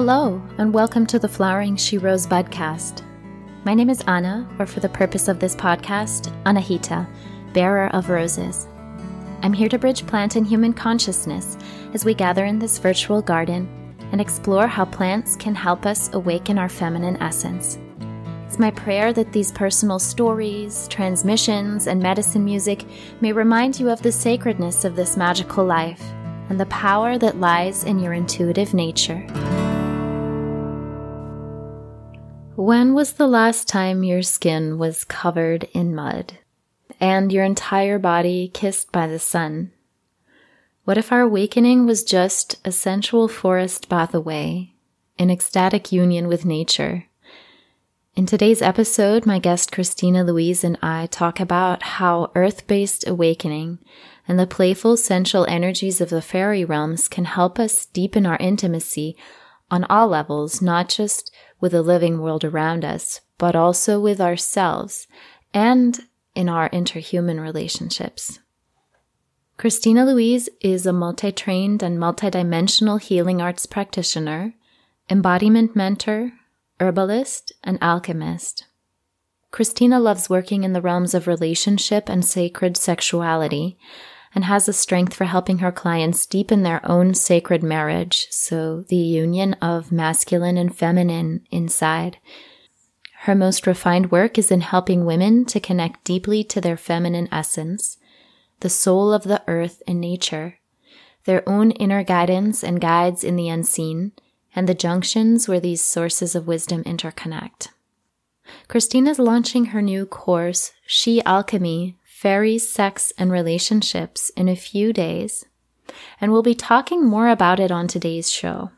Hello, 0.00 0.40
and 0.58 0.72
welcome 0.72 1.06
to 1.06 1.18
the 1.18 1.26
Flowering 1.26 1.74
She 1.74 1.98
Rose 1.98 2.24
Budcast. 2.24 3.02
My 3.64 3.74
name 3.74 3.90
is 3.90 4.00
Anna, 4.06 4.48
or 4.60 4.64
for 4.64 4.78
the 4.78 4.88
purpose 4.88 5.26
of 5.26 5.40
this 5.40 5.56
podcast, 5.56 6.32
Anahita, 6.44 7.04
bearer 7.52 7.88
of 7.88 8.08
roses. 8.08 8.68
I'm 9.42 9.52
here 9.52 9.68
to 9.68 9.76
bridge 9.76 10.06
plant 10.06 10.36
and 10.36 10.46
human 10.46 10.72
consciousness 10.72 11.58
as 11.94 12.04
we 12.04 12.14
gather 12.14 12.44
in 12.44 12.60
this 12.60 12.78
virtual 12.78 13.20
garden 13.20 13.68
and 14.12 14.20
explore 14.20 14.68
how 14.68 14.84
plants 14.84 15.34
can 15.34 15.56
help 15.56 15.84
us 15.84 16.10
awaken 16.12 16.58
our 16.58 16.68
feminine 16.68 17.20
essence. 17.20 17.76
It's 18.46 18.60
my 18.60 18.70
prayer 18.70 19.12
that 19.14 19.32
these 19.32 19.50
personal 19.50 19.98
stories, 19.98 20.86
transmissions, 20.86 21.88
and 21.88 22.00
medicine 22.00 22.44
music 22.44 22.84
may 23.20 23.32
remind 23.32 23.80
you 23.80 23.90
of 23.90 24.00
the 24.02 24.12
sacredness 24.12 24.84
of 24.84 24.94
this 24.94 25.16
magical 25.16 25.64
life 25.64 26.08
and 26.50 26.60
the 26.60 26.66
power 26.66 27.18
that 27.18 27.40
lies 27.40 27.82
in 27.82 27.98
your 27.98 28.12
intuitive 28.12 28.74
nature. 28.74 29.26
When 32.58 32.92
was 32.92 33.12
the 33.12 33.28
last 33.28 33.68
time 33.68 34.02
your 34.02 34.22
skin 34.22 34.78
was 34.78 35.04
covered 35.04 35.68
in 35.72 35.94
mud 35.94 36.38
and 36.98 37.32
your 37.32 37.44
entire 37.44 38.00
body 38.00 38.50
kissed 38.52 38.90
by 38.90 39.06
the 39.06 39.20
sun? 39.20 39.70
What 40.82 40.98
if 40.98 41.12
our 41.12 41.20
awakening 41.20 41.86
was 41.86 42.02
just 42.02 42.56
a 42.64 42.72
sensual 42.72 43.28
forest 43.28 43.88
bath 43.88 44.12
away, 44.12 44.74
in 45.18 45.30
ecstatic 45.30 45.92
union 45.92 46.26
with 46.26 46.44
nature? 46.44 47.06
In 48.16 48.26
today's 48.26 48.60
episode, 48.60 49.24
my 49.24 49.38
guest 49.38 49.70
Christina 49.70 50.24
Louise 50.24 50.64
and 50.64 50.76
I 50.82 51.06
talk 51.06 51.38
about 51.38 51.84
how 51.84 52.32
earth 52.34 52.66
based 52.66 53.06
awakening 53.06 53.78
and 54.26 54.36
the 54.36 54.48
playful 54.48 54.96
sensual 54.96 55.46
energies 55.48 56.00
of 56.00 56.10
the 56.10 56.20
fairy 56.20 56.64
realms 56.64 57.06
can 57.06 57.26
help 57.26 57.60
us 57.60 57.86
deepen 57.86 58.26
our 58.26 58.36
intimacy 58.38 59.16
on 59.70 59.84
all 59.84 60.08
levels, 60.08 60.60
not 60.60 60.88
just 60.88 61.30
with 61.60 61.72
the 61.72 61.82
living 61.82 62.20
world 62.20 62.44
around 62.44 62.84
us, 62.84 63.20
but 63.36 63.56
also 63.56 64.00
with 64.00 64.20
ourselves 64.20 65.06
and 65.52 66.00
in 66.34 66.48
our 66.48 66.68
interhuman 66.70 67.40
relationships. 67.40 68.38
Christina 69.56 70.04
Louise 70.04 70.48
is 70.60 70.86
a 70.86 70.92
multi 70.92 71.32
trained 71.32 71.82
and 71.82 71.98
multidimensional 71.98 73.00
healing 73.00 73.42
arts 73.42 73.66
practitioner, 73.66 74.54
embodiment 75.10 75.74
mentor, 75.74 76.32
herbalist, 76.78 77.52
and 77.64 77.76
alchemist. 77.82 78.66
Christina 79.50 79.98
loves 79.98 80.30
working 80.30 80.62
in 80.62 80.74
the 80.74 80.82
realms 80.82 81.14
of 81.14 81.26
relationship 81.26 82.08
and 82.08 82.24
sacred 82.24 82.76
sexuality 82.76 83.78
and 84.38 84.44
has 84.44 84.68
a 84.68 84.72
strength 84.72 85.14
for 85.14 85.24
helping 85.24 85.58
her 85.58 85.72
clients 85.72 86.24
deepen 86.24 86.62
their 86.62 86.80
own 86.88 87.12
sacred 87.12 87.60
marriage, 87.60 88.28
so 88.30 88.82
the 88.82 88.94
union 88.94 89.52
of 89.54 89.90
masculine 89.90 90.56
and 90.56 90.76
feminine 90.76 91.44
inside. 91.50 92.18
Her 93.22 93.34
most 93.34 93.66
refined 93.66 94.12
work 94.12 94.38
is 94.38 94.52
in 94.52 94.60
helping 94.60 95.04
women 95.04 95.44
to 95.46 95.58
connect 95.58 96.04
deeply 96.04 96.44
to 96.44 96.60
their 96.60 96.76
feminine 96.76 97.28
essence, 97.32 97.98
the 98.60 98.68
soul 98.68 99.12
of 99.12 99.24
the 99.24 99.42
earth 99.48 99.82
and 99.88 100.00
nature, 100.00 100.60
their 101.24 101.42
own 101.48 101.72
inner 101.72 102.04
guidance 102.04 102.62
and 102.62 102.80
guides 102.80 103.24
in 103.24 103.34
the 103.34 103.48
unseen, 103.48 104.12
and 104.54 104.68
the 104.68 104.72
junctions 104.72 105.48
where 105.48 105.58
these 105.58 105.82
sources 105.82 106.36
of 106.36 106.46
wisdom 106.46 106.84
interconnect. 106.84 107.70
Christina's 108.68 109.18
launching 109.18 109.64
her 109.64 109.82
new 109.82 110.06
course, 110.06 110.70
Sidhe 110.88 111.22
Alchemy, 111.26 111.97
fairies, 112.20 112.68
sex, 112.68 113.12
and 113.16 113.30
relationships 113.30 114.30
in 114.36 114.48
a 114.48 114.56
few 114.56 114.92
days, 114.92 115.44
and 116.20 116.32
we'll 116.32 116.42
be 116.42 116.54
talking 116.54 117.06
more 117.06 117.28
about 117.28 117.60
it 117.60 117.70
on 117.70 117.86
today's 117.86 118.28
show. 118.28 118.72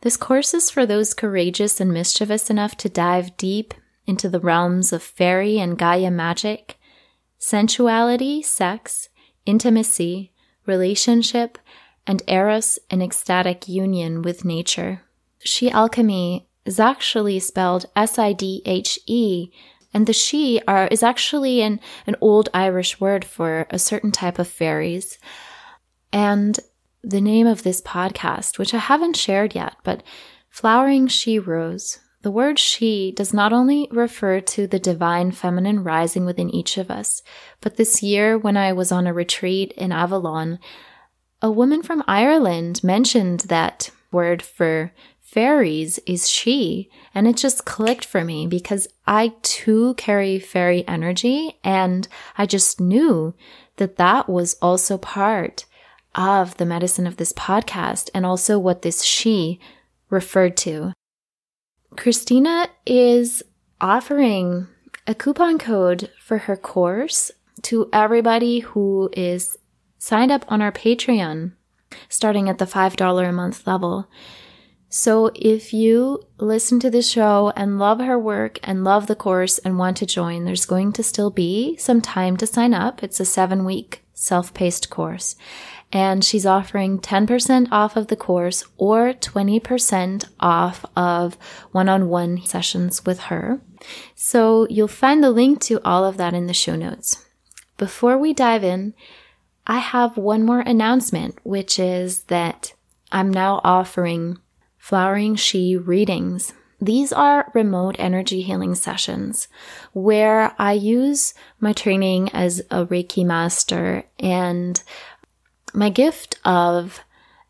This 0.00 0.16
course 0.16 0.52
is 0.52 0.68
for 0.68 0.84
those 0.84 1.14
courageous 1.14 1.80
and 1.80 1.92
mischievous 1.92 2.50
enough 2.50 2.76
to 2.78 2.88
dive 2.88 3.36
deep 3.36 3.74
into 4.08 4.28
the 4.28 4.40
realms 4.40 4.92
of 4.92 5.04
fairy 5.04 5.60
and 5.60 5.78
Gaia 5.78 6.10
magic, 6.10 6.80
sensuality, 7.38 8.42
sex, 8.42 9.08
intimacy, 9.46 10.32
relationship, 10.66 11.58
and 12.08 12.22
eros 12.26 12.80
and 12.90 13.00
ecstatic 13.04 13.68
union 13.68 14.20
with 14.20 14.44
nature. 14.44 15.02
Sidhe 15.46 15.70
alchemy 15.70 16.48
is 16.64 16.80
actually 16.80 17.38
spelled 17.38 17.86
S 17.94 18.18
I 18.18 18.32
D 18.32 18.62
H 18.66 18.98
E 19.06 19.52
and 19.98 20.06
the 20.06 20.12
Sidhe 20.12 20.62
are 20.68 20.86
is 20.86 21.02
actually 21.02 21.60
an, 21.60 21.80
an 22.06 22.14
old 22.20 22.48
Irish 22.54 23.00
word 23.00 23.24
for 23.24 23.66
a 23.68 23.80
certain 23.80 24.12
type 24.12 24.38
of 24.38 24.46
fairies. 24.46 25.18
And 26.12 26.56
the 27.02 27.20
name 27.20 27.48
of 27.48 27.64
this 27.64 27.80
podcast, 27.80 28.60
which 28.60 28.72
I 28.72 28.78
haven't 28.78 29.16
shared 29.16 29.56
yet, 29.56 29.74
but 29.82 30.04
Flowering 30.50 31.08
She 31.08 31.40
Rose. 31.40 31.98
The 32.22 32.30
word 32.30 32.60
she 32.60 33.10
does 33.10 33.34
not 33.34 33.52
only 33.52 33.88
refer 33.90 34.40
to 34.40 34.68
the 34.68 34.78
divine 34.78 35.32
feminine 35.32 35.82
rising 35.82 36.24
within 36.24 36.48
each 36.48 36.78
of 36.78 36.92
us, 36.92 37.24
but 37.60 37.74
this 37.74 38.00
year 38.00 38.38
when 38.38 38.56
I 38.56 38.72
was 38.72 38.92
on 38.92 39.08
a 39.08 39.12
retreat 39.12 39.72
in 39.72 39.90
Avalon, 39.90 40.60
a 41.42 41.50
woman 41.50 41.82
from 41.82 42.04
Ireland 42.06 42.84
mentioned 42.84 43.40
that 43.48 43.90
word 44.12 44.42
for 44.42 44.92
fairies 45.28 45.98
is 46.06 46.28
she. 46.28 46.88
And 47.14 47.28
it 47.28 47.36
just 47.36 47.66
clicked 47.66 48.04
for 48.04 48.24
me 48.24 48.46
because 48.46 48.88
I 49.06 49.34
too 49.42 49.94
carry 49.94 50.38
fairy 50.38 50.86
energy. 50.88 51.58
And 51.62 52.08
I 52.38 52.46
just 52.46 52.80
knew 52.80 53.34
that 53.76 53.96
that 53.96 54.28
was 54.28 54.56
also 54.62 54.96
part 54.96 55.66
of 56.14 56.56
the 56.56 56.64
medicine 56.64 57.06
of 57.06 57.18
this 57.18 57.34
podcast 57.34 58.08
and 58.14 58.24
also 58.24 58.58
what 58.58 58.82
this 58.82 59.02
she 59.02 59.60
referred 60.08 60.56
to. 60.58 60.94
Christina 61.96 62.68
is 62.86 63.42
offering 63.80 64.66
a 65.06 65.14
coupon 65.14 65.58
code 65.58 66.10
for 66.20 66.38
her 66.38 66.56
course 66.56 67.30
to 67.62 67.88
everybody 67.92 68.60
who 68.60 69.10
is 69.12 69.58
signed 69.98 70.32
up 70.32 70.44
on 70.48 70.62
our 70.62 70.72
Patreon 70.72 71.52
starting 72.08 72.48
at 72.48 72.58
the 72.58 72.64
$5 72.64 73.28
a 73.28 73.32
month 73.32 73.66
level. 73.66 74.08
So 74.90 75.30
if 75.34 75.74
you 75.74 76.22
listen 76.38 76.80
to 76.80 76.90
the 76.90 77.02
show 77.02 77.52
and 77.54 77.78
love 77.78 78.00
her 78.00 78.18
work 78.18 78.58
and 78.62 78.84
love 78.84 79.06
the 79.06 79.14
course 79.14 79.58
and 79.58 79.78
want 79.78 79.98
to 79.98 80.06
join, 80.06 80.44
there's 80.44 80.64
going 80.64 80.92
to 80.94 81.02
still 81.02 81.30
be 81.30 81.76
some 81.76 82.00
time 82.00 82.38
to 82.38 82.46
sign 82.46 82.72
up. 82.72 83.02
It's 83.02 83.20
a 83.20 83.26
seven 83.26 83.64
week 83.64 84.02
self 84.14 84.54
paced 84.54 84.88
course. 84.88 85.36
And 85.92 86.24
she's 86.24 86.44
offering 86.44 86.98
10% 86.98 87.68
off 87.70 87.96
of 87.96 88.08
the 88.08 88.16
course 88.16 88.64
or 88.76 89.14
20% 89.14 90.24
off 90.40 90.84
of 90.96 91.38
one 91.72 91.88
on 91.88 92.08
one 92.08 92.44
sessions 92.44 93.06
with 93.06 93.20
her. 93.20 93.60
So 94.14 94.66
you'll 94.68 94.88
find 94.88 95.22
the 95.22 95.30
link 95.30 95.60
to 95.62 95.80
all 95.84 96.04
of 96.04 96.16
that 96.18 96.34
in 96.34 96.46
the 96.46 96.54
show 96.54 96.76
notes. 96.76 97.24
Before 97.78 98.18
we 98.18 98.34
dive 98.34 98.64
in, 98.64 98.94
I 99.66 99.78
have 99.78 100.16
one 100.16 100.44
more 100.44 100.60
announcement, 100.60 101.38
which 101.42 101.78
is 101.78 102.24
that 102.24 102.74
I'm 103.12 103.30
now 103.30 103.60
offering 103.64 104.38
Flowering 104.88 105.36
She 105.36 105.76
readings. 105.76 106.54
These 106.80 107.12
are 107.12 107.50
remote 107.52 107.96
energy 107.98 108.40
healing 108.40 108.74
sessions 108.74 109.46
where 109.92 110.54
I 110.58 110.72
use 110.72 111.34
my 111.60 111.74
training 111.74 112.30
as 112.30 112.60
a 112.70 112.86
Reiki 112.86 113.22
master 113.22 114.04
and 114.18 114.82
my 115.74 115.90
gift 115.90 116.38
of 116.42 117.00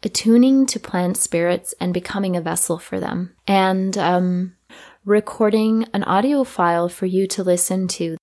attuning 0.02 0.66
to 0.66 0.80
plant 0.80 1.16
spirits 1.16 1.74
and 1.80 1.94
becoming 1.94 2.34
a 2.34 2.40
vessel 2.40 2.76
for 2.76 2.98
them 2.98 3.36
and 3.46 3.96
um, 3.96 4.56
recording 5.04 5.86
an 5.94 6.02
audio 6.02 6.42
file 6.42 6.88
for 6.88 7.06
you 7.06 7.28
to 7.28 7.44
listen 7.44 7.86
to 7.86 8.16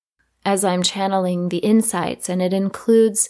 as 0.44 0.66
I'm 0.66 0.84
channeling 0.84 1.48
the 1.48 1.60
insights. 1.60 2.28
And 2.28 2.42
it 2.42 2.52
includes 2.52 3.30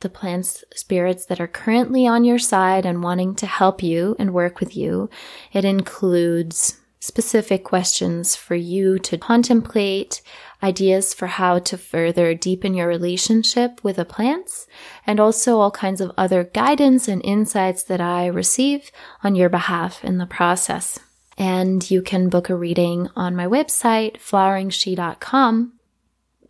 the 0.00 0.08
plants 0.08 0.64
spirits 0.74 1.26
that 1.26 1.40
are 1.40 1.46
currently 1.46 2.06
on 2.06 2.24
your 2.24 2.38
side 2.38 2.86
and 2.86 3.02
wanting 3.02 3.34
to 3.36 3.46
help 3.46 3.82
you 3.82 4.16
and 4.18 4.34
work 4.34 4.60
with 4.60 4.76
you. 4.76 5.10
It 5.52 5.64
includes 5.64 6.78
specific 7.06 7.62
questions 7.62 8.34
for 8.34 8.56
you 8.56 8.98
to 8.98 9.16
contemplate, 9.16 10.22
ideas 10.62 11.14
for 11.14 11.28
how 11.28 11.58
to 11.60 11.78
further 11.78 12.34
deepen 12.34 12.74
your 12.74 12.88
relationship 12.88 13.82
with 13.84 13.96
the 13.96 14.04
plants, 14.04 14.66
and 15.06 15.20
also 15.20 15.60
all 15.60 15.70
kinds 15.70 16.00
of 16.00 16.12
other 16.16 16.44
guidance 16.44 17.06
and 17.06 17.24
insights 17.24 17.84
that 17.84 18.00
I 18.00 18.26
receive 18.26 18.90
on 19.22 19.34
your 19.36 19.48
behalf 19.48 20.04
in 20.04 20.18
the 20.18 20.26
process. 20.26 20.98
And 21.38 21.88
you 21.90 22.02
can 22.02 22.28
book 22.28 22.48
a 22.48 22.56
reading 22.56 23.08
on 23.14 23.36
my 23.36 23.46
website, 23.46 24.16
floweringshe.com. 24.16 25.72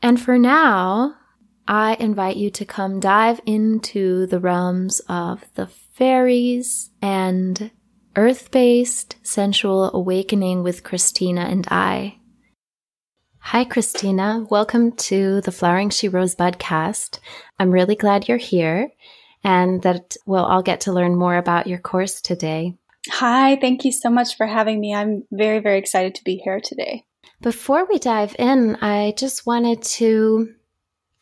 And 0.00 0.20
for 0.20 0.38
now, 0.38 1.16
I 1.68 1.96
invite 1.98 2.36
you 2.36 2.50
to 2.50 2.64
come 2.64 3.00
dive 3.00 3.40
into 3.44 4.26
the 4.26 4.38
realms 4.38 5.00
of 5.08 5.44
the 5.54 5.66
fairies 5.66 6.90
and 7.02 7.72
earth 8.14 8.52
based 8.52 9.16
sensual 9.24 9.90
awakening 9.92 10.62
with 10.62 10.84
Christina 10.84 11.40
and 11.40 11.66
I. 11.68 12.18
Hi, 13.38 13.64
Christina. 13.64 14.46
Welcome 14.48 14.92
to 14.92 15.40
the 15.40 15.50
Flowering 15.50 15.90
She 15.90 16.08
Rose 16.08 16.36
Budcast. 16.36 17.18
I'm 17.58 17.72
really 17.72 17.96
glad 17.96 18.28
you're 18.28 18.38
here 18.38 18.92
and 19.42 19.82
that 19.82 20.16
we'll 20.24 20.44
all 20.44 20.62
get 20.62 20.82
to 20.82 20.92
learn 20.92 21.16
more 21.16 21.36
about 21.36 21.66
your 21.66 21.78
course 21.78 22.20
today. 22.20 22.74
Hi, 23.08 23.56
thank 23.56 23.84
you 23.84 23.90
so 23.90 24.08
much 24.08 24.36
for 24.36 24.46
having 24.46 24.78
me. 24.78 24.94
I'm 24.94 25.24
very, 25.32 25.58
very 25.58 25.78
excited 25.78 26.14
to 26.14 26.24
be 26.24 26.36
here 26.36 26.60
today. 26.60 27.04
Before 27.40 27.86
we 27.90 27.98
dive 27.98 28.36
in, 28.38 28.76
I 28.76 29.14
just 29.16 29.46
wanted 29.46 29.82
to 29.82 30.54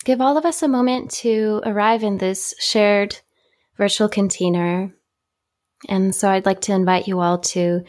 give 0.04 0.20
all 0.20 0.36
of 0.36 0.44
us 0.44 0.62
a 0.62 0.68
moment 0.68 1.10
to 1.10 1.62
arrive 1.64 2.02
in 2.02 2.18
this 2.18 2.54
shared 2.58 3.18
virtual 3.76 4.08
container. 4.08 4.94
And 5.88 6.14
so 6.14 6.30
I'd 6.30 6.46
like 6.46 6.60
to 6.62 6.72
invite 6.72 7.08
you 7.08 7.20
all 7.20 7.38
to 7.38 7.82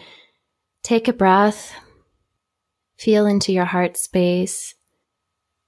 take 0.84 1.08
a 1.08 1.14
breath, 1.14 1.74
feel 2.98 3.26
into 3.26 3.52
your 3.52 3.66
heart 3.66 3.98
space 3.98 4.74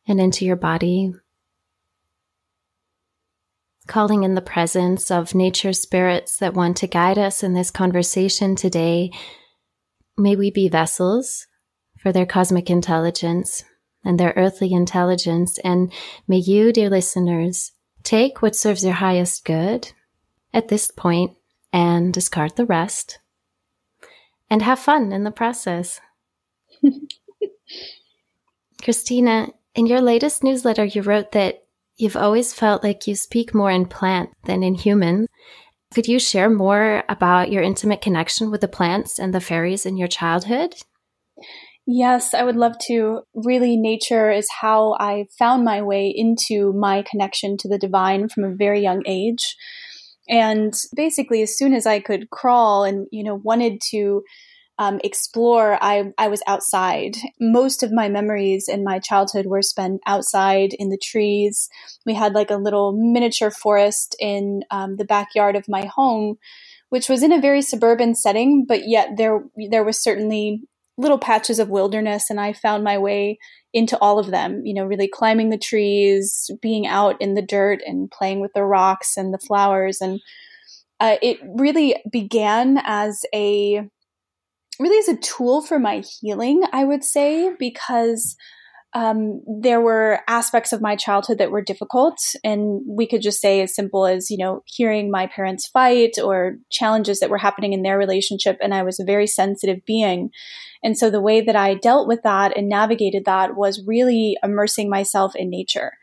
and 0.08 0.20
into 0.20 0.46
your 0.46 0.56
body 0.56 1.14
calling 3.88 4.24
in 4.24 4.36
the 4.36 4.42
presence 4.42 5.10
of 5.10 5.34
nature 5.34 5.74
spirits 5.74 6.38
that 6.38 6.54
want 6.54 6.78
to 6.78 6.88
guide 6.88 7.18
us 7.18 7.42
in 7.42 7.54
this 7.54 7.72
conversation 7.72 8.56
today. 8.56 9.10
May 10.18 10.36
we 10.36 10.52
be 10.52 10.70
vessels 10.70 11.48
for 11.98 12.12
their 12.12 12.26
cosmic 12.26 12.70
intelligence 12.70 13.64
and 14.08 14.20
their 14.20 14.34
earthly 14.36 14.74
intelligence. 14.74 15.60
And 15.60 15.92
may 16.28 16.38
you, 16.38 16.72
dear 16.72 16.90
listeners, 16.90 17.74
take 18.04 18.42
what 18.42 18.56
serves 18.56 18.84
your 18.84 18.94
highest 18.94 19.46
good 19.46 19.92
at 20.54 20.70
this 20.70 20.90
point 20.90 21.38
and 21.74 22.14
discard 22.14 22.56
the 22.56 22.66
rest 22.66 23.20
and 24.50 24.62
have 24.62 24.80
fun 24.80 25.12
in 25.12 25.24
the 25.24 25.32
process. 25.32 26.00
Christina, 28.84 29.50
in 29.76 29.86
your 29.86 30.02
latest 30.02 30.44
newsletter, 30.44 30.86
you 30.86 31.02
wrote 31.02 31.34
that 31.34 31.64
You've 31.98 32.16
always 32.16 32.54
felt 32.54 32.84
like 32.84 33.08
you 33.08 33.16
speak 33.16 33.56
more 33.56 33.72
in 33.72 33.88
plant 33.88 34.30
than 34.46 34.62
in 34.62 34.76
human. 34.76 35.26
Could 35.96 36.08
you 36.08 36.20
share 36.20 36.50
more 36.50 37.04
about 37.10 37.52
your 37.52 37.64
intimate 37.64 38.02
connection 38.02 38.52
with 38.52 38.62
the 38.62 38.68
plants 38.68 39.18
and 39.18 39.34
the 39.34 39.42
fairies 39.42 39.84
in 39.84 39.98
your 39.98 40.08
childhood? 40.08 40.76
Yes, 41.90 42.34
I 42.34 42.44
would 42.44 42.58
love 42.58 42.78
to. 42.88 43.22
Really, 43.34 43.78
nature 43.78 44.30
is 44.30 44.50
how 44.60 44.98
I 45.00 45.26
found 45.40 45.64
my 45.64 45.82
way 45.82 46.14
into 46.14 46.74
my 46.74 47.02
connection 47.10 47.56
to 47.60 47.70
the 47.70 47.78
divine 47.78 48.28
from 48.28 48.44
a 48.44 48.54
very 48.54 48.82
young 48.82 49.04
age. 49.06 49.56
And 50.28 50.74
basically, 50.94 51.42
as 51.42 51.58
soon 51.58 51.74
as 51.74 51.86
I 51.86 52.02
could 52.02 52.30
crawl 52.30 52.84
and, 52.84 53.08
you 53.12 53.24
know, 53.24 53.36
wanted 53.36 53.80
to 53.92 54.24
um, 54.78 55.00
explore, 55.02 55.82
I, 55.82 56.12
I 56.18 56.28
was 56.28 56.44
outside. 56.46 57.16
Most 57.40 57.84
of 57.84 57.94
my 57.94 58.10
memories 58.10 58.68
in 58.68 58.84
my 58.84 59.00
childhood 59.00 59.46
were 59.46 59.62
spent 59.62 60.02
outside 60.06 60.74
in 60.78 60.90
the 60.90 61.00
trees. 61.02 61.70
We 62.06 62.14
had 62.14 62.34
like 62.34 62.52
a 62.52 62.58
little 62.58 62.92
miniature 62.92 63.50
forest 63.50 64.14
in 64.20 64.64
um, 64.72 64.98
the 64.98 65.06
backyard 65.06 65.56
of 65.56 65.70
my 65.70 65.86
home, 65.86 66.36
which 66.90 67.08
was 67.08 67.24
in 67.24 67.32
a 67.32 67.40
very 67.40 67.62
suburban 67.62 68.14
setting, 68.14 68.66
but 68.68 68.90
yet 68.90 69.12
there 69.16 69.46
there 69.70 69.86
was 69.86 70.04
certainly 70.04 70.64
little 70.98 71.20
patches 71.20 71.60
of 71.60 71.70
wilderness, 71.70 72.30
and 72.30 72.40
I 72.40 72.54
found 72.54 72.84
my 72.84 72.98
way 72.98 73.38
into 73.74 73.98
all 74.00 74.20
of 74.20 74.32
them. 74.32 74.66
You 74.66 74.74
know, 74.74 74.86
really 74.86 75.08
climbing 75.08 75.50
the 75.50 75.58
trees, 75.58 76.50
being 76.62 76.88
out 76.88 77.22
in 77.22 77.36
the 77.36 77.42
dirt, 77.42 77.82
and 77.86 78.10
playing 78.10 78.40
with 78.40 78.54
the 78.54 78.64
rocks 78.64 79.18
and 79.18 79.34
the 79.34 79.40
flowers, 79.40 80.02
and 80.02 80.20
uh, 81.00 81.18
it 81.22 81.40
really 81.44 82.02
began 82.12 82.82
as 82.84 83.24
a 83.34 83.88
really 84.80 84.98
as 85.00 85.08
a 85.08 85.18
tool 85.18 85.62
for 85.62 85.80
my 85.80 86.04
healing, 86.20 86.64
I 86.72 86.84
would 86.84 87.04
say, 87.04 87.54
because 87.58 88.36
um, 88.94 89.42
there 89.62 89.82
were 89.82 90.22
aspects 90.28 90.72
of 90.72 90.82
my 90.82 90.96
childhood 90.96 91.38
that 91.40 91.52
were 91.52 91.62
difficult. 91.62 92.18
And 92.44 92.82
we 92.88 93.06
could 93.06 93.22
just 93.22 93.42
say 93.42 93.62
as 93.62 93.76
simple 93.76 94.06
as, 94.06 94.32
you 94.32 94.38
know, 94.38 94.64
hearing 94.66 95.12
my 95.12 95.28
parents 95.28 95.68
fight 95.68 96.14
or 96.24 96.58
challenges 96.72 97.20
that 97.20 97.30
were 97.30 97.38
happening 97.38 97.74
in 97.74 97.82
their 97.82 97.98
relationship. 97.98 98.58
And 98.62 98.74
I 98.74 98.84
was 98.84 99.00
a 99.00 99.06
very 99.06 99.28
sensitive 99.28 99.86
being. 99.86 100.30
And 100.84 100.98
so 100.98 101.10
the 101.10 101.22
way 101.22 101.42
that 101.42 101.56
I 101.56 101.76
dealt 101.76 102.08
with 102.08 102.24
that 102.24 102.56
and 102.56 102.70
navigated 102.70 103.26
that 103.26 103.56
was 103.56 103.84
really 103.86 104.38
immersing 104.42 104.90
myself 104.90 105.36
in 105.36 105.50
nature 105.50 105.94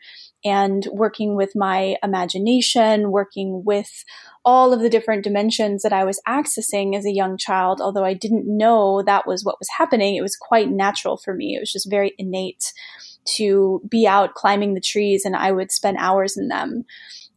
and 0.45 0.87
working 0.91 1.35
with 1.35 1.55
my 1.55 1.95
imagination, 2.03 3.11
working 3.11 3.63
with 3.65 4.05
all 4.45 4.71
of 4.71 4.79
the 4.79 4.89
different 4.89 5.23
dimensions 5.23 5.81
that 5.81 5.91
I 5.91 6.05
was 6.05 6.21
accessing 6.27 6.95
as 6.95 7.03
a 7.03 7.11
young 7.11 7.35
child. 7.35 7.81
Although 7.81 8.05
I 8.05 8.13
didn't 8.13 8.45
know 8.45 9.01
that 9.01 9.27
was 9.27 9.43
what 9.43 9.59
was 9.59 9.67
happening, 9.75 10.15
it 10.15 10.21
was 10.21 10.37
quite 10.37 10.69
natural 10.69 11.17
for 11.17 11.33
me. 11.33 11.55
It 11.55 11.59
was 11.59 11.71
just 11.71 11.89
very 11.89 12.13
innate 12.19 12.71
to 13.37 13.81
be 13.89 14.05
out 14.07 14.35
climbing 14.35 14.75
the 14.75 14.79
trees 14.79 15.25
and 15.25 15.35
I 15.35 15.51
would 15.51 15.71
spend 15.71 15.97
hours 15.99 16.37
in 16.37 16.47
them. 16.47 16.85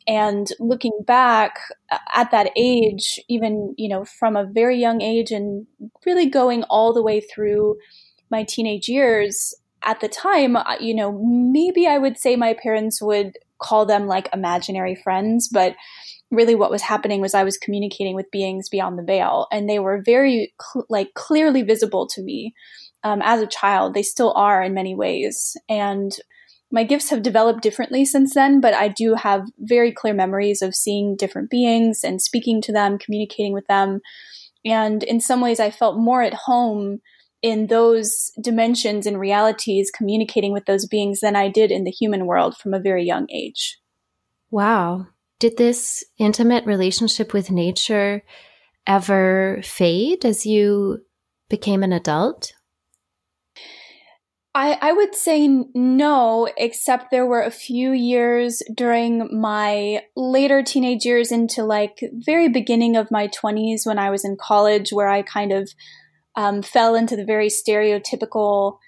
And 0.06 0.46
looking 0.60 0.98
back 1.06 1.58
uh, 1.90 1.98
at 2.14 2.30
that 2.30 2.50
age, 2.56 3.18
even, 3.28 3.74
you 3.78 3.88
know, 3.88 4.04
from 4.04 4.36
a 4.36 4.46
very 4.46 4.78
young 4.78 5.00
age 5.00 5.30
and 5.30 5.66
really 6.04 6.28
going 6.28 6.62
all 6.64 6.92
the 6.92 7.02
way 7.02 7.20
through 7.20 7.76
my 8.30 8.42
teenage 8.42 8.88
years, 8.88 9.54
at 9.82 10.00
the 10.00 10.08
time, 10.08 10.56
you 10.80 10.94
know, 10.94 11.12
maybe 11.22 11.86
I 11.86 11.98
would 11.98 12.18
say 12.18 12.36
my 12.36 12.54
parents 12.54 13.00
would 13.00 13.32
call 13.58 13.86
them 13.86 14.06
like 14.06 14.28
imaginary 14.32 14.94
friends, 14.94 15.48
but 15.48 15.74
really 16.30 16.54
what 16.54 16.70
was 16.70 16.82
happening 16.82 17.20
was 17.20 17.34
I 17.34 17.44
was 17.44 17.56
communicating 17.56 18.14
with 18.14 18.30
beings 18.30 18.68
beyond 18.68 18.98
the 18.98 19.02
veil, 19.02 19.46
and 19.50 19.68
they 19.68 19.78
were 19.78 20.02
very 20.04 20.52
cl- 20.60 20.86
like 20.88 21.14
clearly 21.14 21.62
visible 21.62 22.06
to 22.08 22.22
me 22.22 22.54
um, 23.02 23.20
as 23.22 23.40
a 23.40 23.46
child. 23.46 23.94
They 23.94 24.02
still 24.02 24.32
are 24.34 24.62
in 24.62 24.74
many 24.74 24.94
ways, 24.94 25.56
and 25.68 26.12
my 26.70 26.84
gifts 26.84 27.08
have 27.10 27.22
developed 27.22 27.62
differently 27.62 28.04
since 28.04 28.34
then. 28.34 28.60
But 28.60 28.74
I 28.74 28.88
do 28.88 29.14
have 29.14 29.48
very 29.58 29.90
clear 29.92 30.14
memories 30.14 30.60
of 30.60 30.74
seeing 30.74 31.16
different 31.16 31.50
beings 31.50 32.00
and 32.04 32.20
speaking 32.20 32.60
to 32.62 32.72
them, 32.72 32.98
communicating 32.98 33.52
with 33.52 33.66
them, 33.66 34.00
and 34.64 35.02
in 35.02 35.20
some 35.20 35.40
ways, 35.40 35.60
I 35.60 35.70
felt 35.70 35.98
more 35.98 36.22
at 36.22 36.34
home 36.34 37.00
in 37.42 37.68
those 37.68 38.30
dimensions 38.40 39.06
and 39.06 39.18
realities 39.18 39.90
communicating 39.90 40.52
with 40.52 40.66
those 40.66 40.86
beings 40.86 41.20
than 41.20 41.36
I 41.36 41.48
did 41.48 41.70
in 41.70 41.84
the 41.84 41.90
human 41.90 42.26
world 42.26 42.56
from 42.56 42.74
a 42.74 42.80
very 42.80 43.04
young 43.04 43.26
age. 43.30 43.78
Wow. 44.50 45.06
Did 45.38 45.56
this 45.56 46.04
intimate 46.18 46.66
relationship 46.66 47.32
with 47.32 47.50
nature 47.50 48.22
ever 48.86 49.60
fade 49.62 50.24
as 50.24 50.46
you 50.46 51.04
became 51.48 51.82
an 51.82 51.92
adult? 51.92 52.52
I, 54.54 54.76
I 54.80 54.92
would 54.92 55.14
say 55.14 55.46
no, 55.74 56.48
except 56.56 57.12
there 57.12 57.26
were 57.26 57.42
a 57.42 57.50
few 57.50 57.92
years 57.92 58.60
during 58.74 59.40
my 59.40 60.02
later 60.16 60.64
teenage 60.64 61.04
years 61.04 61.30
into 61.30 61.62
like 61.62 62.02
very 62.12 62.48
beginning 62.48 62.96
of 62.96 63.12
my 63.12 63.28
20s 63.28 63.86
when 63.86 64.00
I 64.00 64.10
was 64.10 64.24
in 64.24 64.36
college 64.36 64.90
where 64.90 65.06
I 65.06 65.22
kind 65.22 65.52
of 65.52 65.70
um, 66.38 66.62
fell 66.62 66.94
into 66.94 67.16
the 67.16 67.24
very 67.24 67.48
stereotypical 67.48 68.78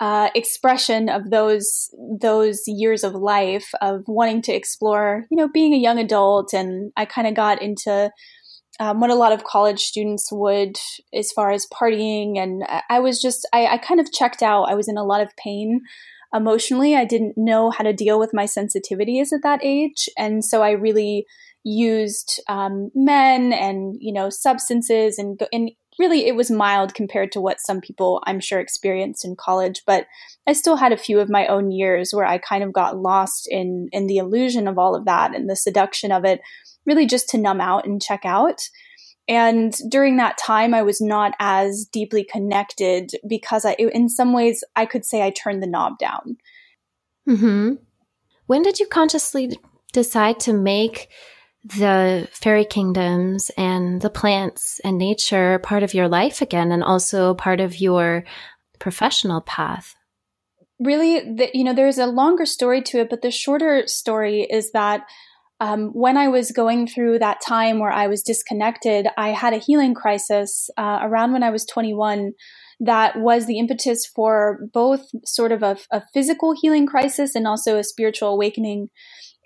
uh, 0.00 0.28
expression 0.34 1.08
of 1.08 1.30
those 1.30 1.88
those 2.20 2.64
years 2.66 3.04
of 3.04 3.14
life 3.14 3.70
of 3.80 4.02
wanting 4.08 4.42
to 4.42 4.52
explore, 4.52 5.24
you 5.30 5.36
know, 5.36 5.48
being 5.48 5.72
a 5.72 5.78
young 5.78 5.98
adult, 6.00 6.52
and 6.52 6.92
I 6.96 7.04
kind 7.04 7.28
of 7.28 7.34
got 7.34 7.62
into 7.62 8.10
um, 8.80 9.00
what 9.00 9.10
a 9.10 9.14
lot 9.14 9.32
of 9.32 9.44
college 9.44 9.80
students 9.80 10.30
would, 10.32 10.76
as 11.14 11.30
far 11.30 11.52
as 11.52 11.68
partying, 11.72 12.38
and 12.38 12.64
I 12.90 12.98
was 12.98 13.22
just 13.22 13.48
I, 13.52 13.66
I 13.66 13.78
kind 13.78 14.00
of 14.00 14.12
checked 14.12 14.42
out. 14.42 14.64
I 14.64 14.74
was 14.74 14.88
in 14.88 14.98
a 14.98 15.04
lot 15.04 15.22
of 15.22 15.30
pain 15.42 15.82
emotionally. 16.34 16.96
I 16.96 17.04
didn't 17.04 17.34
know 17.38 17.70
how 17.70 17.84
to 17.84 17.92
deal 17.92 18.18
with 18.18 18.34
my 18.34 18.44
sensitivities 18.44 19.32
at 19.32 19.44
that 19.44 19.60
age, 19.62 20.08
and 20.18 20.44
so 20.44 20.60
I 20.60 20.72
really 20.72 21.24
used 21.62 22.40
um, 22.48 22.90
men 22.94 23.52
and 23.52 23.96
you 24.00 24.12
know 24.12 24.28
substances 24.28 25.18
and 25.18 25.40
and 25.52 25.70
really 25.98 26.26
it 26.26 26.36
was 26.36 26.50
mild 26.50 26.94
compared 26.94 27.32
to 27.32 27.40
what 27.40 27.60
some 27.60 27.80
people 27.80 28.22
I'm 28.26 28.40
sure 28.40 28.60
experienced 28.60 29.24
in 29.24 29.36
college, 29.36 29.82
but 29.86 30.06
I 30.46 30.52
still 30.52 30.76
had 30.76 30.92
a 30.92 30.98
few 30.98 31.20
of 31.20 31.30
my 31.30 31.46
own 31.46 31.70
years 31.70 32.12
where 32.12 32.26
I 32.26 32.38
kind 32.38 32.62
of 32.62 32.72
got 32.72 32.98
lost 32.98 33.48
in 33.50 33.88
in 33.92 34.06
the 34.06 34.18
illusion 34.18 34.68
of 34.68 34.78
all 34.78 34.94
of 34.94 35.04
that 35.06 35.34
and 35.34 35.48
the 35.48 35.56
seduction 35.56 36.12
of 36.12 36.24
it, 36.24 36.40
really 36.84 37.06
just 37.06 37.28
to 37.30 37.38
numb 37.38 37.60
out 37.60 37.86
and 37.86 38.02
check 38.02 38.24
out. 38.24 38.62
And 39.28 39.76
during 39.88 40.18
that 40.18 40.38
time, 40.38 40.72
I 40.72 40.82
was 40.82 41.00
not 41.00 41.34
as 41.40 41.84
deeply 41.84 42.22
connected 42.22 43.10
because 43.28 43.64
I, 43.64 43.72
in 43.72 44.08
some 44.08 44.32
ways, 44.32 44.62
I 44.76 44.86
could 44.86 45.04
say 45.04 45.22
I 45.22 45.30
turned 45.30 45.62
the 45.62 45.66
knob 45.66 45.98
down. 45.98 46.36
Mm-hmm. 47.28 47.74
When 48.46 48.62
did 48.62 48.78
you 48.78 48.86
consciously 48.86 49.58
decide 49.92 50.38
to 50.40 50.52
make 50.52 51.08
the 51.68 52.28
fairy 52.32 52.64
kingdoms 52.64 53.50
and 53.56 54.00
the 54.00 54.10
plants 54.10 54.80
and 54.84 54.98
nature 54.98 55.58
part 55.58 55.82
of 55.82 55.94
your 55.94 56.08
life 56.08 56.40
again 56.40 56.70
and 56.70 56.84
also 56.84 57.34
part 57.34 57.60
of 57.60 57.80
your 57.80 58.24
professional 58.78 59.40
path? 59.40 59.94
Really, 60.78 61.20
the, 61.20 61.50
you 61.54 61.64
know, 61.64 61.72
there's 61.72 61.98
a 61.98 62.06
longer 62.06 62.46
story 62.46 62.82
to 62.82 63.00
it, 63.00 63.10
but 63.10 63.22
the 63.22 63.30
shorter 63.30 63.86
story 63.86 64.42
is 64.42 64.72
that 64.72 65.02
um, 65.58 65.88
when 65.94 66.18
I 66.18 66.28
was 66.28 66.52
going 66.52 66.86
through 66.86 67.18
that 67.20 67.40
time 67.40 67.78
where 67.78 67.92
I 67.92 68.08
was 68.08 68.22
disconnected, 68.22 69.08
I 69.16 69.30
had 69.30 69.54
a 69.54 69.58
healing 69.58 69.94
crisis 69.94 70.68
uh, 70.76 70.98
around 71.02 71.32
when 71.32 71.42
I 71.42 71.50
was 71.50 71.64
21 71.64 72.32
that 72.80 73.18
was 73.18 73.46
the 73.46 73.58
impetus 73.58 74.06
for 74.06 74.58
both 74.72 75.06
sort 75.24 75.52
of 75.52 75.62
a, 75.62 75.78
a 75.90 76.02
physical 76.12 76.54
healing 76.60 76.86
crisis 76.86 77.34
and 77.34 77.46
also 77.46 77.78
a 77.78 77.84
spiritual 77.84 78.28
awakening 78.28 78.90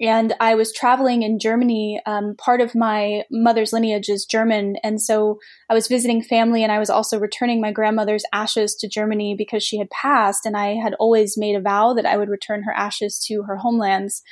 and 0.00 0.34
I 0.40 0.54
was 0.54 0.72
traveling 0.72 1.22
in 1.22 1.38
Germany. 1.38 2.00
Um, 2.06 2.34
part 2.36 2.60
of 2.60 2.74
my 2.74 3.24
mother's 3.30 3.72
lineage 3.72 4.08
is 4.08 4.24
German, 4.24 4.76
and 4.82 5.00
so 5.00 5.38
I 5.68 5.74
was 5.74 5.88
visiting 5.88 6.22
family, 6.22 6.62
and 6.62 6.72
I 6.72 6.78
was 6.78 6.90
also 6.90 7.18
returning 7.18 7.60
my 7.60 7.70
grandmother's 7.70 8.24
ashes 8.32 8.74
to 8.76 8.88
Germany 8.88 9.34
because 9.36 9.62
she 9.62 9.78
had 9.78 9.90
passed, 9.90 10.46
and 10.46 10.56
I 10.56 10.74
had 10.74 10.94
always 10.94 11.36
made 11.36 11.54
a 11.54 11.60
vow 11.60 11.92
that 11.94 12.06
I 12.06 12.16
would 12.16 12.30
return 12.30 12.62
her 12.62 12.72
ashes 12.72 13.22
to 13.26 13.42
her 13.42 13.56
homelands. 13.56 14.22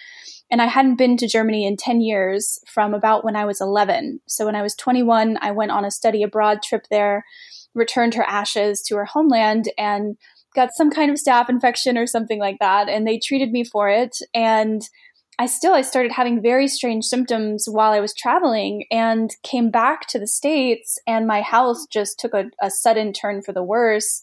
And 0.51 0.63
I 0.63 0.67
hadn't 0.67 0.97
been 0.97 1.19
to 1.19 1.29
Germany 1.29 1.67
in 1.67 1.77
10 1.77 2.01
years 2.01 2.59
from 2.67 2.95
about 2.95 3.23
when 3.23 3.37
I 3.37 3.45
was 3.45 3.61
11. 3.61 4.21
So 4.27 4.47
when 4.47 4.57
I 4.57 4.63
was 4.63 4.75
21, 4.75 5.37
I 5.43 5.51
went 5.51 5.73
on 5.73 5.85
a 5.85 5.91
study 5.91 6.23
abroad 6.23 6.63
trip 6.63 6.87
there, 6.91 7.25
returned 7.75 8.15
her 8.15 8.23
ashes 8.23 8.81
to 8.87 8.97
her 8.97 9.05
homeland, 9.05 9.71
and 9.77 10.17
got 10.55 10.75
some 10.75 10.91
kind 10.91 11.11
of 11.11 11.19
staph 11.19 11.51
infection 11.51 11.99
or 11.99 12.07
something 12.07 12.41
like 12.41 12.57
that. 12.61 12.89
And 12.89 13.07
they 13.07 13.19
treated 13.19 13.53
me 13.53 13.63
for 13.63 13.91
it. 13.91 14.17
And 14.35 14.83
I 15.39 15.47
still 15.47 15.73
I 15.73 15.83
started 15.83 16.11
having 16.11 16.43
very 16.43 16.67
strange 16.67 17.05
symptoms 17.05 17.67
while 17.69 17.93
I 17.93 18.01
was 18.01 18.13
traveling 18.13 18.87
and 18.91 19.31
came 19.45 19.71
back 19.71 20.09
to 20.09 20.19
the 20.19 20.27
states 20.27 20.99
and 21.07 21.29
my 21.29 21.41
health 21.43 21.89
just 21.91 22.19
took 22.19 22.35
a, 22.35 22.47
a 22.61 22.71
sudden 22.71 23.13
turn 23.13 23.43
for 23.43 23.53
the 23.53 23.63
worse. 23.63 24.21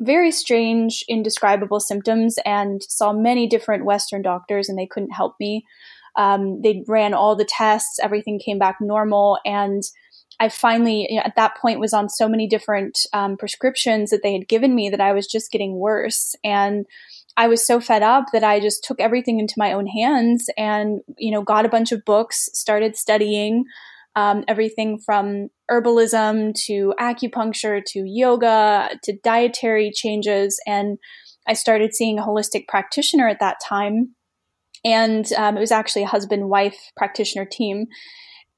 Very 0.00 0.30
strange, 0.32 1.04
indescribable 1.08 1.80
symptoms, 1.80 2.38
and 2.44 2.82
saw 2.84 3.12
many 3.12 3.48
different 3.48 3.84
Western 3.84 4.22
doctors, 4.22 4.68
and 4.68 4.78
they 4.78 4.86
couldn't 4.86 5.10
help 5.10 5.34
me. 5.40 5.66
Um, 6.14 6.62
they 6.62 6.84
ran 6.86 7.14
all 7.14 7.34
the 7.34 7.44
tests, 7.44 7.98
everything 8.00 8.38
came 8.38 8.60
back 8.60 8.76
normal, 8.80 9.40
and 9.44 9.82
I 10.40 10.48
finally, 10.50 11.08
you 11.10 11.16
know, 11.16 11.22
at 11.24 11.34
that 11.34 11.56
point, 11.56 11.80
was 11.80 11.92
on 11.92 12.08
so 12.08 12.28
many 12.28 12.46
different 12.46 13.00
um, 13.12 13.36
prescriptions 13.36 14.10
that 14.10 14.22
they 14.22 14.32
had 14.32 14.46
given 14.46 14.74
me 14.74 14.88
that 14.88 15.00
I 15.00 15.12
was 15.12 15.26
just 15.26 15.50
getting 15.50 15.78
worse. 15.78 16.36
And 16.44 16.86
I 17.38 17.46
was 17.46 17.64
so 17.64 17.80
fed 17.80 18.02
up 18.02 18.26
that 18.32 18.42
I 18.42 18.58
just 18.58 18.82
took 18.82 19.00
everything 19.00 19.38
into 19.38 19.54
my 19.56 19.72
own 19.72 19.86
hands 19.86 20.50
and, 20.58 21.00
you 21.16 21.30
know, 21.30 21.42
got 21.42 21.64
a 21.64 21.68
bunch 21.68 21.92
of 21.92 22.04
books, 22.04 22.48
started 22.52 22.96
studying 22.96 23.64
um, 24.16 24.42
everything 24.48 24.98
from 24.98 25.48
herbalism 25.70 26.54
to 26.66 26.92
acupuncture 26.98 27.80
to 27.86 28.02
yoga 28.04 28.90
to 29.04 29.16
dietary 29.22 29.92
changes. 29.94 30.60
And 30.66 30.98
I 31.46 31.52
started 31.52 31.94
seeing 31.94 32.18
a 32.18 32.22
holistic 32.22 32.66
practitioner 32.66 33.28
at 33.28 33.38
that 33.38 33.58
time. 33.64 34.16
And 34.84 35.32
um, 35.34 35.56
it 35.56 35.60
was 35.60 35.70
actually 35.70 36.02
a 36.02 36.08
husband 36.08 36.48
wife 36.48 36.90
practitioner 36.96 37.44
team 37.44 37.86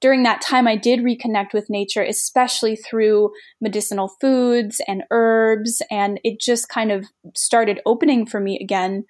during 0.00 0.23
that 0.23 0.40
time, 0.40 0.66
I 0.66 0.76
did 0.76 1.00
reconnect 1.00 1.52
with 1.52 1.69
nature, 1.69 2.02
especially 2.02 2.76
through 2.76 3.30
medicinal 3.61 4.09
foods 4.21 4.80
and 4.88 5.02
herbs, 5.11 5.83
and 5.90 6.19
it 6.25 6.40
just 6.40 6.69
kind 6.69 6.90
of 6.90 7.04
started 7.37 7.80
opening 7.85 8.26
for 8.26 8.40
me 8.40 8.59
again. 8.61 9.04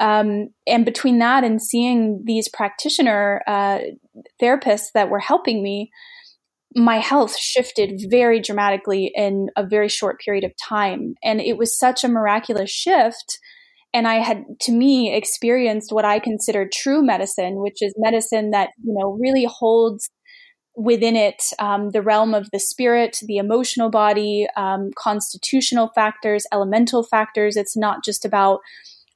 Um, 0.00 0.48
and 0.66 0.84
between 0.84 1.20
that 1.20 1.44
and 1.44 1.62
seeing 1.62 2.22
these 2.24 2.48
practitioner 2.48 3.42
uh, 3.46 3.78
therapists 4.42 4.92
that 4.94 5.08
were 5.08 5.20
helping 5.20 5.62
me, 5.62 5.90
my 6.74 6.98
health 6.98 7.38
shifted 7.38 8.02
very 8.10 8.38
dramatically 8.38 9.10
in 9.14 9.48
a 9.56 9.66
very 9.66 9.88
short 9.88 10.20
period 10.20 10.44
of 10.44 10.52
time. 10.62 11.14
And 11.24 11.40
it 11.40 11.56
was 11.56 11.78
such 11.78 12.04
a 12.04 12.08
miraculous 12.08 12.70
shift. 12.70 13.38
And 13.94 14.06
I 14.06 14.16
had, 14.16 14.44
to 14.62 14.72
me, 14.72 15.14
experienced 15.14 15.90
what 15.90 16.04
I 16.04 16.18
consider 16.18 16.68
true 16.70 17.02
medicine, 17.02 17.62
which 17.62 17.78
is 17.80 17.94
medicine 17.96 18.50
that, 18.50 18.70
you 18.84 18.92
know, 18.92 19.16
really 19.18 19.46
holds 19.48 20.10
within 20.76 21.16
it 21.16 21.42
um, 21.58 21.90
the 21.90 22.02
realm 22.02 22.34
of 22.34 22.50
the 22.52 22.60
spirit, 22.60 23.18
the 23.22 23.38
emotional 23.38 23.90
body, 23.90 24.46
um, 24.56 24.90
constitutional 24.96 25.90
factors, 25.94 26.46
elemental 26.52 27.02
factors. 27.02 27.56
It's 27.56 27.76
not 27.76 28.04
just 28.04 28.24
about 28.24 28.60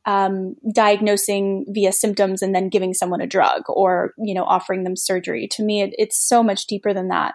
um, 0.06 0.56
diagnosing 0.72 1.66
via 1.68 1.92
symptoms 1.92 2.40
and 2.40 2.54
then 2.54 2.70
giving 2.70 2.94
someone 2.94 3.20
a 3.20 3.26
drug 3.26 3.62
or 3.68 4.14
you 4.18 4.34
know 4.34 4.44
offering 4.44 4.84
them 4.84 4.96
surgery. 4.96 5.46
To 5.52 5.62
me, 5.62 5.82
it, 5.82 5.94
it's 5.98 6.18
so 6.18 6.42
much 6.42 6.66
deeper 6.66 6.94
than 6.94 7.08
that. 7.08 7.34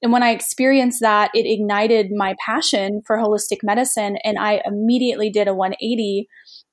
And 0.00 0.12
when 0.12 0.22
I 0.22 0.30
experienced 0.30 1.00
that, 1.00 1.30
it 1.34 1.44
ignited 1.44 2.12
my 2.12 2.36
passion 2.44 3.02
for 3.06 3.18
holistic 3.18 3.58
medicine, 3.62 4.16
and 4.24 4.38
I 4.38 4.62
immediately 4.64 5.28
did 5.28 5.48
a 5.48 5.54
180 5.54 6.28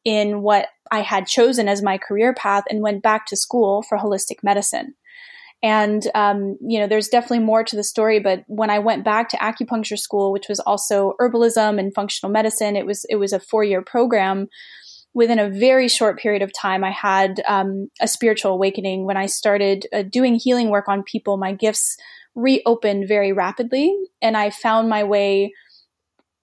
in 0.05 0.41
what 0.43 0.67
I 0.91 1.01
had 1.01 1.25
chosen 1.25 1.67
as 1.67 1.81
my 1.81 1.97
career 1.97 2.33
path 2.33 2.63
and 2.69 2.81
went 2.81 3.01
back 3.01 3.25
to 3.27 3.35
school 3.35 3.81
for 3.81 3.97
holistic 3.97 4.43
medicine. 4.43 4.93
And, 5.63 6.05
um, 6.13 6.57
you 6.62 6.79
know, 6.79 6.88
there's 6.88 7.07
definitely 7.07 7.39
more 7.39 7.63
to 7.63 7.75
the 7.75 7.83
story, 7.83 8.19
but 8.19 8.43
when 8.47 8.69
I 8.69 8.79
went 8.79 9.03
back 9.03 9.29
to 9.29 9.38
acupuncture 9.38 9.97
school, 9.97 10.31
which 10.31 10.47
was 10.47 10.59
also 10.59 11.13
herbalism 11.19 11.79
and 11.79 11.93
functional 11.93 12.31
medicine, 12.31 12.75
it 12.75 12.85
was, 12.85 13.05
it 13.09 13.15
was 13.15 13.33
a 13.33 13.39
four 13.39 13.63
year 13.63 13.81
program. 13.81 14.47
Within 15.13 15.39
a 15.39 15.50
very 15.50 15.88
short 15.88 16.19
period 16.19 16.41
of 16.41 16.51
time, 16.53 16.83
I 16.83 16.91
had 16.91 17.41
um, 17.47 17.88
a 18.01 18.07
spiritual 18.07 18.51
awakening. 18.51 19.05
When 19.05 19.17
I 19.17 19.27
started 19.27 19.88
uh, 19.93 20.03
doing 20.03 20.35
healing 20.35 20.69
work 20.69 20.89
on 20.89 21.03
people, 21.03 21.38
my 21.38 21.53
gifts 21.53 21.95
reopened 22.35 23.07
very 23.07 23.31
rapidly, 23.31 23.95
and 24.21 24.35
I 24.35 24.50
found 24.50 24.89
my 24.89 25.05
way 25.05 25.53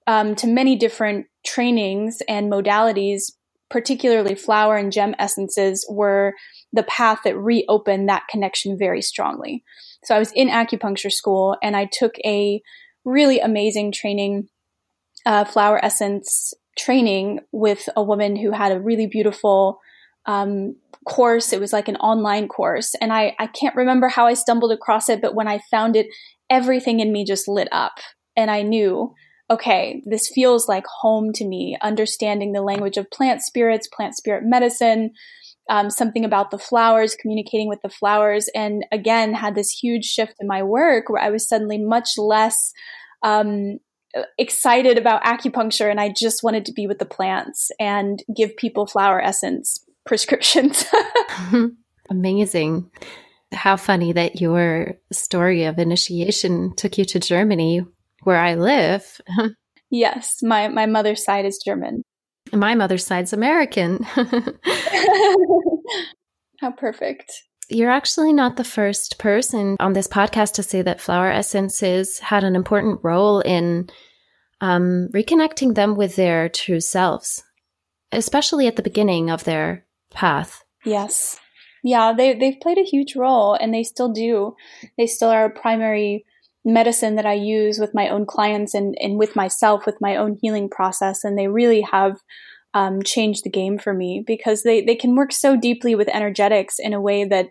um, 0.06 0.34
to 0.36 0.46
many 0.46 0.74
different 0.74 1.26
trainings 1.44 2.22
and 2.28 2.50
modalities, 2.50 3.32
particularly 3.70 4.34
flower 4.34 4.76
and 4.76 4.90
gem 4.90 5.14
essences, 5.18 5.86
were 5.88 6.32
the 6.72 6.82
path 6.84 7.20
that 7.24 7.36
reopened 7.36 8.08
that 8.08 8.28
connection 8.28 8.78
very 8.78 9.02
strongly. 9.02 9.62
So 10.04 10.14
I 10.14 10.18
was 10.18 10.32
in 10.32 10.48
acupuncture 10.48 11.12
school 11.12 11.56
and 11.62 11.76
I 11.76 11.88
took 11.90 12.14
a 12.24 12.62
really 13.04 13.40
amazing 13.40 13.92
training, 13.92 14.48
uh, 15.26 15.44
flower 15.44 15.82
essence 15.84 16.54
training 16.78 17.40
with 17.52 17.88
a 17.96 18.02
woman 18.02 18.36
who 18.36 18.52
had 18.52 18.72
a 18.72 18.80
really 18.80 19.06
beautiful 19.06 19.78
um, 20.26 20.76
course. 21.04 21.52
It 21.52 21.60
was 21.60 21.72
like 21.72 21.88
an 21.88 21.96
online 21.96 22.48
course. 22.48 22.94
And 23.00 23.12
I, 23.12 23.34
I 23.38 23.46
can't 23.48 23.76
remember 23.76 24.08
how 24.08 24.26
I 24.26 24.34
stumbled 24.34 24.72
across 24.72 25.08
it, 25.08 25.20
but 25.20 25.34
when 25.34 25.48
I 25.48 25.60
found 25.70 25.96
it, 25.96 26.06
everything 26.48 27.00
in 27.00 27.12
me 27.12 27.24
just 27.24 27.48
lit 27.48 27.68
up. 27.72 27.94
And 28.36 28.50
I 28.50 28.62
knew, 28.62 29.14
okay, 29.50 30.02
this 30.06 30.30
feels 30.34 30.68
like 30.68 30.84
home 30.86 31.32
to 31.34 31.44
me, 31.44 31.76
understanding 31.82 32.52
the 32.52 32.62
language 32.62 32.96
of 32.96 33.10
plant 33.10 33.42
spirits, 33.42 33.88
plant 33.88 34.16
spirit 34.16 34.44
medicine, 34.44 35.12
um, 35.68 35.90
something 35.90 36.24
about 36.24 36.50
the 36.50 36.58
flowers, 36.58 37.14
communicating 37.14 37.68
with 37.68 37.82
the 37.82 37.88
flowers, 37.88 38.48
and 38.54 38.84
again 38.92 39.34
had 39.34 39.54
this 39.54 39.70
huge 39.70 40.04
shift 40.04 40.34
in 40.40 40.46
my 40.46 40.62
work 40.62 41.08
where 41.08 41.22
I 41.22 41.30
was 41.30 41.48
suddenly 41.48 41.78
much 41.78 42.18
less 42.18 42.72
um, 43.22 43.78
excited 44.38 44.98
about 44.98 45.24
acupuncture, 45.24 45.90
and 45.90 46.00
I 46.00 46.12
just 46.12 46.42
wanted 46.42 46.66
to 46.66 46.72
be 46.72 46.86
with 46.86 46.98
the 46.98 47.06
plants 47.06 47.70
and 47.78 48.22
give 48.34 48.56
people 48.56 48.86
flower 48.86 49.20
essence 49.20 49.84
prescriptions. 50.06 50.84
Amazing. 52.10 52.90
How 53.52 53.76
funny 53.76 54.12
that 54.12 54.40
your 54.40 54.94
story 55.12 55.64
of 55.64 55.78
initiation 55.78 56.74
took 56.74 56.98
you 56.98 57.04
to 57.06 57.20
Germany, 57.20 57.84
where 58.22 58.38
I 58.38 58.54
live. 58.54 59.20
yes, 59.90 60.42
my, 60.42 60.68
my 60.68 60.86
mother's 60.86 61.24
side 61.24 61.44
is 61.44 61.60
German. 61.64 62.02
My 62.52 62.74
mother's 62.74 63.06
side's 63.06 63.32
American. 63.32 64.02
How 66.60 66.70
perfect. 66.76 67.32
You're 67.68 67.90
actually 67.90 68.32
not 68.32 68.56
the 68.56 68.64
first 68.64 69.18
person 69.18 69.76
on 69.80 69.94
this 69.94 70.06
podcast 70.06 70.54
to 70.54 70.62
say 70.62 70.82
that 70.82 71.00
flower 71.00 71.30
essences 71.30 72.18
had 72.18 72.44
an 72.44 72.54
important 72.54 73.00
role 73.02 73.40
in 73.40 73.88
um, 74.60 75.08
reconnecting 75.14 75.74
them 75.74 75.96
with 75.96 76.16
their 76.16 76.48
true 76.48 76.80
selves, 76.80 77.42
especially 78.12 78.66
at 78.66 78.76
the 78.76 78.82
beginning 78.82 79.30
of 79.30 79.44
their 79.44 79.86
path. 80.10 80.62
Yes. 80.84 81.40
Yeah, 81.82 82.12
they, 82.12 82.34
they've 82.34 82.60
played 82.60 82.78
a 82.78 82.84
huge 82.84 83.16
role 83.16 83.54
and 83.54 83.74
they 83.74 83.82
still 83.82 84.12
do. 84.12 84.54
They 84.96 85.06
still 85.06 85.30
are 85.30 85.46
a 85.46 85.50
primary 85.50 86.26
medicine 86.64 87.16
that 87.16 87.26
I 87.26 87.34
use 87.34 87.78
with 87.78 87.94
my 87.94 88.08
own 88.08 88.26
clients 88.26 88.74
and, 88.74 88.96
and 89.00 89.18
with 89.18 89.34
myself 89.34 89.84
with 89.84 89.96
my 90.00 90.16
own 90.16 90.38
healing 90.40 90.68
process. 90.68 91.24
And 91.24 91.36
they 91.36 91.48
really 91.48 91.80
have 91.80 92.18
um, 92.74 93.02
changed 93.02 93.44
the 93.44 93.50
game 93.50 93.78
for 93.78 93.92
me 93.92 94.22
because 94.26 94.62
they, 94.62 94.82
they 94.82 94.94
can 94.94 95.16
work 95.16 95.32
so 95.32 95.56
deeply 95.56 95.94
with 95.94 96.08
energetics 96.08 96.76
in 96.78 96.94
a 96.94 97.00
way 97.00 97.24
that 97.24 97.48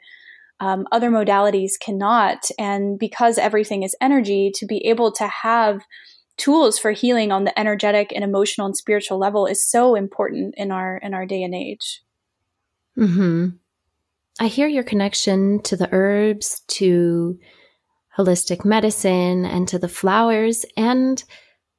um, 0.59 0.85
other 0.91 1.09
modalities 1.09 1.71
cannot. 1.79 2.45
And 2.57 2.97
because 2.97 3.37
everything 3.37 3.83
is 3.83 3.95
energy, 3.99 4.51
to 4.55 4.65
be 4.65 4.85
able 4.87 5.11
to 5.13 5.27
have 5.27 5.81
tools 6.37 6.79
for 6.79 6.91
healing 6.91 7.31
on 7.31 7.43
the 7.43 7.59
energetic 7.59 8.11
and 8.13 8.23
emotional 8.23 8.65
and 8.65 8.77
spiritual 8.77 9.19
level 9.19 9.45
is 9.45 9.67
so 9.67 9.95
important 9.95 10.55
in 10.57 10.71
our 10.71 10.97
in 10.97 11.13
our 11.13 11.25
day 11.25 11.43
and 11.43 11.53
age. 11.53 12.01
Hmm. 12.95 13.49
I 14.39 14.47
hear 14.47 14.67
your 14.67 14.83
connection 14.83 15.61
to 15.63 15.75
the 15.75 15.89
herbs, 15.91 16.61
to 16.69 17.37
holistic 18.17 18.65
medicine 18.65 19.45
and 19.45 19.67
to 19.67 19.79
the 19.79 19.87
flowers. 19.87 20.65
And 20.77 21.23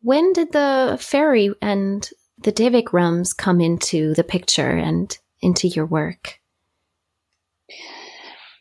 when 0.01 0.33
did 0.33 0.53
the 0.53 0.97
fairy 1.01 1.51
and 1.61 2.09
the 2.43 2.53
Devic 2.53 2.93
realms 2.93 3.33
come 3.33 3.61
into 3.61 4.15
the 4.15 4.25
picture 4.25 4.71
and 4.71 5.17
into 5.41 5.69
your 5.69 5.87
work? 5.87 6.41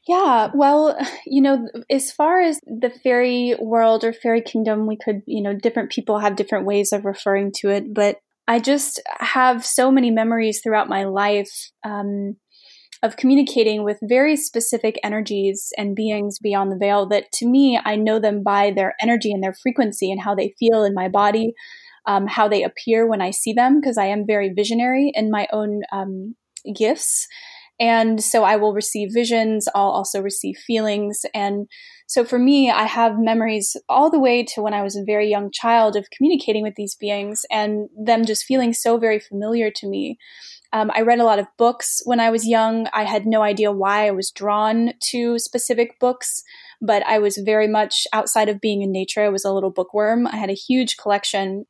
Yeah, 0.08 0.50
well, 0.54 0.98
you 1.25 1.42
know, 1.42 1.68
as 1.90 2.12
far 2.12 2.42
as 2.42 2.60
the 2.66 2.90
fairy 3.04 3.56
world 3.60 4.04
or 4.04 4.13
fairy 4.13 4.42
kingdom, 4.42 4.88
we 4.88 4.98
could, 4.98 5.22
you 5.25 5.42
know, 5.42 5.54
different 5.54 5.92
people 5.92 6.20
have 6.20 6.36
different 6.36 6.66
ways 6.66 6.92
of 6.92 7.06
referring 7.06 7.51
to 7.58 7.70
it, 7.70 7.94
but 7.94 8.18
I 8.48 8.60
just 8.60 9.01
have 9.20 9.66
so 9.66 9.92
many 9.92 10.12
memories 10.12 10.62
throughout 10.62 10.90
my 10.90 11.06
life. 11.06 11.72
Um, 11.86 12.36
of 13.03 13.17
communicating 13.17 13.84
with 13.84 13.98
very 14.03 14.36
specific 14.36 15.00
energies 15.03 15.70
and 15.77 15.96
beings 15.96 16.38
beyond 16.39 16.72
the 16.72 16.77
veil 16.77 17.08
that 17.10 17.31
to 17.34 17.48
me, 17.48 17.79
I 17.84 17.96
know 17.96 18.20
them 18.20 18.43
by 18.43 18.72
their 18.72 18.96
energy 19.01 19.31
and 19.31 19.43
their 19.43 19.55
frequency 19.62 20.12
and 20.12 20.22
how 20.22 20.36
they 20.36 20.53
feel 20.60 20.84
in 20.84 20.93
my 20.93 21.08
body, 21.08 21.53
um, 22.05 22.27
how 22.27 22.48
they 22.48 22.63
appear 22.63 23.08
when 23.08 23.22
I 23.22 23.31
see 23.31 23.53
them, 23.53 23.79
because 23.81 23.98
I 23.98 24.05
am 24.05 24.27
very 24.27 24.53
visionary 24.53 25.12
in 25.15 25.31
my 25.31 25.48
own 25.51 25.81
um, 25.91 26.36
gifts. 26.75 27.27
And 27.79 28.24
so 28.24 28.43
I 28.43 28.58
will 28.58 28.74
receive 28.74 29.10
visions, 29.12 29.67
I'll 29.74 29.89
also 29.89 30.22
receive 30.22 30.55
feelings. 30.55 31.22
And 31.34 31.67
so 32.05 32.24
for 32.24 32.38
me, 32.38 32.70
I 32.70 32.84
have 32.84 33.13
memories 33.17 33.75
all 33.89 34.12
the 34.12 34.20
way 34.20 34.43
to 34.53 34.62
when 34.62 34.75
I 34.75 34.84
was 34.84 34.96
a 34.96 35.03
very 35.03 35.27
young 35.27 35.50
child 35.51 35.96
of 35.96 36.05
communicating 36.15 36.62
with 36.62 36.75
these 36.75 36.96
beings 36.96 37.41
and 37.50 37.89
them 37.98 38.25
just 38.25 38.46
feeling 38.46 38.74
so 38.74 39.00
very 39.00 39.20
familiar 39.20 39.72
to 39.77 39.88
me. 39.88 40.20
Um, 40.74 40.92
I 40.94 41.01
read 41.01 41.20
a 41.20 41.25
lot 41.25 41.40
of 41.40 41.48
books 41.58 42.01
when 42.06 42.20
I 42.20 42.30
was 42.30 42.48
young. 42.48 42.88
I 42.94 43.04
had 43.04 43.25
no 43.25 43.42
idea 43.42 43.72
why 43.72 44.08
I 44.08 44.12
was 44.12 44.32
drawn 44.32 44.94
to 45.12 45.38
specific 45.38 46.00
books, 46.00 46.44
but 46.82 47.06
I 47.06 47.20
was 47.20 47.38
very 47.38 47.68
much 47.68 48.08
outside 48.13 48.50
of 48.50 48.62
being 48.62 48.82
in 48.82 48.92
nature. 48.92 49.22
I 49.22 49.30
was 49.30 49.46
a 49.46 49.51
little 49.51 49.72
bookworm. 49.72 50.28
I 50.28 50.38
had 50.38 50.50
a 50.50 50.54
huge 50.54 50.98
collection 50.98 51.66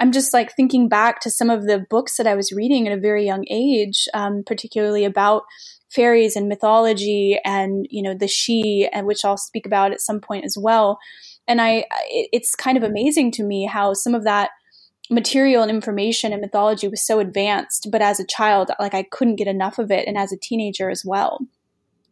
I'm 0.00 0.12
just 0.12 0.32
like 0.32 0.56
thinking 0.56 0.88
back 0.88 1.20
to 1.20 1.30
some 1.30 1.50
of 1.50 1.66
the 1.66 1.84
books 1.90 2.16
that 2.16 2.26
I 2.26 2.34
was 2.34 2.52
reading 2.52 2.88
at 2.88 2.96
a 2.96 3.00
very 3.00 3.26
young 3.26 3.44
age, 3.50 4.08
um, 4.14 4.42
particularly 4.46 5.04
about 5.04 5.42
fairies 5.90 6.36
and 6.36 6.48
mythology 6.48 7.38
and 7.44 7.86
you 7.90 8.02
know 8.02 8.14
the 8.14 8.26
Sidhe 8.26 8.88
and 8.92 9.06
which 9.06 9.24
I'll 9.24 9.36
speak 9.36 9.66
about 9.66 9.92
at 9.92 10.00
some 10.00 10.20
point 10.20 10.46
as 10.46 10.56
well. 10.58 10.98
And 11.46 11.60
I, 11.60 11.84
it's 12.32 12.54
kind 12.54 12.78
of 12.78 12.82
amazing 12.82 13.32
to 13.32 13.44
me 13.44 13.66
how 13.66 13.92
some 13.92 14.14
of 14.14 14.24
that 14.24 14.50
material 15.10 15.62
and 15.62 15.70
information 15.70 16.32
and 16.32 16.40
mythology 16.40 16.88
was 16.88 17.04
so 17.04 17.18
advanced, 17.18 17.88
but 17.90 18.00
as 18.00 18.20
a 18.20 18.26
child, 18.26 18.70
like 18.78 18.94
I 18.94 19.02
couldn't 19.02 19.36
get 19.36 19.48
enough 19.48 19.78
of 19.78 19.90
it, 19.90 20.06
and 20.06 20.16
as 20.16 20.32
a 20.32 20.38
teenager 20.38 20.88
as 20.88 21.04
well. 21.04 21.40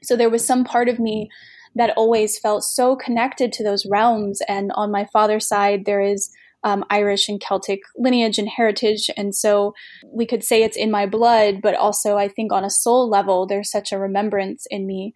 So 0.02 0.16
there 0.16 0.30
was 0.30 0.44
some 0.44 0.64
part 0.64 0.88
of 0.88 0.98
me 0.98 1.30
that 1.74 1.96
always 1.96 2.38
felt 2.38 2.64
so 2.64 2.96
connected 2.96 3.52
to 3.52 3.64
those 3.64 3.86
realms. 3.86 4.40
And 4.48 4.72
on 4.74 4.90
my 4.90 5.06
father's 5.12 5.46
side, 5.46 5.84
there 5.84 6.00
is 6.00 6.30
um, 6.64 6.84
Irish 6.90 7.28
and 7.28 7.40
Celtic 7.40 7.80
lineage 7.96 8.38
and 8.38 8.48
heritage. 8.48 9.10
And 9.16 9.34
so 9.34 9.74
we 10.06 10.26
could 10.26 10.42
say 10.42 10.62
it's 10.62 10.76
in 10.76 10.90
my 10.90 11.06
blood, 11.06 11.60
but 11.62 11.74
also 11.74 12.16
I 12.16 12.28
think 12.28 12.52
on 12.52 12.64
a 12.64 12.70
soul 12.70 13.08
level, 13.08 13.46
there's 13.46 13.70
such 13.70 13.92
a 13.92 13.98
remembrance 13.98 14.66
in 14.70 14.86
me 14.86 15.14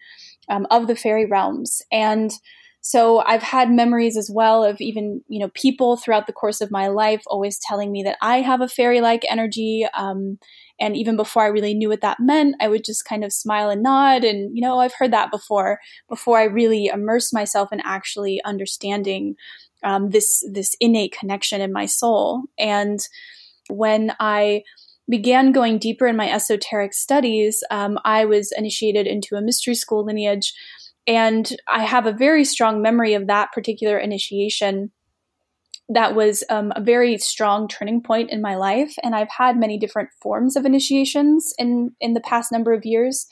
um, 0.49 0.67
of 0.71 0.87
the 0.87 0.97
fairy 0.97 1.27
realms. 1.27 1.83
And 1.91 2.31
so 2.85 3.21
I've 3.21 3.45
had 3.45 3.71
memories 3.71 4.17
as 4.17 4.29
well 4.33 4.65
of 4.65 4.81
even, 4.81 5.23
you 5.29 5.39
know, 5.39 5.51
people 5.55 5.97
throughout 5.97 6.27
the 6.27 6.33
course 6.33 6.61
of 6.61 6.73
my 6.73 6.89
life 6.89 7.23
always 7.29 7.59
telling 7.59 7.93
me 7.93 8.03
that 8.03 8.19
I 8.21 8.41
have 8.41 8.61
a 8.61 8.69
fairy 8.69 9.01
like 9.01 9.23
energy. 9.31 9.87
Um, 9.95 10.39
and 10.81 10.97
even 10.97 11.17
before 11.17 11.45
I 11.45 11.47
really 11.47 11.75
knew 11.75 11.89
what 11.89 12.01
that 12.01 12.19
meant, 12.19 12.57
I 12.61 12.67
would 12.67 12.85
just 12.85 13.05
kind 13.05 13.23
of 13.23 13.33
smile 13.33 13.71
and 13.71 13.85
nod. 13.85 14.25
And, 14.25 14.51
you 14.57 14.61
know, 14.61 14.81
I've 14.81 14.95
heard 14.95 15.13
that 15.13 15.31
before, 15.31 15.79
before 16.09 16.41
I 16.41 16.45
really 16.45 16.87
immerse 16.87 17.33
myself 17.33 17.73
in 17.73 17.81
actually 17.85 18.41
understanding 18.45 19.37
um, 19.85 20.11
this 20.11 20.45
this 20.51 20.77
innate 20.81 21.17
connection 21.17 21.61
in 21.61 21.73
my 21.73 21.87
soul. 21.87 22.43
And 22.59 23.01
when 23.69 24.13
I 24.19 24.63
began 25.09 25.53
going 25.53 25.79
deeper 25.79 26.07
in 26.07 26.17
my 26.17 26.31
esoteric 26.31 26.95
studies, 26.95 27.63
um, 27.71 27.99
I 28.05 28.25
was 28.25 28.53
initiated 28.57 29.07
into 29.07 29.37
a 29.37 29.41
mystery 29.41 29.75
school 29.75 30.05
lineage, 30.05 30.53
and 31.07 31.51
I 31.69 31.85
have 31.85 32.07
a 32.07 32.13
very 32.13 32.45
strong 32.45 32.83
memory 32.83 33.15
of 33.15 33.27
that 33.27 33.53
particular 33.53 33.99
initiation. 33.99 34.93
That 35.89 36.15
was 36.15 36.45
um, 36.49 36.73
a 36.77 36.81
very 36.81 37.19
strong 37.19 37.69
turning 37.69 38.03
point 38.03 38.31
in 38.31 38.41
my 38.41 38.55
life, 38.55 38.95
and 39.03 39.15
I've 39.15 39.31
had 39.37 39.59
many 39.59 39.79
different 39.79 40.11
forms 40.23 40.57
of 40.57 40.65
initiations 40.65 41.53
in 41.59 41.91
in 42.01 42.15
the 42.15 42.21
past 42.21 42.53
number 42.53 42.73
of 42.73 42.85
years. 42.85 43.27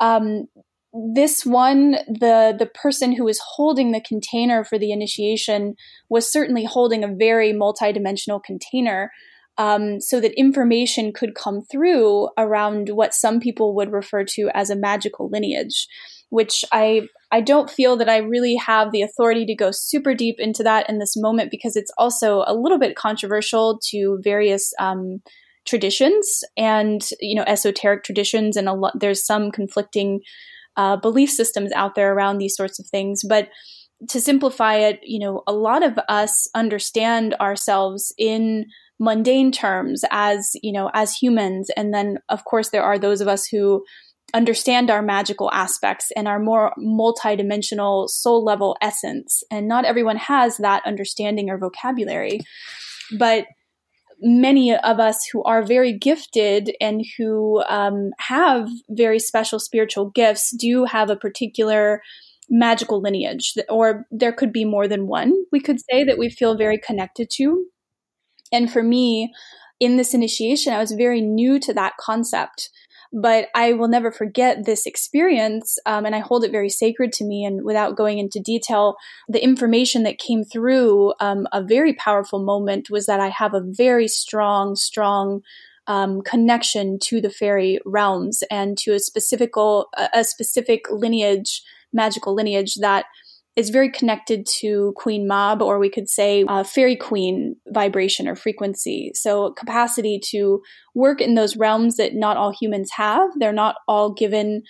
Um, 0.00 0.46
this 1.14 1.44
one, 1.44 1.92
the 2.06 2.54
the 2.58 2.70
person 2.74 3.12
who 3.12 3.24
was 3.24 3.40
holding 3.56 3.92
the 3.92 4.00
container 4.00 4.64
for 4.64 4.78
the 4.78 4.92
initiation 4.92 5.74
was 6.08 6.30
certainly 6.30 6.64
holding 6.64 7.04
a 7.04 7.14
very 7.14 7.52
multidimensional 7.52 8.42
container, 8.42 9.12
um, 9.58 10.00
so 10.00 10.20
that 10.20 10.38
information 10.38 11.12
could 11.12 11.34
come 11.34 11.60
through 11.60 12.28
around 12.38 12.90
what 12.90 13.14
some 13.14 13.40
people 13.40 13.74
would 13.74 13.92
refer 13.92 14.24
to 14.24 14.50
as 14.54 14.70
a 14.70 14.76
magical 14.76 15.28
lineage, 15.28 15.86
which 16.30 16.64
I 16.72 17.08
I 17.32 17.40
don't 17.40 17.70
feel 17.70 17.96
that 17.96 18.08
I 18.08 18.18
really 18.18 18.56
have 18.56 18.92
the 18.92 19.02
authority 19.02 19.44
to 19.46 19.54
go 19.54 19.70
super 19.72 20.14
deep 20.14 20.36
into 20.38 20.62
that 20.62 20.88
in 20.88 20.98
this 20.98 21.14
moment 21.16 21.50
because 21.50 21.76
it's 21.76 21.92
also 21.98 22.44
a 22.46 22.54
little 22.54 22.78
bit 22.78 22.96
controversial 22.96 23.80
to 23.90 24.18
various. 24.22 24.72
Um, 24.78 25.22
traditions 25.68 26.44
and 26.56 27.08
you 27.20 27.34
know 27.34 27.42
esoteric 27.44 28.04
traditions 28.04 28.56
and 28.56 28.68
a 28.68 28.72
lot 28.72 28.92
there's 29.00 29.26
some 29.26 29.50
conflicting 29.50 30.20
uh, 30.76 30.96
belief 30.96 31.30
systems 31.30 31.72
out 31.72 31.94
there 31.94 32.14
around 32.14 32.38
these 32.38 32.56
sorts 32.56 32.78
of 32.78 32.86
things. 32.86 33.22
But 33.26 33.48
to 34.08 34.20
simplify 34.20 34.76
it, 34.76 35.00
you 35.02 35.18
know, 35.18 35.42
a 35.46 35.52
lot 35.52 35.82
of 35.82 35.98
us 36.08 36.48
understand 36.54 37.34
ourselves 37.40 38.14
in 38.18 38.66
mundane 38.98 39.52
terms 39.52 40.04
as, 40.10 40.52
you 40.62 40.72
know, 40.72 40.90
as 40.94 41.14
humans. 41.14 41.70
And 41.76 41.92
then, 41.94 42.18
of 42.28 42.44
course, 42.44 42.70
there 42.70 42.82
are 42.82 42.98
those 42.98 43.20
of 43.20 43.28
us 43.28 43.46
who 43.46 43.84
understand 44.34 44.90
our 44.90 45.02
magical 45.02 45.50
aspects 45.52 46.10
and 46.16 46.26
our 46.26 46.38
more 46.38 46.72
multidimensional 46.78 48.08
soul 48.08 48.44
level 48.44 48.76
essence. 48.80 49.42
And 49.50 49.68
not 49.68 49.84
everyone 49.84 50.16
has 50.16 50.56
that 50.58 50.82
understanding 50.86 51.48
or 51.48 51.58
vocabulary. 51.58 52.40
But 53.18 53.46
many 54.20 54.74
of 54.74 54.98
us 54.98 55.26
who 55.30 55.42
are 55.44 55.62
very 55.62 55.92
gifted 55.92 56.74
and 56.80 57.04
who 57.16 57.62
um, 57.68 58.10
have 58.18 58.68
very 58.90 59.18
special 59.18 59.58
spiritual 59.58 60.10
gifts 60.10 60.54
do 60.58 60.84
have 60.84 61.10
a 61.10 61.16
particular 61.16 62.02
magical 62.48 63.00
lineage, 63.00 63.54
or 63.68 64.06
there 64.10 64.32
could 64.32 64.52
be 64.52 64.64
more 64.64 64.86
than 64.86 65.06
one, 65.06 65.32
we 65.50 65.60
could 65.60 65.78
say, 65.90 66.04
that 66.04 66.18
we 66.18 66.30
feel 66.30 66.56
very 66.56 66.78
connected 66.78 67.28
to. 67.32 67.66
And 68.52 68.70
for 68.70 68.82
me, 68.82 69.32
in 69.80 69.96
this 69.96 70.14
initiation, 70.14 70.72
I 70.72 70.78
was 70.78 70.92
very 70.92 71.20
new 71.20 71.58
to 71.60 71.74
that 71.74 71.94
concept. 71.98 72.70
But 73.12 73.48
I 73.54 73.72
will 73.72 73.88
never 73.88 74.10
forget 74.10 74.64
this 74.64 74.86
experience, 74.86 75.78
um, 75.86 76.04
and 76.04 76.14
I 76.14 76.20
hold 76.20 76.44
it 76.44 76.50
very 76.50 76.68
sacred 76.68 77.12
to 77.14 77.24
me. 77.24 77.44
And 77.44 77.64
without 77.64 77.96
going 77.96 78.18
into 78.18 78.40
detail, 78.40 78.96
the 79.28 79.42
information 79.42 80.02
that 80.02 80.18
came 80.18 80.44
through 80.44 81.14
um, 81.20 81.46
a 81.52 81.62
very 81.62 81.94
powerful 81.94 82.42
moment 82.42 82.90
was 82.90 83.06
that 83.06 83.20
I 83.20 83.28
have 83.28 83.54
a 83.54 83.62
very 83.64 84.08
strong, 84.08 84.76
strong 84.76 85.42
um, 85.86 86.22
connection 86.22 86.98
to 87.04 87.20
the 87.20 87.30
fairy 87.30 87.78
realms 87.84 88.42
and 88.50 88.76
to 88.78 88.92
a 88.92 89.00
specific 89.00 89.52
a 89.56 90.24
specific 90.24 90.86
lineage, 90.90 91.62
magical 91.92 92.34
lineage 92.34 92.74
that 92.76 93.06
is 93.56 93.70
very 93.70 93.90
connected 93.90 94.46
to 94.58 94.92
Queen 94.96 95.26
Mab, 95.26 95.62
or 95.62 95.78
we 95.78 95.88
could 95.88 96.10
say 96.10 96.44
uh, 96.46 96.62
fairy 96.62 96.94
queen 96.94 97.56
vibration 97.68 98.28
or 98.28 98.36
frequency. 98.36 99.10
So, 99.14 99.52
capacity 99.52 100.20
to 100.30 100.62
work 100.94 101.20
in 101.22 101.34
those 101.34 101.56
realms 101.56 101.96
that 101.96 102.14
not 102.14 102.36
all 102.36 102.52
humans 102.52 102.90
have. 102.96 103.30
They're 103.38 103.52
not 103.52 103.76
all 103.88 104.12
given 104.12 104.62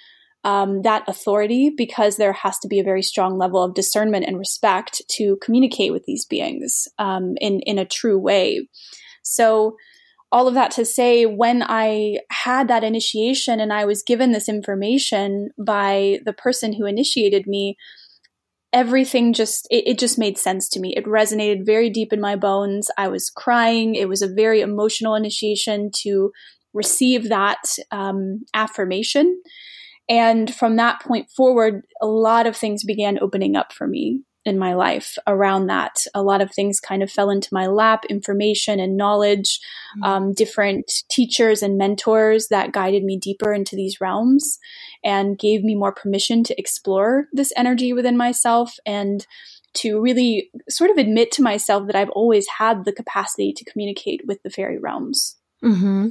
um, 0.44 0.82
that 0.82 1.02
authority 1.08 1.72
because 1.76 2.16
there 2.16 2.32
has 2.32 2.58
to 2.60 2.68
be 2.68 2.78
a 2.78 2.84
very 2.84 3.02
strong 3.02 3.36
level 3.36 3.62
of 3.62 3.74
discernment 3.74 4.26
and 4.26 4.38
respect 4.38 5.02
to 5.10 5.36
communicate 5.42 5.92
with 5.92 6.04
these 6.04 6.24
beings 6.24 6.86
um, 7.00 7.34
in 7.40 7.60
in 7.60 7.78
a 7.78 7.84
true 7.84 8.18
way. 8.18 8.68
So, 9.22 9.76
all 10.30 10.46
of 10.46 10.54
that 10.54 10.70
to 10.72 10.84
say, 10.84 11.26
when 11.26 11.64
I 11.64 12.18
had 12.30 12.68
that 12.68 12.84
initiation 12.84 13.58
and 13.58 13.72
I 13.72 13.84
was 13.84 14.04
given 14.04 14.30
this 14.30 14.48
information 14.48 15.50
by 15.58 16.20
the 16.24 16.32
person 16.32 16.72
who 16.72 16.86
initiated 16.86 17.48
me, 17.48 17.76
everything 18.76 19.32
just 19.32 19.66
it, 19.70 19.84
it, 19.88 19.98
just 19.98 20.18
made 20.18 20.36
sense 20.36 20.68
to 20.68 20.78
me. 20.78 20.92
It 20.94 21.06
resonated 21.06 21.64
very 21.64 21.88
deep 21.88 22.12
in 22.12 22.20
my 22.20 22.36
bones. 22.36 22.90
I 22.98 23.08
was 23.08 23.30
crying. 23.30 23.94
It 23.94 24.06
was 24.06 24.20
a 24.20 24.32
very 24.32 24.60
emotional 24.60 25.14
initiation 25.14 25.90
to 26.02 26.30
receive 26.74 27.30
that 27.30 27.62
um, 27.90 28.42
affirmation. 28.52 29.40
And 30.10 30.54
from 30.54 30.76
that 30.76 31.00
point 31.00 31.30
forward 31.34 31.86
a 32.02 32.06
lot 32.06 32.46
of 32.46 32.54
things 32.54 32.84
began 32.84 33.18
opening 33.20 33.56
up 33.56 33.72
for 33.72 33.88
me 33.88 34.22
in 34.46 34.58
my 34.58 34.74
life 34.74 35.18
around 35.26 35.66
that. 35.66 36.06
A 36.14 36.22
lot 36.22 36.40
of 36.40 36.52
things 36.52 36.80
kind 36.80 37.02
of 37.02 37.10
fell 37.10 37.30
into 37.30 37.52
my 37.52 37.66
lap 37.66 38.04
information 38.08 38.78
and 38.78 38.96
knowledge, 38.96 39.60
mm-hmm. 39.98 40.04
um, 40.04 40.32
different 40.32 41.02
teachers 41.10 41.62
and 41.62 41.76
mentors 41.76 42.48
that 42.48 42.72
guided 42.72 43.02
me 43.04 43.18
deeper 43.18 43.52
into 43.52 43.74
these 43.74 44.00
realms 44.00 44.58
and 45.04 45.38
gave 45.38 45.64
me 45.64 45.74
more 45.74 45.92
permission 45.92 46.44
to 46.44 46.58
explore 46.58 47.26
this 47.32 47.52
energy 47.56 47.92
within 47.92 48.16
myself 48.16 48.76
and 48.86 49.26
to 49.74 50.00
really 50.00 50.50
sort 50.68 50.90
of 50.90 50.96
admit 50.96 51.30
to 51.32 51.42
myself 51.42 51.86
that 51.86 51.96
I've 51.96 52.10
always 52.10 52.46
had 52.58 52.84
the 52.84 52.92
capacity 52.92 53.52
to 53.52 53.64
communicate 53.64 54.22
with 54.26 54.42
the 54.42 54.50
fairy 54.50 54.78
realms. 54.78 55.36
Mm-hmm. 55.62 56.10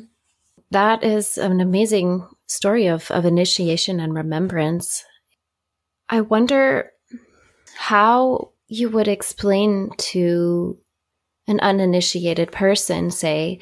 That 0.72 1.04
is 1.04 1.38
an 1.38 1.62
amazing 1.62 2.28
story 2.48 2.88
of, 2.88 3.10
of 3.12 3.26
initiation 3.26 4.00
and 4.00 4.14
remembrance. 4.14 5.06
I 6.10 6.22
wonder 6.22 6.92
how 7.76 8.52
you 8.68 8.90
would 8.90 9.08
explain 9.08 9.92
to 9.98 10.78
an 11.48 11.60
uninitiated 11.60 12.52
person, 12.52 13.12
say, 13.12 13.60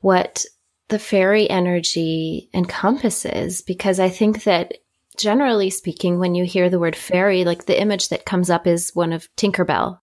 what 0.00 0.44
the 0.88 0.98
fairy 0.98 1.48
energy 1.48 2.48
encompasses 2.54 3.62
because 3.62 3.98
I 3.98 4.10
think 4.10 4.44
that 4.44 4.74
generally 5.16 5.70
speaking, 5.70 6.18
when 6.18 6.34
you 6.34 6.44
hear 6.44 6.68
the 6.68 6.78
word 6.78 6.96
fairy, 6.96 7.44
like 7.44 7.66
the 7.66 7.80
image 7.80 8.08
that 8.08 8.26
comes 8.26 8.50
up 8.50 8.66
is 8.66 8.90
one 8.94 9.12
of 9.12 9.28
Tinkerbell. 9.36 9.98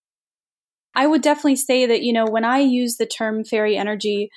I 0.96 1.08
would 1.08 1.22
definitely 1.22 1.58
say 1.58 1.86
that, 1.86 2.02
you 2.02 2.14
know, 2.14 2.26
when 2.26 2.44
I 2.44 2.60
use 2.60 2.98
the 2.98 3.06
term 3.06 3.46
fairy 3.46 3.78
energy, 3.78 4.30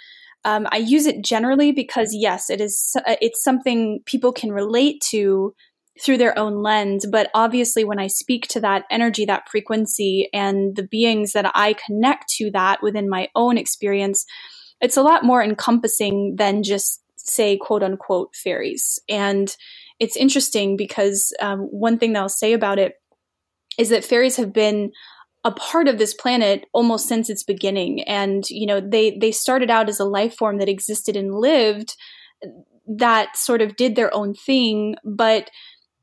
um, 0.45 0.69
I 0.71 0.77
use 0.77 1.07
it 1.07 1.25
generally 1.25 1.73
because 1.73 2.11
yes, 2.13 2.51
it 2.51 2.61
is 2.61 2.95
uh, 3.07 3.17
it's 3.21 3.43
something 3.43 4.01
people 4.05 4.33
can 4.33 4.53
relate 4.53 5.01
to 5.11 5.55
through 6.03 6.19
their 6.19 6.37
own 6.39 6.63
lens. 6.63 7.07
But 7.07 7.31
obviously, 7.35 7.85
when 7.85 7.99
I 7.99 8.09
speak 8.09 8.49
to 8.49 8.61
that 8.61 8.85
energy, 8.91 9.25
that 9.27 9.49
frequency, 9.49 10.29
and 10.33 10.75
the 10.77 10.87
beings 10.87 11.33
that 11.33 11.51
I 11.55 11.75
connect 11.75 12.29
to 12.37 12.51
that 12.53 12.83
within 12.83 13.09
my 13.09 13.29
own 13.35 13.59
experience, 13.59 14.25
it's 14.81 14.97
a 14.97 15.03
lot 15.03 15.25
more 15.25 15.43
encompassing 15.43 16.37
than 16.37 16.63
just 16.63 17.03
say 17.17 17.57
quote 17.57 17.83
unquote 17.83 18.35
fairies. 18.35 18.99
And 19.09 19.55
it's 20.01 20.17
interesting 20.17 20.77
because 20.77 21.33
um, 21.41 21.61
one 21.71 21.99
thing 21.99 22.13
that 22.13 22.21
I'll 22.21 22.29
say 22.29 22.53
about 22.53 22.79
it 22.79 22.95
is 23.79 23.89
that 23.91 24.05
fairies 24.05 24.37
have 24.37 24.53
been 24.53 24.93
a 25.45 25.53
part 25.53 25.89
of 25.89 25.99
this 25.99 26.15
planet 26.15 26.65
almost 26.73 27.07
since 27.07 27.29
its 27.29 27.43
beginning 27.43 28.03
and 28.05 28.49
you 28.49 28.67
know 28.67 28.81
they 28.81 29.17
they 29.19 29.31
started 29.31 29.71
out 29.71 29.91
as 29.91 30.01
a 30.01 30.05
life 30.05 30.35
form 30.35 30.59
that 30.59 30.71
existed 30.71 31.17
and 31.17 31.35
lived 31.35 31.97
that 32.87 33.37
sort 33.37 33.61
of 33.61 33.77
did 33.77 33.95
their 33.95 34.15
own 34.15 34.35
thing 34.35 34.95
but 35.05 35.51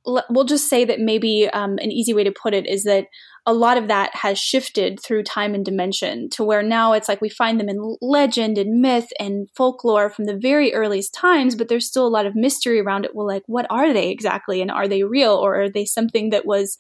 we'll 0.06 0.46
just 0.46 0.70
say 0.70 0.86
that 0.86 1.00
maybe 1.00 1.48
um, 1.54 1.78
an 1.80 1.92
easy 1.92 2.14
way 2.14 2.24
to 2.24 2.32
put 2.32 2.54
it 2.54 2.68
is 2.68 2.84
that 2.84 3.06
a 3.46 3.54
lot 3.54 3.78
of 3.78 3.88
that 3.88 4.16
has 4.16 4.38
shifted 4.38 5.00
through 5.00 5.24
time 5.24 5.56
and 5.56 5.66
dimension 5.66 6.30
to 6.30 6.44
where 6.44 6.62
now 6.62 6.94
it's 6.94 7.10
like 7.10 7.22
we 7.22 7.30
find 7.30 7.60
them 7.60 7.70
in 7.70 7.98
legend 8.00 8.58
and 8.58 8.82
myth 8.82 9.10
and 9.20 9.48
folklore 9.56 10.12
from 10.12 10.26
the 10.26 10.38
very 10.38 10.74
earliest 10.74 11.14
times, 11.14 11.56
but 11.56 11.68
there's 11.68 11.88
still 11.88 12.06
a 12.06 12.10
lot 12.10 12.28
of 12.28 12.36
mystery 12.36 12.80
around 12.80 13.06
it. 13.06 13.12
Well, 13.16 13.26
like, 13.26 13.44
what 13.48 13.66
are 13.72 13.94
they 13.94 14.10
exactly? 14.10 14.62
And 14.62 14.70
are 14.70 14.88
they 14.88 15.04
real 15.04 15.34
or 15.34 15.62
are 15.62 15.70
they 15.70 15.86
something 15.86 16.30
that 16.30 16.46
was 16.46 16.78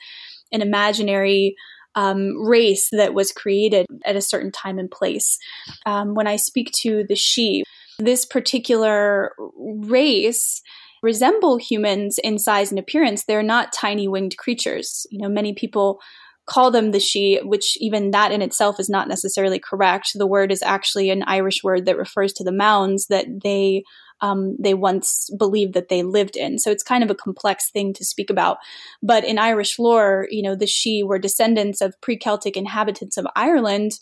an 0.51 0.61
imaginary 0.61 1.55
um, 1.95 2.37
race 2.47 2.89
that 2.91 3.15
was 3.15 3.31
created 3.31 3.87
at 4.05 4.15
a 4.15 4.21
certain 4.21 4.51
time 4.51 4.77
and 4.77 4.89
place? 4.89 5.39
Um, 5.87 6.13
when 6.13 6.27
I 6.27 6.35
speak 6.35 6.71
to 6.81 7.05
the 7.07 7.15
Sidhe, 7.15 7.63
this 7.97 8.23
particular 8.23 9.31
race 9.57 10.61
resemble 11.01 11.57
humans 11.57 12.19
in 12.23 12.37
size 12.37 12.71
and 12.71 12.79
appearance. 12.79 13.23
They're 13.23 13.43
not 13.43 13.73
tiny 13.73 14.07
winged 14.07 14.37
creatures. 14.37 15.05
You 15.09 15.19
know, 15.19 15.29
many 15.29 15.53
people 15.53 15.99
call 16.45 16.71
them 16.71 16.91
the 16.91 16.97
Sidhe, 16.97 17.45
which 17.45 17.77
even 17.79 18.11
that 18.11 18.31
in 18.31 18.41
itself 18.41 18.79
is 18.79 18.89
not 18.89 19.07
necessarily 19.07 19.59
correct. 19.59 20.11
The 20.15 20.27
word 20.27 20.51
is 20.51 20.61
actually 20.63 21.09
an 21.09 21.23
Irish 21.23 21.63
word 21.63 21.85
that 21.85 21.97
refers 21.97 22.33
to 22.33 22.43
the 22.43 22.51
mounds 22.51 23.07
that 23.07 23.25
they 23.43 23.83
um, 24.23 24.55
they 24.59 24.75
once 24.75 25.31
believed 25.35 25.73
that 25.73 25.89
they 25.89 26.03
lived 26.03 26.37
in. 26.37 26.59
So 26.59 26.69
it's 26.69 26.83
kind 26.83 27.03
of 27.03 27.09
a 27.09 27.15
complex 27.15 27.71
thing 27.71 27.91
to 27.93 28.05
speak 28.05 28.29
about. 28.29 28.57
But 29.01 29.23
in 29.23 29.39
Irish 29.39 29.79
lore, 29.79 30.27
you 30.29 30.43
know, 30.43 30.55
the 30.55 30.65
Sidhe 30.65 31.03
were 31.03 31.17
descendants 31.17 31.81
of 31.81 31.99
pre-Celtic 32.01 32.55
inhabitants 32.55 33.17
of 33.17 33.25
Ireland 33.35 33.93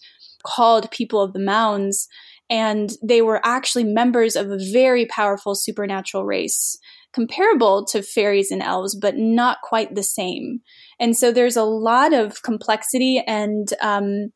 called 0.44 0.92
people 0.92 1.22
of 1.22 1.32
the 1.32 1.40
mounds 1.40 2.10
and 2.50 2.92
they 3.04 3.22
were 3.22 3.42
actually 3.46 3.84
members 3.84 4.36
of 4.36 4.50
a 4.50 4.58
very 4.72 5.06
powerful 5.06 5.56
supernatural 5.56 6.26
race 6.26 6.78
comparable 7.14 7.86
to 7.86 8.02
fairies 8.02 8.52
and 8.52 8.62
elves, 8.62 8.96
but 8.96 9.18
not 9.18 9.58
quite 9.64 9.96
the 9.96 10.04
same. 10.04 10.60
And 11.00 11.18
so 11.18 11.32
there's 11.32 11.58
a 11.58 11.64
lot 11.64 12.14
of 12.14 12.42
complexity 12.44 13.24
and 13.26 13.68
um, 13.82 14.32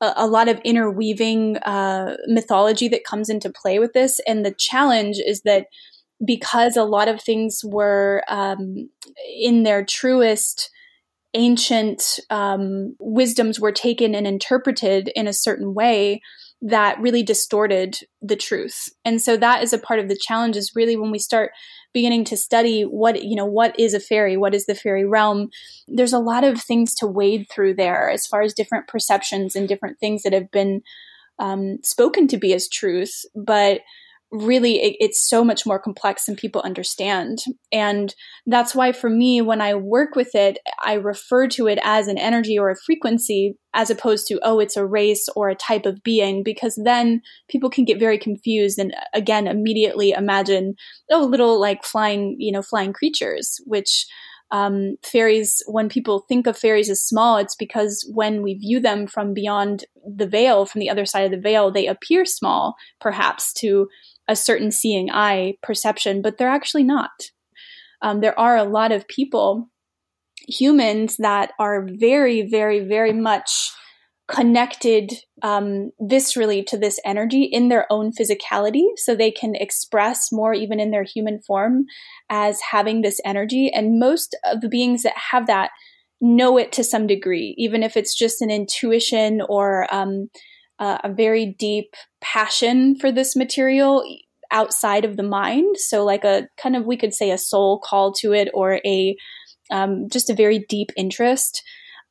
a, 0.00 0.12
a, 0.16 0.26
lot 0.26 0.48
of 0.48 0.60
interweaving 0.64 1.56
uh, 1.58 2.16
mythology 2.26 2.88
that 2.88 3.04
comes 3.04 3.28
into 3.28 3.50
play 3.50 3.78
with 3.78 3.92
this. 3.94 4.20
And 4.26 4.44
the 4.44 4.54
challenge 4.58 5.16
is 5.24 5.42
that 5.42 5.66
because 6.24 6.76
a 6.76 6.84
lot 6.84 7.08
of 7.08 7.22
things 7.22 7.60
were 7.64 8.22
um, 8.28 8.90
in 9.40 9.62
their 9.62 9.84
truest 9.84 10.70
ancient 11.34 12.20
um, 12.30 12.96
wisdoms 12.98 13.60
were 13.60 13.72
taken 13.72 14.14
and 14.14 14.26
interpreted 14.26 15.10
in 15.14 15.26
a 15.26 15.32
certain 15.32 15.74
way 15.74 16.20
that 16.60 17.00
really 17.00 17.22
distorted 17.22 17.98
the 18.20 18.36
truth. 18.36 18.88
And 19.04 19.22
so 19.22 19.36
that 19.36 19.62
is 19.62 19.72
a 19.72 19.78
part 19.78 20.00
of 20.00 20.08
the 20.08 20.18
challenge 20.20 20.56
is 20.56 20.74
really 20.74 20.96
when 20.96 21.10
we 21.10 21.18
start 21.18 21.52
beginning 21.94 22.24
to 22.24 22.36
study 22.36 22.82
what, 22.82 23.22
you 23.22 23.36
know, 23.36 23.46
what 23.46 23.78
is 23.78 23.94
a 23.94 24.00
fairy? 24.00 24.36
What 24.36 24.54
is 24.54 24.66
the 24.66 24.74
fairy 24.74 25.06
realm? 25.06 25.50
There's 25.86 26.12
a 26.12 26.18
lot 26.18 26.44
of 26.44 26.60
things 26.60 26.94
to 26.96 27.06
wade 27.06 27.46
through 27.50 27.74
there 27.74 28.10
as 28.10 28.26
far 28.26 28.42
as 28.42 28.54
different 28.54 28.88
perceptions 28.88 29.54
and 29.54 29.68
different 29.68 30.00
things 30.00 30.22
that 30.22 30.32
have 30.32 30.50
been 30.50 30.82
um, 31.38 31.78
spoken 31.84 32.26
to 32.28 32.36
be 32.36 32.52
as 32.52 32.68
truth. 32.68 33.24
But 33.34 33.82
really 34.30 34.76
it, 34.76 34.96
it's 35.00 35.28
so 35.28 35.44
much 35.44 35.64
more 35.64 35.78
complex 35.78 36.26
than 36.26 36.36
people 36.36 36.60
understand. 36.62 37.38
And 37.72 38.14
that's 38.48 38.74
why 38.74 38.92
for 38.92 39.10
me 39.10 39.40
when 39.40 39.60
i 39.60 39.74
work 39.74 40.16
with 40.16 40.34
it 40.34 40.58
i 40.82 40.94
refer 40.94 41.46
to 41.46 41.68
it 41.68 41.78
as 41.84 42.08
an 42.08 42.18
energy 42.18 42.58
or 42.58 42.70
a 42.70 42.76
frequency 42.76 43.54
as 43.74 43.90
opposed 43.90 44.26
to 44.26 44.40
oh 44.42 44.58
it's 44.58 44.76
a 44.76 44.86
race 44.86 45.28
or 45.36 45.48
a 45.48 45.54
type 45.54 45.86
of 45.86 46.02
being 46.02 46.42
because 46.42 46.80
then 46.82 47.20
people 47.48 47.70
can 47.70 47.84
get 47.84 48.00
very 48.00 48.18
confused 48.18 48.78
and 48.78 48.94
again 49.14 49.46
immediately 49.46 50.10
imagine 50.10 50.74
oh 51.12 51.24
little 51.24 51.60
like 51.60 51.84
flying 51.84 52.34
you 52.38 52.50
know 52.50 52.62
flying 52.62 52.92
creatures 52.92 53.60
which 53.66 54.06
um, 54.50 54.96
fairies, 55.02 55.62
when 55.66 55.90
people 55.90 56.24
think 56.26 56.46
of 56.46 56.56
fairies 56.56 56.88
as 56.88 57.02
small, 57.02 57.36
it's 57.36 57.54
because 57.54 58.10
when 58.14 58.40
we 58.40 58.54
view 58.54 58.80
them 58.80 59.06
from 59.06 59.34
beyond 59.34 59.84
the 60.02 60.26
veil, 60.26 60.64
from 60.64 60.78
the 60.78 60.88
other 60.88 61.04
side 61.04 61.26
of 61.26 61.30
the 61.32 61.38
veil, 61.38 61.70
they 61.70 61.86
appear 61.86 62.24
small, 62.24 62.74
perhaps 62.98 63.52
to 63.58 63.88
a 64.28 64.36
certain 64.36 64.70
seeing 64.70 65.10
eye 65.10 65.54
perception, 65.62 66.22
but 66.22 66.38
they're 66.38 66.48
actually 66.48 66.84
not. 66.84 67.10
Um, 68.02 68.20
there 68.20 68.38
are 68.38 68.56
a 68.56 68.64
lot 68.64 68.92
of 68.92 69.08
people, 69.08 69.68
humans, 70.46 71.16
that 71.18 71.52
are 71.58 71.86
very, 71.98 72.42
very, 72.42 72.80
very 72.80 73.12
much 73.12 73.72
connected 74.28 75.10
um, 75.42 75.90
viscerally 76.02 76.64
to 76.66 76.76
this 76.76 77.00
energy 77.04 77.44
in 77.44 77.68
their 77.68 77.86
own 77.90 78.12
physicality. 78.12 78.84
So 78.96 79.16
they 79.16 79.30
can 79.30 79.54
express 79.54 80.30
more, 80.30 80.52
even 80.52 80.78
in 80.78 80.90
their 80.90 81.02
human 81.02 81.40
form, 81.40 81.86
as 82.28 82.60
having 82.70 83.00
this 83.00 83.20
energy. 83.24 83.72
And 83.72 83.98
most 83.98 84.36
of 84.44 84.60
the 84.60 84.68
beings 84.68 85.02
that 85.02 85.16
have 85.16 85.46
that 85.46 85.70
know 86.20 86.58
it 86.58 86.72
to 86.72 86.84
some 86.84 87.06
degree, 87.06 87.54
even 87.56 87.82
if 87.82 87.96
it's 87.96 88.14
just 88.14 88.42
an 88.42 88.50
intuition 88.50 89.40
or 89.48 89.92
um, 89.94 90.28
uh, 90.78 90.98
a 91.04 91.12
very 91.12 91.54
deep 91.58 91.94
passion 92.20 92.96
for 92.96 93.10
this 93.10 93.34
material 93.34 94.04
outside 94.50 95.04
of 95.04 95.16
the 95.16 95.22
mind. 95.22 95.76
So, 95.78 96.04
like 96.04 96.24
a 96.24 96.48
kind 96.56 96.76
of, 96.76 96.86
we 96.86 96.96
could 96.96 97.14
say, 97.14 97.30
a 97.30 97.38
soul 97.38 97.80
call 97.80 98.12
to 98.14 98.32
it 98.32 98.48
or 98.54 98.80
a 98.84 99.16
um, 99.70 100.08
just 100.10 100.30
a 100.30 100.34
very 100.34 100.64
deep 100.68 100.90
interest. 100.96 101.62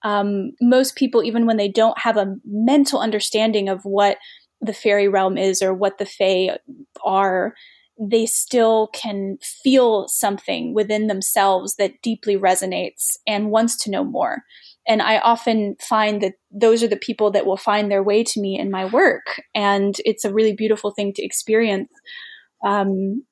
Um, 0.04 0.52
most 0.62 0.96
people, 0.96 1.24
even 1.24 1.46
when 1.46 1.58
they 1.58 1.70
don't 1.70 1.98
have 2.00 2.18
a 2.18 2.36
mental 2.46 3.00
understanding 3.00 3.68
of 3.68 3.82
what 3.84 4.18
the 4.62 4.74
fairy 4.74 5.08
realm 5.08 5.38
is 5.38 5.62
or 5.62 5.74
what 5.74 5.98
the 5.98 6.06
fae 6.06 6.58
are, 7.04 7.54
they 8.00 8.26
still 8.26 8.88
can 8.94 9.38
feel 9.42 10.08
something 10.08 10.74
within 10.74 11.08
themselves 11.08 11.76
that 11.76 12.02
deeply 12.04 12.38
resonates 12.38 13.18
and 13.26 13.50
wants 13.50 13.76
to 13.84 13.92
know 13.92 14.04
more. 14.04 14.44
And 14.88 15.02
I 15.02 15.20
often 15.20 15.76
find 15.82 16.22
that 16.22 16.34
those 16.52 16.82
are 16.82 16.88
the 16.88 16.96
people 16.96 17.32
that 17.32 17.46
will 17.46 17.58
find 17.58 17.92
their 17.92 18.04
way 18.04 18.24
to 18.24 18.42
me 18.42 18.58
in 18.58 18.72
my 18.72 18.86
work. 18.86 19.42
And 19.54 19.96
it's 20.06 20.24
a 20.24 20.34
really 20.34 20.54
beautiful 20.54 20.92
thing 20.92 21.14
to 21.14 21.24
experience 21.24 21.90
um, 22.66 23.24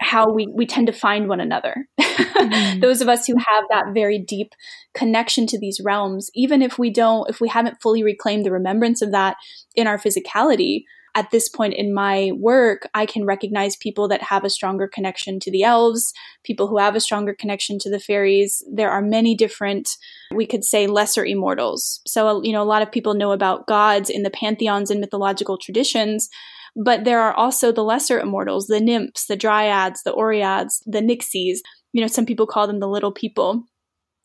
how 0.00 0.32
we, 0.32 0.48
we 0.48 0.66
tend 0.66 0.88
to 0.88 0.92
find 0.92 1.28
one 1.28 1.40
another. 1.40 1.88
mm-hmm. 2.00 2.80
Those 2.80 3.00
of 3.00 3.08
us 3.08 3.26
who 3.26 3.36
have 3.36 3.64
that 3.70 3.94
very 3.94 4.18
deep 4.18 4.52
connection 4.94 5.46
to 5.48 5.58
these 5.58 5.80
realms, 5.82 6.30
even 6.34 6.62
if 6.62 6.78
we 6.78 6.90
don't, 6.90 7.30
if 7.30 7.40
we 7.40 7.48
haven't 7.48 7.80
fully 7.80 8.02
reclaimed 8.02 8.44
the 8.44 8.52
remembrance 8.52 9.02
of 9.02 9.12
that 9.12 9.36
in 9.74 9.86
our 9.86 9.98
physicality, 9.98 10.82
at 11.14 11.30
this 11.30 11.48
point 11.48 11.74
in 11.74 11.94
my 11.94 12.32
work, 12.34 12.88
I 12.92 13.06
can 13.06 13.24
recognize 13.24 13.76
people 13.76 14.08
that 14.08 14.22
have 14.22 14.44
a 14.44 14.50
stronger 14.50 14.88
connection 14.88 15.38
to 15.40 15.50
the 15.50 15.62
elves, 15.62 16.12
people 16.42 16.66
who 16.66 16.78
have 16.78 16.96
a 16.96 17.00
stronger 17.00 17.34
connection 17.34 17.78
to 17.80 17.90
the 17.90 18.00
fairies. 18.00 18.64
There 18.70 18.90
are 18.90 19.00
many 19.00 19.36
different, 19.36 19.96
we 20.34 20.46
could 20.46 20.64
say, 20.64 20.86
lesser 20.86 21.24
immortals. 21.24 22.00
So, 22.06 22.42
you 22.42 22.52
know, 22.52 22.62
a 22.62 22.64
lot 22.64 22.82
of 22.82 22.90
people 22.90 23.14
know 23.14 23.32
about 23.32 23.66
gods 23.66 24.10
in 24.10 24.24
the 24.24 24.30
pantheons 24.30 24.90
and 24.90 25.00
mythological 25.00 25.56
traditions. 25.56 26.28
But 26.76 27.04
there 27.04 27.20
are 27.20 27.34
also 27.34 27.70
the 27.70 27.84
lesser 27.84 28.18
immortals, 28.18 28.66
the 28.66 28.80
nymphs, 28.80 29.26
the 29.26 29.36
dryads, 29.36 30.02
the 30.04 30.12
oreads, 30.12 30.82
the 30.86 31.00
nixies. 31.00 31.58
You 31.92 32.00
know, 32.00 32.08
some 32.08 32.26
people 32.26 32.48
call 32.48 32.66
them 32.66 32.80
the 32.80 32.88
little 32.88 33.12
people. 33.12 33.62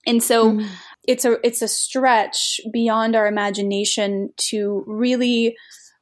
And 0.07 0.23
so 0.23 0.53
mm. 0.53 0.67
it's 1.07 1.25
a 1.25 1.37
it's 1.45 1.61
a 1.61 1.67
stretch 1.67 2.59
beyond 2.71 3.15
our 3.15 3.27
imagination 3.27 4.29
to 4.37 4.83
really 4.87 5.55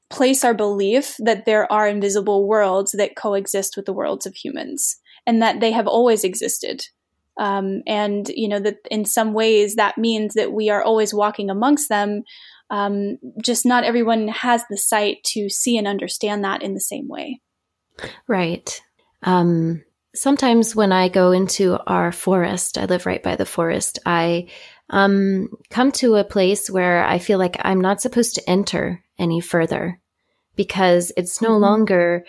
place 0.10 0.44
our 0.44 0.54
belief 0.54 1.16
that 1.20 1.46
there 1.46 1.72
are 1.72 1.88
invisible 1.88 2.48
worlds 2.48 2.94
that 2.94 3.16
coexist 3.16 3.76
with 3.76 3.86
the 3.86 3.94
worlds 3.94 4.26
of 4.26 4.36
humans 4.36 4.98
and 5.26 5.42
that 5.42 5.60
they 5.60 5.72
have 5.72 5.88
always 5.88 6.24
existed. 6.24 6.86
Um, 7.40 7.84
and, 7.86 8.30
you 8.30 8.48
know, 8.48 8.60
that 8.60 8.78
in 8.90 9.06
some 9.06 9.34
ways 9.34 9.76
that 9.76 9.98
means 9.98 10.34
that 10.34 10.54
we 10.54 10.70
are 10.70 10.82
always 10.82 11.14
walking 11.14 11.50
amongst 11.50 11.90
them. 11.90 12.24
Um, 12.70 13.18
just 13.44 13.66
not 13.66 13.84
everyone 13.84 14.28
has 14.30 14.64
the 14.70 14.78
sight 14.78 15.18
to 15.28 15.50
see 15.50 15.78
and 15.78 15.88
understand 15.88 16.44
that 16.44 16.64
in 16.64 16.74
the 16.74 16.80
same 16.80 17.08
way. 17.08 17.42
Right. 18.28 18.82
Um, 19.24 19.84
sometimes 20.16 20.76
when 20.76 20.92
I 20.92 21.10
go 21.10 21.32
into 21.32 21.78
our 21.86 22.12
forest, 22.12 22.78
I 22.78 22.86
live 22.86 23.06
right 23.06 23.22
by 23.22 23.36
the 23.36 23.46
forest, 23.46 24.00
I 24.06 24.48
um, 24.90 25.50
come 25.70 25.92
to 25.94 26.16
a 26.16 26.24
place 26.24 26.70
where 26.70 27.04
I 27.04 27.20
feel 27.20 27.40
like 27.40 27.58
I'm 27.62 27.82
not 27.82 28.02
supposed 28.02 28.36
to 28.36 28.50
enter 28.50 29.04
any 29.20 29.42
further 29.42 30.00
because 30.56 31.12
it's 31.18 31.42
no 31.42 31.52
mm-hmm. 31.52 31.62
longer 31.62 32.26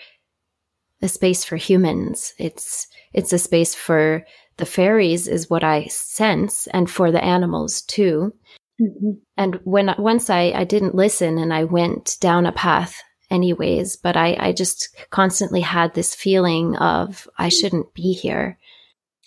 a 1.01 1.07
space 1.07 1.43
for 1.43 1.55
humans. 1.55 2.33
It's 2.37 2.87
it's 3.13 3.33
a 3.33 3.39
space 3.39 3.73
for 3.73 4.25
the 4.57 4.65
fairies, 4.65 5.27
is 5.27 5.49
what 5.49 5.63
I 5.63 5.85
sense, 5.85 6.67
and 6.67 6.89
for 6.89 7.11
the 7.11 7.23
animals 7.23 7.81
too. 7.81 8.33
Mm-hmm. 8.81 9.11
And 9.37 9.59
when 9.63 9.95
once 9.97 10.29
I, 10.29 10.51
I 10.51 10.63
didn't 10.65 10.95
listen 10.95 11.37
and 11.37 11.53
I 11.53 11.63
went 11.63 12.17
down 12.19 12.45
a 12.45 12.51
path 12.51 13.01
anyways, 13.31 13.95
but 13.95 14.17
I, 14.17 14.35
I 14.39 14.51
just 14.51 14.89
constantly 15.09 15.61
had 15.61 15.93
this 15.93 16.15
feeling 16.15 16.75
of 16.77 17.27
I 17.37 17.49
shouldn't 17.49 17.93
be 17.93 18.13
here. 18.13 18.57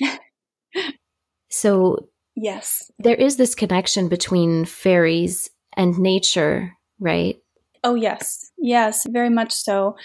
so 1.48 2.08
yes, 2.36 2.90
there 2.98 3.14
is 3.14 3.36
this 3.36 3.54
connection 3.54 4.08
between 4.08 4.64
fairies 4.64 5.50
and 5.76 5.98
nature, 5.98 6.72
right? 6.98 7.36
Oh 7.84 7.94
yes. 7.96 8.50
Yes, 8.58 9.04
very 9.10 9.30
much 9.30 9.52
so. 9.52 9.96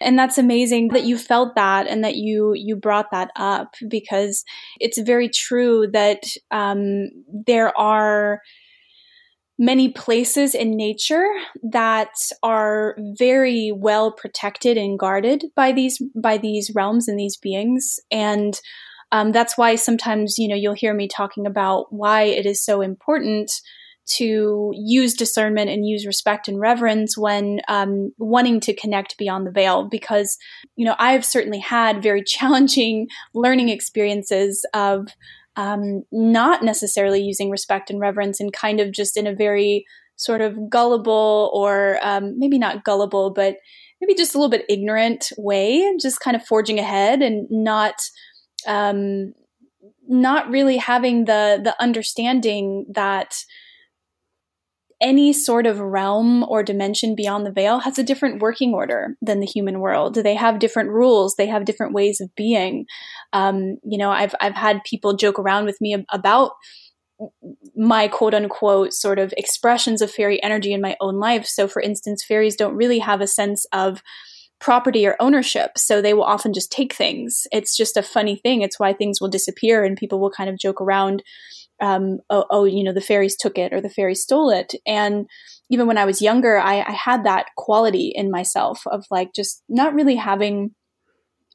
And 0.00 0.18
that's 0.18 0.38
amazing 0.38 0.88
that 0.88 1.04
you 1.04 1.18
felt 1.18 1.54
that 1.54 1.86
and 1.86 2.02
that 2.02 2.16
you 2.16 2.54
you 2.54 2.76
brought 2.76 3.10
that 3.10 3.30
up 3.36 3.74
because 3.88 4.42
it's 4.80 4.98
very 4.98 5.28
true 5.28 5.86
that 5.92 6.22
um, 6.50 7.08
there 7.46 7.78
are 7.78 8.40
many 9.58 9.90
places 9.90 10.54
in 10.54 10.76
nature 10.76 11.26
that 11.62 12.12
are 12.42 12.96
very 13.18 13.72
well 13.74 14.12
protected 14.12 14.76
and 14.76 14.98
guarded 14.98 15.44
by 15.54 15.72
these 15.72 16.00
by 16.14 16.38
these 16.38 16.70
realms 16.74 17.08
and 17.08 17.18
these 17.18 17.36
beings 17.36 17.98
and 18.10 18.60
um, 19.12 19.32
that's 19.32 19.56
why 19.56 19.76
sometimes 19.76 20.36
you 20.38 20.48
know 20.48 20.54
you'll 20.54 20.74
hear 20.74 20.94
me 20.94 21.08
talking 21.08 21.46
about 21.46 21.86
why 21.90 22.22
it 22.22 22.46
is 22.46 22.64
so 22.64 22.80
important 22.80 23.50
to 24.08 24.70
use 24.74 25.14
discernment 25.14 25.68
and 25.68 25.84
use 25.84 26.06
respect 26.06 26.46
and 26.46 26.60
reverence 26.60 27.18
when 27.18 27.60
um, 27.66 28.12
wanting 28.18 28.60
to 28.60 28.72
connect 28.72 29.18
beyond 29.18 29.46
the 29.46 29.50
veil 29.50 29.88
because 29.88 30.36
you 30.76 30.84
know 30.84 30.94
i've 30.98 31.24
certainly 31.24 31.58
had 31.58 32.02
very 32.02 32.22
challenging 32.26 33.06
learning 33.34 33.68
experiences 33.68 34.64
of 34.74 35.08
um, 35.56 36.02
not 36.12 36.62
necessarily 36.62 37.20
using 37.20 37.50
respect 37.50 37.90
and 37.90 37.98
reverence 37.98 38.40
and 38.40 38.52
kind 38.52 38.78
of 38.78 38.92
just 38.92 39.16
in 39.16 39.26
a 39.26 39.34
very 39.34 39.86
sort 40.16 40.40
of 40.40 40.70
gullible 40.70 41.50
or 41.54 41.98
um, 42.02 42.38
maybe 42.38 42.58
not 42.58 42.84
gullible, 42.84 43.30
but 43.30 43.56
maybe 44.00 44.14
just 44.14 44.34
a 44.34 44.38
little 44.38 44.50
bit 44.50 44.66
ignorant 44.68 45.28
way, 45.38 45.96
just 46.00 46.20
kind 46.20 46.36
of 46.36 46.46
forging 46.46 46.78
ahead 46.78 47.22
and 47.22 47.46
not 47.50 47.94
um, 48.66 49.32
not 50.08 50.50
really 50.50 50.76
having 50.76 51.24
the 51.24 51.60
the 51.62 51.74
understanding 51.80 52.86
that 52.94 53.34
any 55.00 55.32
sort 55.32 55.66
of 55.66 55.78
realm 55.78 56.42
or 56.44 56.62
dimension 56.62 57.14
beyond 57.14 57.44
the 57.44 57.52
veil 57.52 57.80
has 57.80 57.98
a 57.98 58.02
different 58.02 58.40
working 58.40 58.72
order 58.72 59.14
than 59.20 59.40
the 59.40 59.46
human 59.46 59.80
world. 59.80 60.14
They 60.14 60.34
have 60.34 60.58
different 60.58 60.88
rules. 60.90 61.34
They 61.34 61.48
have 61.48 61.66
different 61.66 61.92
ways 61.92 62.20
of 62.20 62.34
being. 62.34 62.86
Um, 63.32 63.76
you 63.84 63.98
know, 63.98 64.10
I've 64.10 64.34
I've 64.40 64.54
had 64.54 64.84
people 64.84 65.16
joke 65.16 65.38
around 65.38 65.66
with 65.66 65.80
me 65.80 65.96
about 66.10 66.52
my 67.74 68.08
quote 68.08 68.34
unquote 68.34 68.92
sort 68.92 69.18
of 69.18 69.34
expressions 69.36 70.02
of 70.02 70.10
fairy 70.10 70.42
energy 70.42 70.72
in 70.72 70.80
my 70.80 70.96
own 71.00 71.18
life. 71.18 71.46
So, 71.46 71.68
for 71.68 71.82
instance, 71.82 72.24
fairies 72.24 72.56
don't 72.56 72.76
really 72.76 72.98
have 72.98 73.20
a 73.20 73.26
sense 73.26 73.66
of 73.72 74.02
property 74.60 75.06
or 75.06 75.16
ownership. 75.20 75.72
So 75.76 76.00
they 76.00 76.14
will 76.14 76.24
often 76.24 76.52
just 76.52 76.72
take 76.72 76.94
things. 76.94 77.46
It's 77.52 77.76
just 77.76 77.96
a 77.96 78.02
funny 78.02 78.36
thing. 78.36 78.62
It's 78.62 78.80
why 78.80 78.92
things 78.92 79.20
will 79.20 79.28
disappear 79.28 79.84
and 79.84 79.96
people 79.96 80.20
will 80.20 80.30
kind 80.30 80.48
of 80.48 80.58
joke 80.58 80.80
around 80.80 81.22
um, 81.80 82.18
oh, 82.30 82.46
oh, 82.50 82.64
you 82.64 82.82
know, 82.82 82.92
the 82.92 83.00
fairies 83.00 83.36
took 83.36 83.58
it 83.58 83.72
or 83.72 83.80
the 83.80 83.90
fairies 83.90 84.22
stole 84.22 84.50
it. 84.50 84.74
And 84.86 85.26
even 85.70 85.86
when 85.86 85.98
I 85.98 86.06
was 86.06 86.22
younger, 86.22 86.58
I, 86.58 86.80
I 86.80 86.92
had 86.92 87.24
that 87.24 87.48
quality 87.56 88.12
in 88.14 88.30
myself 88.30 88.80
of 88.86 89.04
like 89.10 89.34
just 89.34 89.62
not 89.68 89.94
really 89.94 90.16
having 90.16 90.74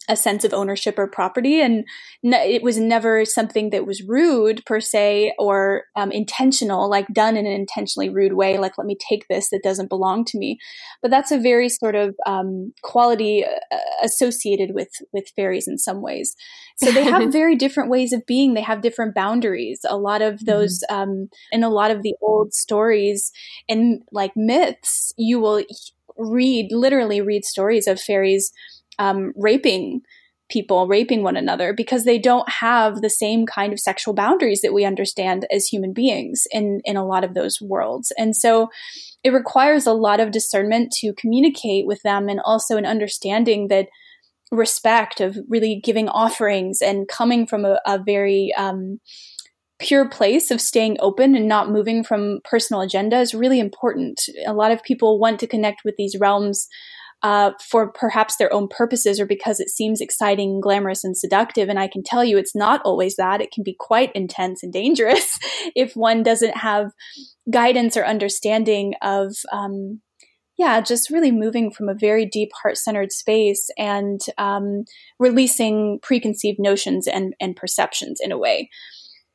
a 0.10 0.16
sense 0.16 0.44
of 0.44 0.54
ownership 0.54 0.98
or 0.98 1.08
property 1.08 1.62
and 1.62 1.86
it 2.24 2.64
was 2.64 2.78
never 2.78 3.24
something 3.24 3.70
that 3.70 3.86
was 3.86 4.04
rude 4.08 4.64
per 4.66 4.80
se 4.80 5.34
or 5.38 5.84
um, 5.96 6.12
intentional 6.12 6.90
like 6.90 7.08
done 7.14 7.38
in 7.38 7.46
an 7.46 7.52
intentionally 7.52 8.10
rude 8.10 8.34
way 8.34 8.58
like 8.58 8.78
let 8.78 8.88
me 8.88 8.98
take 9.10 9.28
this 9.28 9.50
that 9.50 9.62
doesn't 9.64 9.90
belong 9.90 10.26
to 10.26 10.38
me 10.38 10.58
but 11.02 11.12
that's 11.12 11.32
a 11.32 11.40
very 11.40 11.70
sort 11.70 11.96
of 11.96 12.16
um, 12.26 12.74
quality 12.82 13.46
uh, 13.46 13.78
associated 14.04 14.72
with 14.74 14.90
with 15.14 15.26
fairies 15.36 15.68
in 15.68 15.78
some 15.78 16.02
ways 16.02 16.36
so 16.78 16.92
they 16.92 17.04
have 17.04 17.32
very 17.32 17.56
different 17.56 17.90
ways 17.90 18.12
of 18.12 18.26
being 18.26 18.54
they 18.54 18.62
have 18.62 18.82
different 18.82 19.14
boundaries 19.14 19.82
a 19.88 19.98
lot 19.98 20.22
of 20.22 20.36
mm-hmm. 20.36 20.46
those 20.46 20.84
mm-hmm. 20.90 21.12
um, 21.12 21.30
in 21.52 21.64
a 21.64 21.70
lot 21.70 21.92
of 21.92 22.02
the 22.02 22.16
old 22.22 22.54
stories 22.54 23.32
and 23.70 24.02
like 24.12 24.32
myths 24.36 25.14
you 25.16 25.40
will 25.40 25.64
read 26.18 26.68
literally 26.72 27.22
read 27.22 27.46
stories 27.46 27.88
of 27.88 28.00
fairies 28.00 28.52
um, 29.02 29.34
raping 29.36 30.02
people, 30.50 30.88
raping 30.88 31.24
one 31.24 31.38
another, 31.38 31.74
because 31.74 32.04
they 32.04 32.20
don't 32.20 32.48
have 32.50 33.02
the 33.02 33.10
same 33.10 33.46
kind 33.46 33.74
of 33.74 33.80
sexual 33.80 34.14
boundaries 34.14 34.62
that 34.62 34.74
we 34.74 34.86
understand 34.86 35.48
as 35.50 35.66
human 35.66 35.94
beings 35.94 36.46
in, 36.52 36.82
in 36.84 36.98
a 36.98 37.06
lot 37.06 37.24
of 37.24 37.34
those 37.34 37.60
worlds. 37.62 38.12
And 38.18 38.36
so 38.36 38.70
it 39.24 39.32
requires 39.32 39.88
a 39.88 39.94
lot 39.94 40.20
of 40.20 40.32
discernment 40.32 40.92
to 41.00 41.14
communicate 41.14 41.88
with 41.88 42.02
them 42.04 42.30
and 42.30 42.42
also 42.44 42.78
an 42.78 42.86
understanding 42.86 43.70
that 43.70 43.88
respect 44.52 45.22
of 45.22 45.38
really 45.48 45.82
giving 45.82 46.10
offerings 46.10 46.82
and 46.82 47.08
coming 47.08 47.48
from 47.48 47.64
a, 47.64 47.80
a 47.86 47.98
very 48.04 48.54
um, 48.58 49.00
pure 49.80 50.10
place 50.10 50.52
of 50.52 50.60
staying 50.60 50.98
open 51.00 51.34
and 51.34 51.48
not 51.48 51.72
moving 51.72 52.04
from 52.04 52.40
personal 52.44 52.82
agenda 52.82 53.20
is 53.20 53.34
really 53.34 53.60
important. 53.60 54.22
A 54.46 54.54
lot 54.54 54.72
of 54.72 54.84
people 54.84 55.18
want 55.18 55.40
to 55.40 55.48
connect 55.48 55.82
with 55.86 55.96
these 55.98 56.18
realms 56.20 56.68
uh, 57.24 57.52
for 57.70 57.92
perhaps 57.92 58.38
their 58.38 58.52
own 58.52 58.68
purposes 58.68 59.20
or 59.20 59.26
because 59.26 59.60
it 59.60 59.70
seems 59.70 60.02
exciting, 60.02 60.60
glamorous, 60.60 61.04
and 61.04 61.16
seductive. 61.16 61.70
And 61.70 61.80
I 61.80 61.88
can 61.88 62.04
tell 62.04 62.24
you 62.24 62.38
it's 62.38 62.56
not 62.56 62.82
always 62.84 63.16
that. 63.18 63.42
It 63.42 63.52
can 63.52 63.64
be 63.64 63.76
quite 63.80 64.12
intense 64.14 64.64
and 64.64 64.74
dangerous 64.74 65.38
if 65.76 65.94
one 65.94 66.24
doesn't 66.24 66.58
have 66.58 66.92
guidance 67.50 67.96
or 67.96 68.06
understanding 68.06 68.96
of, 69.02 69.36
um, 69.52 70.02
yeah, 70.58 70.82
just 70.82 71.10
really 71.10 71.32
moving 71.32 71.72
from 71.72 71.90
a 71.90 71.96
very 71.96 72.26
deep 72.26 72.50
heart 72.62 72.78
centered 72.78 73.12
space 73.12 73.70
and 73.78 74.20
um, 74.38 74.86
releasing 75.20 76.00
preconceived 76.02 76.60
notions 76.60 77.08
and, 77.08 77.36
and 77.40 77.56
perceptions 77.56 78.20
in 78.22 78.32
a 78.32 78.38
way. 78.38 78.70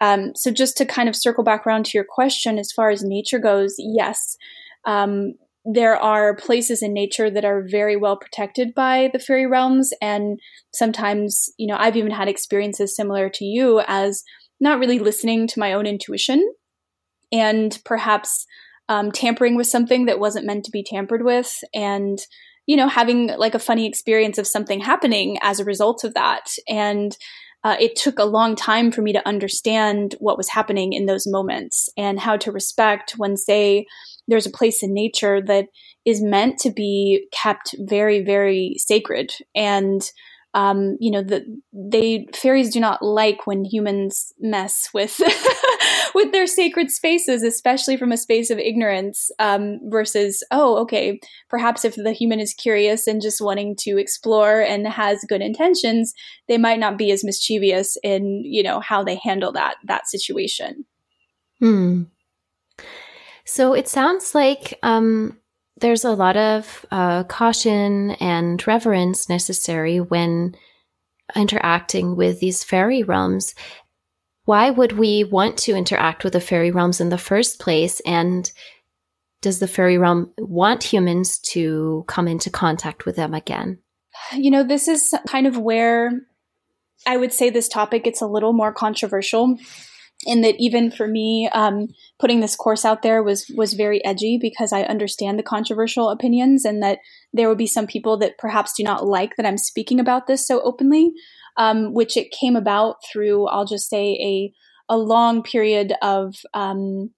Um, 0.01 0.33
so, 0.35 0.51
just 0.51 0.77
to 0.77 0.85
kind 0.85 1.09
of 1.09 1.17
circle 1.17 1.43
back 1.43 1.67
around 1.67 1.87
to 1.87 1.93
your 1.95 2.05
question, 2.09 2.59
as 2.59 2.71
far 2.71 2.91
as 2.91 3.03
nature 3.03 3.39
goes, 3.39 3.77
yes, 3.79 4.37
um, 4.85 5.35
there 5.73 5.97
are 5.97 6.37
places 6.37 6.83
in 6.83 6.93
nature 6.93 7.29
that 7.29 7.45
are 7.45 7.67
very 7.69 7.97
well 7.97 8.17
protected 8.17 8.75
by 8.75 9.11
the 9.13 9.19
fairy 9.19 9.47
realms 9.47 9.93
and 10.01 10.39
sometimes 10.73 11.49
you 11.59 11.67
know 11.67 11.77
i've 11.79 11.97
even 11.97 12.13
had 12.13 12.29
experiences 12.29 12.95
similar 12.95 13.29
to 13.29 13.45
you 13.45 13.83
as 13.87 14.23
not 14.61 14.79
really 14.79 14.99
listening 14.99 15.47
to 15.47 15.59
my 15.59 15.73
own 15.73 15.87
intuition 15.87 16.49
and 17.33 17.81
perhaps 17.85 18.47
um, 18.89 19.11
tampering 19.11 19.57
with 19.57 19.67
something 19.67 20.07
that 20.07 20.21
wasn't 20.21 20.47
meant 20.47 20.65
to 20.65 20.71
be 20.71 20.85
tampered 20.85 21.25
with 21.25 21.59
and 21.75 22.19
you 22.67 22.77
know 22.77 22.89
having 22.89 23.29
like 23.39 23.55
a 23.55 23.61
funny 23.61 23.87
experience 23.87 24.39
of 24.39 24.47
something 24.47 24.81
happening 24.81 25.39
as 25.43 25.61
a 25.61 25.65
result 25.65 26.05
of 26.05 26.15
that. 26.15 26.47
And 26.69 27.17
uh, 27.65 27.77
it 27.81 27.97
took 27.97 28.19
a 28.19 28.25
long 28.25 28.55
time 28.55 28.93
for 28.93 29.03
me 29.03 29.13
to 29.13 29.27
understand 29.27 30.15
what 30.21 30.37
was 30.37 30.51
happening 30.51 30.93
in 30.93 31.07
those 31.07 31.27
moments 31.27 31.89
and 31.97 32.21
how 32.21 32.37
to 32.37 32.53
respect 32.53 33.15
when 33.17 33.37
say 33.37 33.87
there's 34.29 34.47
a 34.47 34.51
place 34.51 34.83
in 34.83 34.93
nature 34.93 35.41
that 35.43 35.67
is 36.05 36.23
meant 36.23 36.59
to 36.61 36.71
be 36.71 37.27
kept 37.33 37.75
very, 37.79 38.23
very 38.23 38.77
sacred. 38.79 39.33
And 39.55 40.09
um, 40.57 40.97
you 41.01 41.11
know, 41.11 41.23
the 41.23 41.45
they 41.75 42.27
fairies 42.35 42.73
do 42.73 42.81
not 42.81 43.03
like 43.03 43.47
when 43.47 43.63
humans 43.63 44.33
mess 44.41 44.89
with 44.95 45.21
with 46.15 46.33
their 46.33 46.47
sacred 46.47 46.91
spaces, 46.91 47.43
especially 47.43 47.99
from 47.99 48.11
a 48.11 48.17
space 48.17 48.49
of 48.49 48.59
ignorance. 48.59 49.31
Um, 49.39 49.81
versus, 49.91 50.43
oh, 50.51 50.79
okay, 50.79 51.21
perhaps 51.51 51.85
if 51.85 51.95
the 51.95 52.13
human 52.13 52.41
is 52.41 52.55
curious 52.55 53.07
and 53.07 53.21
just 53.21 53.43
wanting 53.43 53.77
to 53.81 53.99
explore 53.99 54.63
and 54.63 54.89
has 54.89 55.27
good 55.29 55.43
intentions, 55.43 56.15
they 56.49 56.57
might 56.57 56.81
not 56.81 56.97
be 56.97 57.11
as 57.11 57.23
mischievous 57.23 57.99
in 58.03 58.41
you 58.43 58.63
know 58.63 58.81
how 58.81 59.05
they 59.05 59.17
handle 59.17 59.53
that 59.53 59.77
that 59.85 60.09
situation. 60.09 60.87
Hmm. 61.61 62.05
So 63.47 63.75
it 63.75 63.89
sounds 63.89 64.35
like 64.35 64.79
um, 64.83 65.39
there's 65.81 66.05
a 66.05 66.13
lot 66.13 66.37
of 66.37 66.85
uh, 66.91 67.25
caution 67.25 68.13
and 68.13 68.65
reverence 68.67 69.29
necessary 69.29 70.01
when 70.01 70.57
interacting 71.35 72.17
with 72.17 72.41
these 72.41 72.65
fairy 72.65 73.03
realms. 73.03 73.55
Why 74.45 74.71
would 74.71 74.93
we 74.93 75.25
want 75.25 75.59
to 75.59 75.75
interact 75.75 76.25
with 76.25 76.33
the 76.33 76.41
fairy 76.41 76.71
realms 76.71 77.01
in 77.01 77.09
the 77.09 77.19
first 77.19 77.61
place? 77.61 78.01
And 78.01 78.51
does 79.43 79.61
the 79.61 79.69
fairy 79.69 79.99
realm 79.99 80.33
want 80.39 80.83
humans 80.83 81.39
to 81.39 82.05
come 82.09 82.27
into 82.27 82.51
contact 82.51 83.07
with 83.07 83.17
them 83.17 83.33
again? 83.33 83.79
You 84.33 84.51
know, 84.51 84.65
this 84.65 84.89
is 84.89 85.15
kind 85.29 85.47
of 85.47 85.59
where 85.59 86.11
I 87.07 87.17
would 87.17 87.33
say 87.33 87.51
this 87.51 87.69
topic 87.69 88.05
gets 88.05 88.23
a 88.23 88.27
little 88.27 88.53
more 88.53 88.73
controversial 88.73 89.57
in 90.27 90.41
that 90.43 90.57
even 90.59 90.91
for 90.91 91.07
me, 91.07 91.49
um, 91.53 91.89
putting 92.19 92.41
this 92.41 92.57
course 92.57 92.85
out 92.85 93.03
there 93.03 93.23
was 93.23 93.51
was 93.57 93.75
very 93.75 94.05
edgy 94.05 94.39
because 94.41 94.73
I 94.73 94.83
understand 94.83 95.39
the 95.39 95.43
controversial 95.45 96.11
opinions 96.11 96.65
and 96.65 96.83
that 96.83 96.99
there 97.33 97.49
would 97.49 97.59
be 97.59 97.67
some 97.67 97.87
people 97.87 98.17
that 98.19 98.39
perhaps 98.39 98.73
do 98.77 98.83
not 98.83 99.07
like 99.07 99.37
that 99.37 99.47
I'm 99.47 99.59
speaking 99.59 100.01
about 100.01 100.27
this 100.27 100.47
so 100.47 100.61
openly, 100.63 101.13
um, 101.57 101.95
which 101.95 102.17
it 102.17 102.35
came 102.39 102.57
about 102.57 102.97
through 103.11 103.47
I'll 103.49 103.67
just 103.67 103.89
say 103.89 104.19
a 104.21 104.53
a 104.89 104.99
long 104.99 105.43
period 105.43 105.95
of 106.03 106.35
um, 106.55 107.11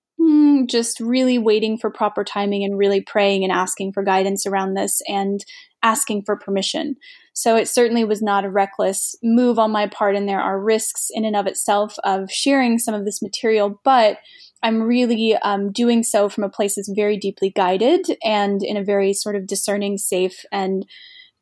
just 0.69 1.01
really 1.01 1.39
waiting 1.39 1.79
for 1.79 1.91
proper 1.91 2.25
timing 2.25 2.65
and 2.65 2.79
really 2.79 3.01
praying 3.01 3.45
and 3.45 3.53
asking 3.53 3.93
for 3.93 4.03
guidance 4.03 4.47
around 4.47 4.75
this 4.75 5.01
and 5.09 5.45
asking 5.83 6.23
for 6.23 6.37
permission. 6.37 6.97
So 7.33 7.57
it 7.57 7.69
certainly 7.69 8.05
was 8.05 8.21
not 8.21 8.45
a 8.45 8.51
reckless 8.51 9.15
move 9.23 9.59
on 9.59 9.71
my 9.71 9.87
part, 9.87 10.17
and 10.17 10.29
there 10.29 10.41
are 10.41 10.61
risks 10.61 11.07
in 11.11 11.25
and 11.25 11.37
of 11.37 11.47
itself 11.47 11.95
of 12.03 12.31
sharing 12.33 12.79
some 12.79 12.95
of 12.95 13.05
this 13.05 13.23
material, 13.23 13.81
but 13.85 14.19
I'm 14.63 14.83
really 14.83 15.37
um, 15.37 15.71
doing 15.71 16.03
so 16.03 16.29
from 16.29 16.43
a 16.43 16.49
place 16.49 16.75
that's 16.75 16.93
very 16.95 17.17
deeply 17.17 17.51
guided 17.51 18.07
and 18.25 18.63
in 18.63 18.77
a 18.77 18.83
very 18.83 19.13
sort 19.13 19.37
of 19.37 19.47
discerning, 19.47 19.99
safe, 19.99 20.45
and 20.51 20.85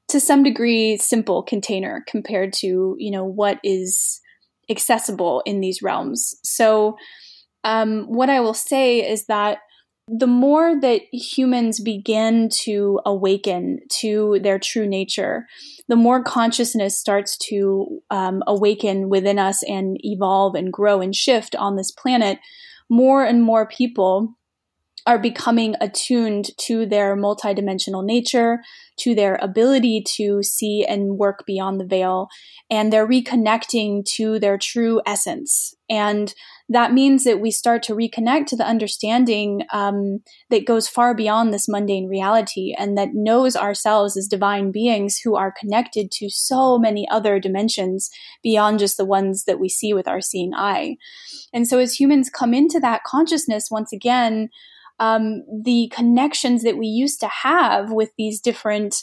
to 0.09 0.21
some 0.21 0.43
degree 0.43 0.99
simple 0.99 1.43
container 1.43 2.05
compared 2.07 2.53
to 2.53 2.95
you 2.99 3.11
know 3.11 3.25
what 3.25 3.59
is 3.65 4.21
accessible 4.69 5.43
in 5.47 5.61
these 5.61 5.81
realms. 5.81 6.35
So 6.43 6.97
um, 7.65 8.05
what 8.05 8.31
I 8.31 8.41
will 8.41 8.55
say 8.55 9.09
is 9.09 9.27
that 9.27 9.59
the 10.09 10.27
more 10.27 10.81
that 10.81 11.01
humans 11.13 11.81
begin 11.81 12.49
to 12.49 13.01
awaken 13.05 13.81
to 13.99 14.39
their 14.41 14.59
true 14.59 14.87
nature, 14.87 15.47
the 15.89 15.97
more 15.97 16.23
consciousness 16.23 16.97
starts 16.97 17.37
to 17.39 18.01
um, 18.11 18.43
awaken 18.47 19.09
within 19.09 19.39
us 19.39 19.65
and 19.65 19.97
evolve 20.05 20.55
and 20.55 20.73
grow 20.73 21.01
and 21.01 21.15
shift 21.15 21.57
on 21.57 21.75
this 21.75 21.91
planet, 21.91 22.39
more 22.89 23.25
and 23.25 23.43
more 23.43 23.67
people 23.67 24.36
are 25.07 25.19
becoming 25.19 25.77
attuned 25.81 26.51
to 26.59 26.85
their 26.85 27.17
multidimensional 27.17 28.05
nature, 28.05 28.61
to 28.99 29.15
their 29.15 29.39
ability 29.41 30.03
to 30.17 30.43
see 30.43 30.85
and 30.85 31.17
work 31.17 31.45
beyond 31.47 31.81
the 31.81 31.87
veil, 31.87 32.29
and 32.71 32.93
they're 32.93 33.07
reconnecting 33.07 34.05
to 34.17 34.41
their 34.41 34.59
true 34.59 35.01
essence. 35.07 35.75
And 35.89 36.35
that 36.69 36.93
means 36.93 37.23
that 37.23 37.41
we 37.41 37.53
start 37.53 37.85
to 37.85 37.95
reconnect 37.95 38.47
to 38.47 38.57
the 38.57 38.67
understanding 38.67 39.63
um, 39.73 40.23
that 40.51 40.67
goes 40.67 40.89
far 40.89 41.15
beyond 41.15 41.55
this 41.55 41.69
mundane 41.69 42.09
reality 42.09 42.75
and 42.77 42.99
that 42.99 43.11
knows 43.13 43.55
ourselves 43.55 44.17
as 44.17 44.27
divine 44.27 44.73
beings 44.73 45.21
who 45.23 45.37
are 45.37 45.55
connected 45.57 46.11
to 46.13 46.29
so 46.29 46.77
many 46.77 47.09
other 47.09 47.39
dimensions 47.39 48.11
beyond 48.43 48.81
just 48.81 48.97
the 48.97 49.05
ones 49.05 49.45
that 49.45 49.61
we 49.61 49.69
see 49.69 49.95
with 49.95 50.09
our 50.09 50.21
seeing 50.21 50.53
eye. 50.57 50.97
And 51.55 51.69
so, 51.69 51.79
as 51.79 52.01
humans 52.01 52.31
come 52.31 52.53
into 52.53 52.81
that 52.81 53.05
consciousness 53.05 53.69
once 53.71 53.93
again, 53.93 54.49
um, 54.99 55.43
the 55.63 55.91
connections 55.95 56.63
that 56.63 56.79
we 56.79 56.87
used 56.87 57.21
to 57.21 57.29
have 57.29 57.93
with 57.93 58.11
these 58.17 58.41
different 58.41 59.03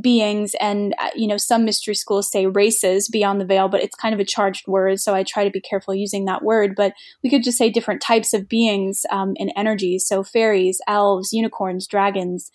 beings 0.00 0.54
and 0.60 0.94
uh, 1.00 1.10
you 1.16 1.26
know 1.26 1.36
some 1.36 1.64
mystery 1.64 1.94
schools 1.94 2.30
say 2.30 2.46
races 2.46 3.08
beyond 3.08 3.40
the 3.40 3.44
veil 3.44 3.68
but 3.68 3.82
it's 3.82 3.96
kind 3.96 4.14
of 4.14 4.20
a 4.20 4.24
charged 4.24 4.64
word 4.68 5.00
so 5.00 5.12
i 5.12 5.24
try 5.24 5.42
to 5.42 5.50
be 5.50 5.60
careful 5.60 5.92
using 5.92 6.24
that 6.24 6.44
word 6.44 6.74
but 6.76 6.92
we 7.24 7.30
could 7.30 7.42
just 7.42 7.58
say 7.58 7.68
different 7.68 8.00
types 8.00 8.32
of 8.32 8.48
beings 8.48 9.02
um, 9.10 9.34
and 9.38 9.52
energies. 9.56 10.06
So 10.06 10.22
fairies 10.22 10.80
elves 10.86 11.32
unicorns 11.32 11.86
dragons. 11.86 12.50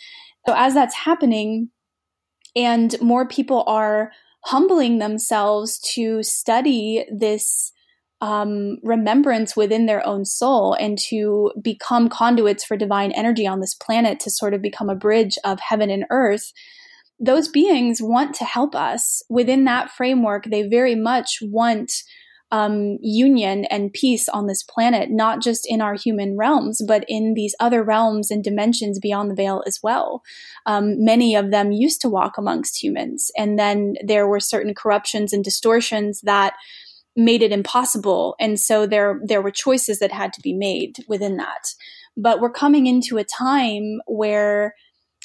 So 0.46 0.54
as 0.56 0.74
that's 0.74 0.96
happening 0.96 1.70
and 2.56 3.00
more 3.02 3.28
people 3.28 3.64
are 3.68 4.12
humbling 4.46 5.00
themselves 5.00 5.80
to 5.96 6.24
study 6.24 7.06
this 7.12 7.72
um, 8.20 8.78
remembrance 8.84 9.56
within 9.56 9.86
their 9.86 10.06
own 10.06 10.26
soul 10.26 10.74
and 10.74 10.98
to 11.10 11.52
become 11.62 12.10
conduits 12.10 12.64
for 12.64 12.76
divine 12.76 13.12
energy 13.12 13.46
on 13.46 13.60
this 13.60 13.76
planet 13.76 14.20
to 14.22 14.32
sort 14.32 14.54
of 14.54 14.62
become 14.62 14.90
a 14.90 14.96
bridge 14.96 15.38
of 15.44 15.60
heaven 15.60 15.90
and 15.90 16.06
earth 16.10 16.52
those 17.20 17.48
beings 17.48 18.02
want 18.02 18.36
to 18.36 18.46
help 18.46 18.76
us 18.76 19.24
within 19.30 19.64
that 19.66 19.92
framework. 19.92 20.46
They 20.46 20.68
very 20.68 20.96
much 20.96 21.40
want 21.42 21.92
um, 22.50 22.98
union 23.02 23.66
and 23.66 23.92
peace 23.92 24.30
on 24.30 24.48
this 24.48 24.64
planet, 24.64 25.10
not 25.10 25.42
just 25.42 25.68
in 25.68 25.82
our 25.82 25.96
human 25.96 26.38
realms, 26.38 26.82
but 26.88 27.04
in 27.08 27.34
these 27.34 27.56
other 27.60 27.84
realms 27.84 28.32
and 28.32 28.42
dimensions 28.44 29.00
beyond 29.00 29.30
the 29.30 29.36
veil 29.36 29.64
as 29.68 29.80
well. 29.84 30.24
Um, 30.66 31.04
many 31.04 31.36
of 31.36 31.52
them 31.52 31.72
used 31.72 32.00
to 32.02 32.10
walk 32.10 32.38
amongst 32.38 32.82
humans, 32.82 33.32
and 33.36 33.60
then 33.60 33.96
there 34.02 34.28
were 34.28 34.40
certain 34.40 34.74
corruptions 34.74 35.34
and 35.34 35.44
distortions 35.44 36.22
that 36.22 36.54
made 37.18 37.42
it 37.42 37.52
impossible, 37.52 38.36
and 38.40 38.60
so 38.60 38.86
there 38.88 39.20
there 39.26 39.42
were 39.42 39.52
choices 39.52 40.00
that 40.00 40.12
had 40.12 40.32
to 40.34 40.42
be 40.42 40.54
made 40.54 40.98
within 41.08 41.38
that. 41.38 41.68
But 42.16 42.40
we're 42.40 42.52
coming 42.52 42.88
into 42.88 43.18
a 43.18 43.24
time 43.24 44.00
where 44.08 44.74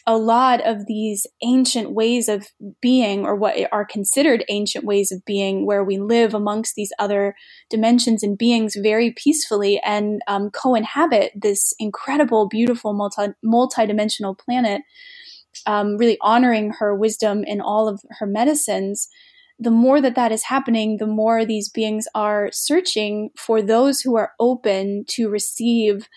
a 0.07 0.17
lot 0.17 0.61
of 0.67 0.87
these 0.87 1.27
ancient 1.45 1.93
ways 1.93 2.29
of 2.29 2.49
being, 2.81 3.25
or 3.25 3.37
what 3.37 3.57
are 3.71 3.85
considered 3.85 4.45
ancient 4.49 4.85
ways 4.85 5.13
of 5.13 5.25
being, 5.25 5.65
where 5.65 5.85
we 5.85 5.99
live 5.99 6.35
amongst 6.35 6.75
these 6.75 6.93
other 6.99 7.37
dimensions 7.71 8.23
and 8.23 8.37
beings 8.37 8.75
very 8.75 9.13
peacefully 9.13 9.81
and 9.85 10.21
um, 10.27 10.51
co-inhabit 10.51 11.31
this 11.37 11.73
incredible, 11.79 12.49
beautiful, 12.49 12.93
multi 12.93 13.33
multi-dimensional 13.45 14.35
planet, 14.35 14.83
um, 15.67 15.97
really 15.97 16.19
honoring 16.21 16.73
her 16.79 16.97
wisdom 16.97 17.45
in 17.45 17.61
all 17.61 17.89
of 17.89 18.01
her 18.19 18.27
medicines. 18.27 19.09
The 19.62 19.70
more 19.70 20.01
that 20.01 20.14
that 20.14 20.33
is 20.33 20.44
happening, 20.44 20.96
the 20.98 21.07
more 21.07 21.44
these 21.44 21.68
beings 21.68 22.07
are 22.14 22.51
searching 22.53 23.31
for 23.37 23.62
those 23.62 24.01
who 24.01 24.16
are 24.16 24.33
open 24.40 25.05
to 25.09 25.29
receive 25.29 26.09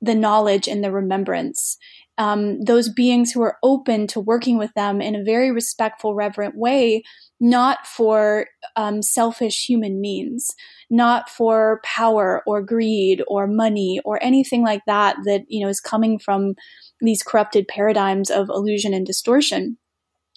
the 0.00 0.14
knowledge 0.14 0.68
and 0.68 0.84
the 0.84 0.92
remembrance 0.92 1.78
um, 2.18 2.62
those 2.62 2.88
beings 2.88 3.32
who 3.32 3.42
are 3.42 3.58
open 3.62 4.06
to 4.08 4.20
working 4.20 4.56
with 4.56 4.72
them 4.74 5.00
in 5.00 5.14
a 5.14 5.22
very 5.22 5.50
respectful, 5.50 6.14
reverent 6.14 6.56
way, 6.56 7.02
not 7.40 7.86
for 7.86 8.46
um, 8.76 9.02
selfish 9.02 9.66
human 9.66 10.00
means, 10.00 10.54
not 10.88 11.28
for 11.28 11.80
power 11.84 12.42
or 12.46 12.62
greed 12.62 13.22
or 13.28 13.46
money 13.46 14.00
or 14.04 14.22
anything 14.22 14.62
like 14.62 14.82
that 14.86 15.16
that 15.24 15.42
you 15.48 15.62
know 15.62 15.68
is 15.68 15.80
coming 15.80 16.18
from 16.18 16.54
these 17.00 17.22
corrupted 17.22 17.68
paradigms 17.68 18.30
of 18.30 18.48
illusion 18.48 18.94
and 18.94 19.04
distortion. 19.04 19.76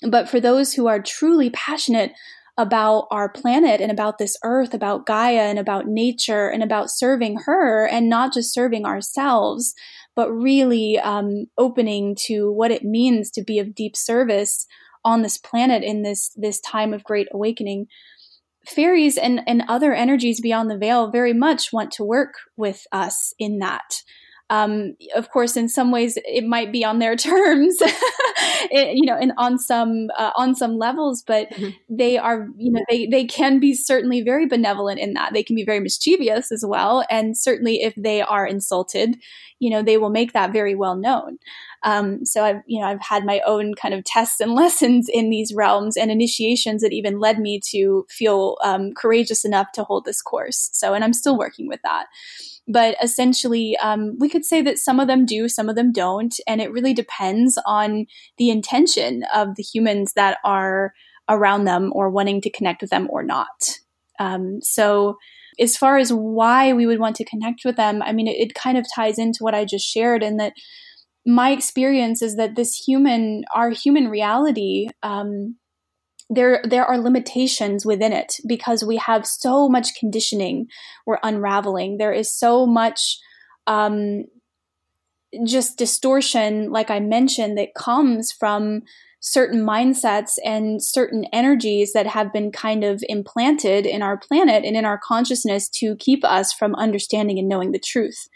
But 0.09 0.29
for 0.29 0.39
those 0.39 0.73
who 0.73 0.87
are 0.87 1.01
truly 1.01 1.49
passionate 1.49 2.11
about 2.59 3.07
our 3.09 3.29
planet 3.29 3.79
and 3.79 3.89
about 3.89 4.17
this 4.17 4.35
earth, 4.43 4.73
about 4.73 5.05
Gaia 5.05 5.43
and 5.43 5.57
about 5.57 5.87
nature 5.87 6.49
and 6.49 6.61
about 6.61 6.91
serving 6.91 7.37
her 7.45 7.87
and 7.87 8.09
not 8.09 8.33
just 8.33 8.53
serving 8.53 8.85
ourselves, 8.85 9.73
but 10.13 10.29
really 10.29 10.99
um, 10.99 11.45
opening 11.57 12.17
to 12.25 12.51
what 12.51 12.69
it 12.69 12.83
means 12.83 13.31
to 13.31 13.41
be 13.41 13.59
of 13.59 13.73
deep 13.73 13.95
service 13.95 14.65
on 15.05 15.21
this 15.21 15.37
planet 15.37 15.83
in 15.83 16.03
this 16.03 16.31
this 16.35 16.59
time 16.59 16.93
of 16.93 17.05
great 17.05 17.29
awakening. 17.31 17.87
Fairies 18.67 19.17
and, 19.17 19.39
and 19.47 19.63
other 19.69 19.93
energies 19.93 20.41
beyond 20.41 20.69
the 20.69 20.77
veil 20.77 21.09
very 21.09 21.31
much 21.31 21.71
want 21.71 21.91
to 21.93 22.03
work 22.03 22.33
with 22.57 22.85
us 22.91 23.33
in 23.39 23.59
that 23.59 24.03
um, 24.49 24.95
of 25.15 25.29
course, 25.29 25.55
in 25.55 25.69
some 25.69 25.91
ways, 25.91 26.17
it 26.25 26.43
might 26.43 26.71
be 26.71 26.83
on 26.83 26.99
their 26.99 27.15
terms, 27.17 27.77
it, 27.81 28.95
you 28.95 29.05
know, 29.05 29.15
and 29.15 29.31
on 29.37 29.57
some 29.57 30.07
uh, 30.17 30.31
on 30.35 30.55
some 30.55 30.77
levels. 30.77 31.23
But 31.25 31.49
mm-hmm. 31.51 31.69
they 31.89 32.17
are, 32.17 32.47
you 32.57 32.71
know, 32.71 32.81
they 32.89 33.05
they 33.05 33.25
can 33.25 33.59
be 33.59 33.73
certainly 33.73 34.21
very 34.21 34.47
benevolent 34.47 34.99
in 34.99 35.13
that. 35.13 35.33
They 35.33 35.43
can 35.43 35.55
be 35.55 35.65
very 35.65 35.79
mischievous 35.79 36.51
as 36.51 36.63
well, 36.67 37.05
and 37.09 37.37
certainly 37.37 37.81
if 37.81 37.93
they 37.95 38.21
are 38.21 38.45
insulted, 38.45 39.17
you 39.59 39.69
know, 39.69 39.83
they 39.83 39.97
will 39.97 40.09
make 40.09 40.33
that 40.33 40.53
very 40.53 40.75
well 40.75 40.95
known. 40.95 41.37
Um, 41.83 42.25
so 42.25 42.43
I've, 42.43 42.61
you 42.65 42.79
know, 42.79 42.87
I've 42.87 43.01
had 43.01 43.25
my 43.25 43.41
own 43.45 43.73
kind 43.75 43.93
of 43.93 44.03
tests 44.03 44.39
and 44.39 44.53
lessons 44.55 45.07
in 45.11 45.29
these 45.29 45.53
realms 45.53 45.97
and 45.97 46.11
initiations 46.11 46.81
that 46.81 46.93
even 46.93 47.19
led 47.19 47.39
me 47.39 47.59
to 47.71 48.05
feel 48.09 48.57
um, 48.63 48.93
courageous 48.93 49.45
enough 49.45 49.71
to 49.73 49.83
hold 49.83 50.05
this 50.05 50.21
course. 50.21 50.69
So, 50.73 50.93
and 50.93 51.03
I'm 51.03 51.13
still 51.13 51.37
working 51.37 51.67
with 51.67 51.81
that. 51.83 52.07
But 52.67 52.95
essentially 53.01 53.75
um, 53.77 54.15
we 54.19 54.29
could 54.29 54.45
say 54.45 54.61
that 54.61 54.77
some 54.77 54.99
of 54.99 55.07
them 55.07 55.25
do 55.25 55.49
some 55.49 55.69
of 55.69 55.75
them 55.75 55.91
don't. 55.91 56.35
And 56.47 56.61
it 56.61 56.71
really 56.71 56.93
depends 56.93 57.57
on 57.65 58.05
the 58.37 58.51
intention 58.51 59.23
of 59.33 59.55
the 59.55 59.63
humans 59.63 60.13
that 60.13 60.37
are 60.43 60.93
around 61.27 61.65
them 61.65 61.91
or 61.95 62.09
wanting 62.09 62.41
to 62.41 62.51
connect 62.51 62.81
with 62.81 62.91
them 62.91 63.07
or 63.09 63.23
not. 63.23 63.79
Um, 64.19 64.59
so 64.61 65.17
as 65.59 65.75
far 65.75 65.97
as 65.97 66.11
why 66.11 66.73
we 66.73 66.85
would 66.85 66.99
want 66.99 67.15
to 67.17 67.25
connect 67.25 67.61
with 67.65 67.75
them 67.75 68.01
i 68.01 68.11
mean 68.11 68.27
it, 68.27 68.37
it 68.39 68.55
kind 68.55 68.77
of 68.77 68.85
ties 68.93 69.19
into 69.19 69.43
what 69.43 69.53
i 69.53 69.65
just 69.65 69.85
shared 69.85 70.23
in 70.23 70.37
that 70.37 70.53
my 71.25 71.51
experience 71.51 72.21
is 72.21 72.35
that 72.35 72.55
this 72.55 72.75
human 72.75 73.43
our 73.53 73.69
human 73.69 74.07
reality 74.07 74.87
um, 75.03 75.55
there 76.29 76.61
there 76.63 76.85
are 76.85 76.97
limitations 76.97 77.85
within 77.85 78.13
it 78.13 78.35
because 78.47 78.83
we 78.83 78.97
have 78.97 79.25
so 79.25 79.67
much 79.67 79.95
conditioning 79.99 80.67
we're 81.05 81.19
unraveling 81.23 81.97
there 81.97 82.13
is 82.13 82.31
so 82.31 82.65
much 82.65 83.17
um, 83.67 84.23
just 85.45 85.77
distortion 85.77 86.71
like 86.71 86.89
i 86.89 86.99
mentioned 86.99 87.57
that 87.57 87.75
comes 87.75 88.31
from 88.31 88.81
certain 89.21 89.65
mindsets 89.65 90.37
and 90.45 90.81
certain 90.83 91.25
energies 91.33 91.91
that 91.93 92.07
have 92.07 92.31
been 92.31 92.51
kind 92.51 92.83
of 92.83 93.03
implanted 93.09 93.85
in 93.85 94.01
our 94.01 94.17
planet 94.17 94.63
and 94.63 94.77
in 94.77 94.85
our 94.85 94.97
consciousness 94.97 95.67
to 95.67 95.95
keep 95.97 96.23
us 96.23 96.53
from 96.53 96.73
understanding 96.75 97.37
and 97.37 97.49
knowing 97.49 97.71
the 97.71 97.79
truth. 97.79 98.29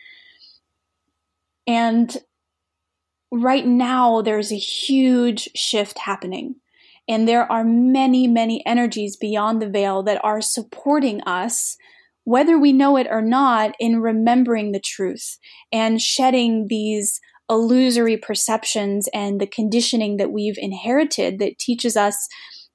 And 1.65 2.15
right 3.33 3.65
now, 3.65 4.21
there's 4.21 4.51
a 4.51 4.57
huge 4.57 5.49
shift 5.55 5.99
happening. 5.99 6.55
And 7.07 7.27
there 7.27 7.51
are 7.51 7.63
many, 7.65 8.27
many 8.27 8.65
energies 8.65 9.17
beyond 9.17 9.61
the 9.61 9.69
veil 9.69 10.03
that 10.03 10.23
are 10.23 10.39
supporting 10.39 11.21
us, 11.21 11.75
whether 12.23 12.57
we 12.57 12.71
know 12.71 12.95
it 12.95 13.07
or 13.09 13.21
not, 13.21 13.75
in 13.79 14.01
remembering 14.01 14.71
the 14.71 14.79
truth 14.79 15.37
and 15.71 16.01
shedding 16.01 16.67
these 16.69 17.19
illusory 17.49 18.17
perceptions 18.17 19.09
and 19.13 19.41
the 19.41 19.47
conditioning 19.47 20.17
that 20.17 20.31
we've 20.31 20.57
inherited 20.57 21.39
that 21.39 21.59
teaches 21.59 21.97
us 21.97 22.27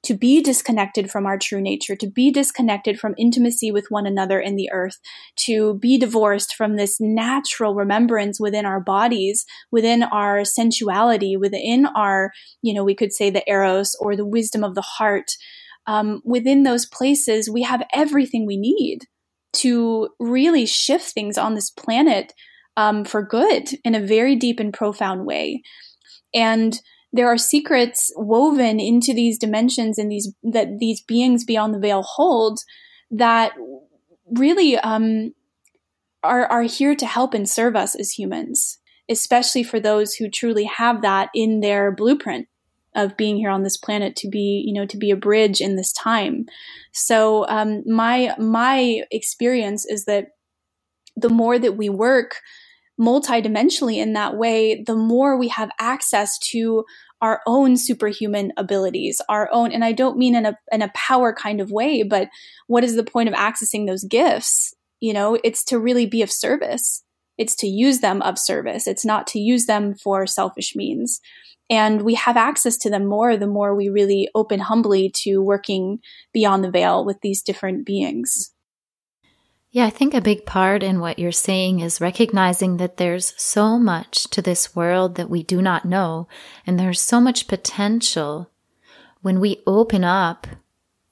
to 0.03 0.13
be 0.13 0.41
disconnected 0.41 1.11
from 1.11 1.25
our 1.25 1.37
true 1.37 1.61
nature, 1.61 1.95
to 1.95 2.09
be 2.09 2.31
disconnected 2.31 2.99
from 2.99 3.15
intimacy 3.17 3.71
with 3.71 3.87
one 3.89 4.05
another 4.05 4.39
in 4.39 4.55
the 4.55 4.69
earth, 4.71 4.97
to 5.35 5.75
be 5.75 5.97
divorced 5.97 6.55
from 6.55 6.75
this 6.75 6.97
natural 6.99 7.75
remembrance 7.75 8.39
within 8.39 8.65
our 8.65 8.79
bodies, 8.79 9.45
within 9.71 10.03
our 10.03 10.45
sensuality, 10.45 11.35
within 11.35 11.85
our, 11.95 12.31
you 12.61 12.73
know, 12.73 12.83
we 12.83 12.95
could 12.95 13.11
say 13.11 13.29
the 13.29 13.47
eros 13.49 13.95
or 13.99 14.15
the 14.15 14.25
wisdom 14.25 14.63
of 14.63 14.75
the 14.75 14.81
heart. 14.81 15.31
Um, 15.85 16.21
within 16.23 16.63
those 16.63 16.85
places, 16.85 17.49
we 17.49 17.63
have 17.63 17.83
everything 17.93 18.45
we 18.45 18.57
need 18.57 18.99
to 19.53 20.09
really 20.19 20.65
shift 20.65 21.11
things 21.11 21.37
on 21.37 21.55
this 21.55 21.71
planet 21.71 22.33
um, 22.77 23.03
for 23.03 23.21
good 23.21 23.69
in 23.83 23.95
a 23.95 23.99
very 23.99 24.35
deep 24.35 24.59
and 24.59 24.73
profound 24.73 25.25
way. 25.25 25.61
And 26.33 26.79
there 27.11 27.27
are 27.27 27.37
secrets 27.37 28.11
woven 28.15 28.79
into 28.79 29.13
these 29.13 29.37
dimensions 29.37 29.97
and 29.97 30.11
these 30.11 30.33
that 30.43 30.77
these 30.79 31.01
beings 31.01 31.43
beyond 31.43 31.73
the 31.73 31.79
veil 31.79 32.03
hold 32.03 32.59
that 33.11 33.53
really 34.31 34.77
um, 34.77 35.33
are 36.23 36.45
are 36.45 36.63
here 36.63 36.95
to 36.95 37.05
help 37.05 37.33
and 37.33 37.49
serve 37.49 37.75
us 37.75 37.95
as 37.95 38.11
humans, 38.11 38.79
especially 39.09 39.63
for 39.63 39.79
those 39.79 40.15
who 40.15 40.29
truly 40.29 40.65
have 40.65 41.01
that 41.01 41.29
in 41.33 41.61
their 41.61 41.91
blueprint 41.91 42.47
of 42.95 43.17
being 43.17 43.37
here 43.37 43.51
on 43.51 43.63
this 43.63 43.77
planet 43.77 44.15
to 44.15 44.27
be 44.27 44.63
you 44.65 44.73
know 44.73 44.85
to 44.85 44.97
be 44.97 45.11
a 45.11 45.15
bridge 45.15 45.61
in 45.61 45.75
this 45.75 45.91
time. 45.91 46.45
So 46.91 47.47
um, 47.47 47.83
my 47.85 48.35
my 48.37 49.01
experience 49.11 49.85
is 49.85 50.05
that 50.05 50.27
the 51.15 51.29
more 51.29 51.57
that 51.57 51.75
we 51.75 51.89
work 51.89 52.35
multidimensionally 52.99 53.97
in 53.97 54.13
that 54.13 54.35
way, 54.35 54.83
the 54.83 54.95
more 54.95 55.37
we 55.37 55.47
have 55.47 55.71
access 55.79 56.37
to 56.39 56.83
our 57.21 57.41
own 57.45 57.77
superhuman 57.77 58.51
abilities, 58.57 59.21
our 59.29 59.49
own, 59.51 59.71
and 59.71 59.83
I 59.83 59.91
don't 59.91 60.17
mean 60.17 60.35
in 60.35 60.45
a, 60.45 60.57
in 60.71 60.81
a 60.81 60.91
power 60.93 61.33
kind 61.33 61.59
of 61.59 61.71
way, 61.71 62.03
but 62.03 62.29
what 62.67 62.83
is 62.83 62.95
the 62.95 63.03
point 63.03 63.29
of 63.29 63.35
accessing 63.35 63.87
those 63.87 64.03
gifts? 64.03 64.73
You 64.99 65.13
know, 65.13 65.37
it's 65.43 65.63
to 65.65 65.79
really 65.79 66.05
be 66.05 66.21
of 66.21 66.31
service. 66.31 67.03
It's 67.37 67.55
to 67.57 67.67
use 67.67 67.99
them 67.99 68.21
of 68.21 68.37
service. 68.37 68.87
It's 68.87 69.05
not 69.05 69.27
to 69.27 69.39
use 69.39 69.65
them 69.65 69.95
for 69.95 70.27
selfish 70.27 70.75
means. 70.75 71.21
And 71.69 72.01
we 72.01 72.15
have 72.15 72.35
access 72.35 72.77
to 72.79 72.89
them 72.89 73.05
more 73.05 73.37
the 73.37 73.47
more 73.47 73.75
we 73.75 73.89
really 73.89 74.27
open 74.33 74.59
humbly 74.59 75.11
to 75.17 75.41
working 75.41 75.99
beyond 76.33 76.63
the 76.63 76.71
veil 76.71 77.05
with 77.05 77.21
these 77.21 77.43
different 77.43 77.85
beings. 77.85 78.53
Yeah, 79.71 79.85
I 79.85 79.91
think 79.91 80.15
a 80.15 80.21
big 80.21 80.47
part 80.47 80.81
in 80.81 80.99
what 80.99 81.19
you're 81.19 81.31
saying 81.31 81.79
is 81.79 82.01
recognizing 82.01 82.77
that 82.77 82.97
there's 82.97 83.35
so 83.37 83.77
much 83.77 84.23
to 84.31 84.41
this 84.41 84.75
world 84.75 85.13
that 85.15 85.29
we 85.29 85.43
do 85.43 85.61
not 85.61 85.85
know, 85.85 86.27
and 86.65 86.79
there's 86.79 86.99
so 86.99 87.21
much 87.21 87.47
potential 87.47 88.49
when 89.21 89.39
we 89.39 89.61
open 89.67 90.03
up 90.03 90.47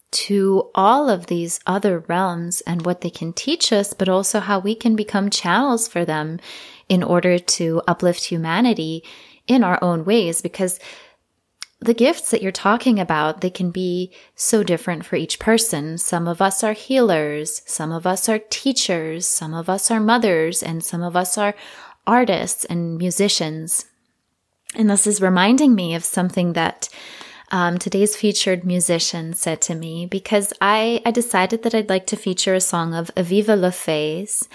to 0.10 0.72
all 0.74 1.08
of 1.08 1.28
these 1.28 1.60
other 1.68 2.00
realms 2.08 2.62
and 2.62 2.84
what 2.84 3.02
they 3.02 3.12
can 3.12 3.32
teach 3.32 3.72
us, 3.72 3.94
but 3.94 4.10
also 4.10 4.40
how 4.40 4.58
we 4.58 4.74
can 4.74 4.96
become 4.96 5.30
channels 5.30 5.88
for 5.88 6.04
them 6.04 6.40
in 6.90 7.04
order 7.04 7.38
to 7.38 7.82
uplift 7.88 8.24
humanity 8.24 9.04
in 9.46 9.64
our 9.64 9.78
own 9.84 10.04
ways. 10.04 10.42
Because 10.42 10.80
the 11.80 11.94
gifts 11.94 12.32
that 12.32 12.42
you're 12.42 12.52
talking 12.52 13.00
about, 13.00 13.42
they 13.42 13.50
can 13.50 13.70
be 13.70 14.12
so 14.36 14.64
different 14.64 15.06
for 15.06 15.16
each 15.16 15.38
person. 15.38 15.98
Some 15.98 16.28
of 16.28 16.42
us 16.42 16.64
are 16.64 16.74
healers, 16.74 17.62
some 17.66 17.92
of 17.92 18.08
us 18.08 18.28
are 18.28 18.40
teachers, 18.40 19.28
some 19.28 19.54
of 19.54 19.70
us 19.70 19.92
are 19.92 20.00
mothers, 20.00 20.64
and 20.64 20.84
some 20.84 21.04
of 21.04 21.16
us 21.16 21.38
are 21.38 21.54
artists 22.08 22.66
and 22.66 22.98
musicians. 22.98 23.86
And 24.76 24.90
this 24.90 25.06
is 25.06 25.22
reminding 25.22 25.76
me 25.76 25.94
of 25.94 26.04
something 26.04 26.54
that 26.54 26.90
um, 27.50 27.78
today's 27.78 28.16
featured 28.16 28.66
musician 28.66 29.34
said 29.34 29.62
to 29.62 29.76
me 29.76 30.06
because 30.06 30.52
I, 30.60 31.02
I 31.06 31.12
decided 31.12 31.64
that 31.64 31.74
I'd 31.74 31.90
like 31.90 32.06
to 32.08 32.18
feature 32.18 32.54
a 32.54 32.60
song 32.60 32.94
of 32.94 33.10
Aviva 33.16 33.58
Le 33.60 33.72
Fey's. 33.72 34.50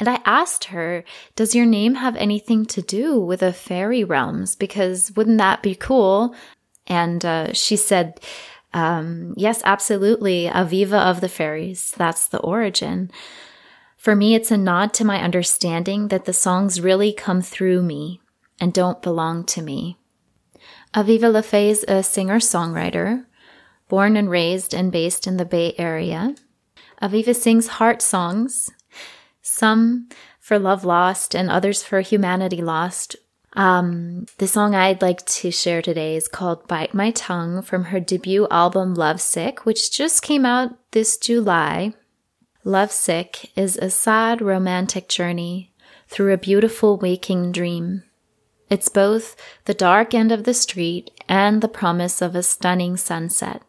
And 0.00 0.08
I 0.08 0.20
asked 0.24 0.64
her, 0.64 1.04
Does 1.36 1.54
your 1.54 1.66
name 1.66 1.96
have 1.96 2.16
anything 2.16 2.64
to 2.66 2.80
do 2.80 3.20
with 3.20 3.40
the 3.40 3.52
fairy 3.52 4.02
realms? 4.02 4.56
Because 4.56 5.12
wouldn't 5.14 5.38
that 5.38 5.62
be 5.62 5.74
cool? 5.74 6.34
And 6.88 7.24
uh, 7.24 7.52
she 7.52 7.76
said, 7.76 8.20
um, 8.74 9.34
Yes, 9.36 9.62
absolutely. 9.64 10.46
Aviva 10.46 10.98
of 10.98 11.20
the 11.20 11.28
fairies. 11.28 11.92
That's 11.96 12.26
the 12.26 12.40
origin. 12.40 13.10
For 13.96 14.16
me, 14.16 14.34
it's 14.34 14.50
a 14.50 14.56
nod 14.56 14.92
to 14.94 15.04
my 15.04 15.22
understanding 15.22 16.08
that 16.08 16.24
the 16.24 16.32
songs 16.32 16.80
really 16.80 17.12
come 17.12 17.42
through 17.42 17.82
me 17.82 18.20
and 18.60 18.72
don't 18.72 19.02
belong 19.02 19.44
to 19.44 19.62
me. 19.62 19.98
Aviva 20.94 21.30
Le 21.32 21.42
Fey 21.42 21.70
is 21.70 21.84
a 21.86 22.02
singer 22.02 22.38
songwriter, 22.38 23.26
born 23.88 24.16
and 24.16 24.30
raised 24.30 24.72
and 24.72 24.90
based 24.90 25.26
in 25.26 25.36
the 25.36 25.44
Bay 25.44 25.74
Area. 25.78 26.34
Aviva 27.02 27.34
sings 27.34 27.68
heart 27.68 28.00
songs, 28.00 28.70
some 29.42 30.08
for 30.40 30.58
love 30.58 30.84
lost 30.84 31.34
and 31.34 31.50
others 31.50 31.82
for 31.82 32.00
humanity 32.00 32.62
lost, 32.62 33.16
um, 33.54 34.26
the 34.38 34.46
song 34.46 34.74
I'd 34.74 35.02
like 35.02 35.24
to 35.26 35.50
share 35.50 35.82
today 35.82 36.16
is 36.16 36.28
called 36.28 36.68
Bite 36.68 36.94
My 36.94 37.10
Tongue 37.10 37.62
from 37.62 37.84
her 37.84 38.00
debut 38.00 38.46
album 38.50 38.94
Lovesick, 38.94 39.64
which 39.64 39.90
just 39.90 40.22
came 40.22 40.44
out 40.44 40.76
this 40.90 41.16
July. 41.16 41.94
Lovesick 42.64 43.50
is 43.56 43.76
a 43.76 43.90
sad 43.90 44.42
romantic 44.42 45.08
journey 45.08 45.72
through 46.08 46.32
a 46.32 46.38
beautiful 46.38 46.96
waking 46.96 47.52
dream. 47.52 48.02
It's 48.68 48.88
both 48.88 49.34
the 49.64 49.74
dark 49.74 50.12
end 50.12 50.30
of 50.30 50.44
the 50.44 50.54
street 50.54 51.10
and 51.28 51.62
the 51.62 51.68
promise 51.68 52.20
of 52.20 52.34
a 52.34 52.42
stunning 52.42 52.96
sunset. 52.96 53.62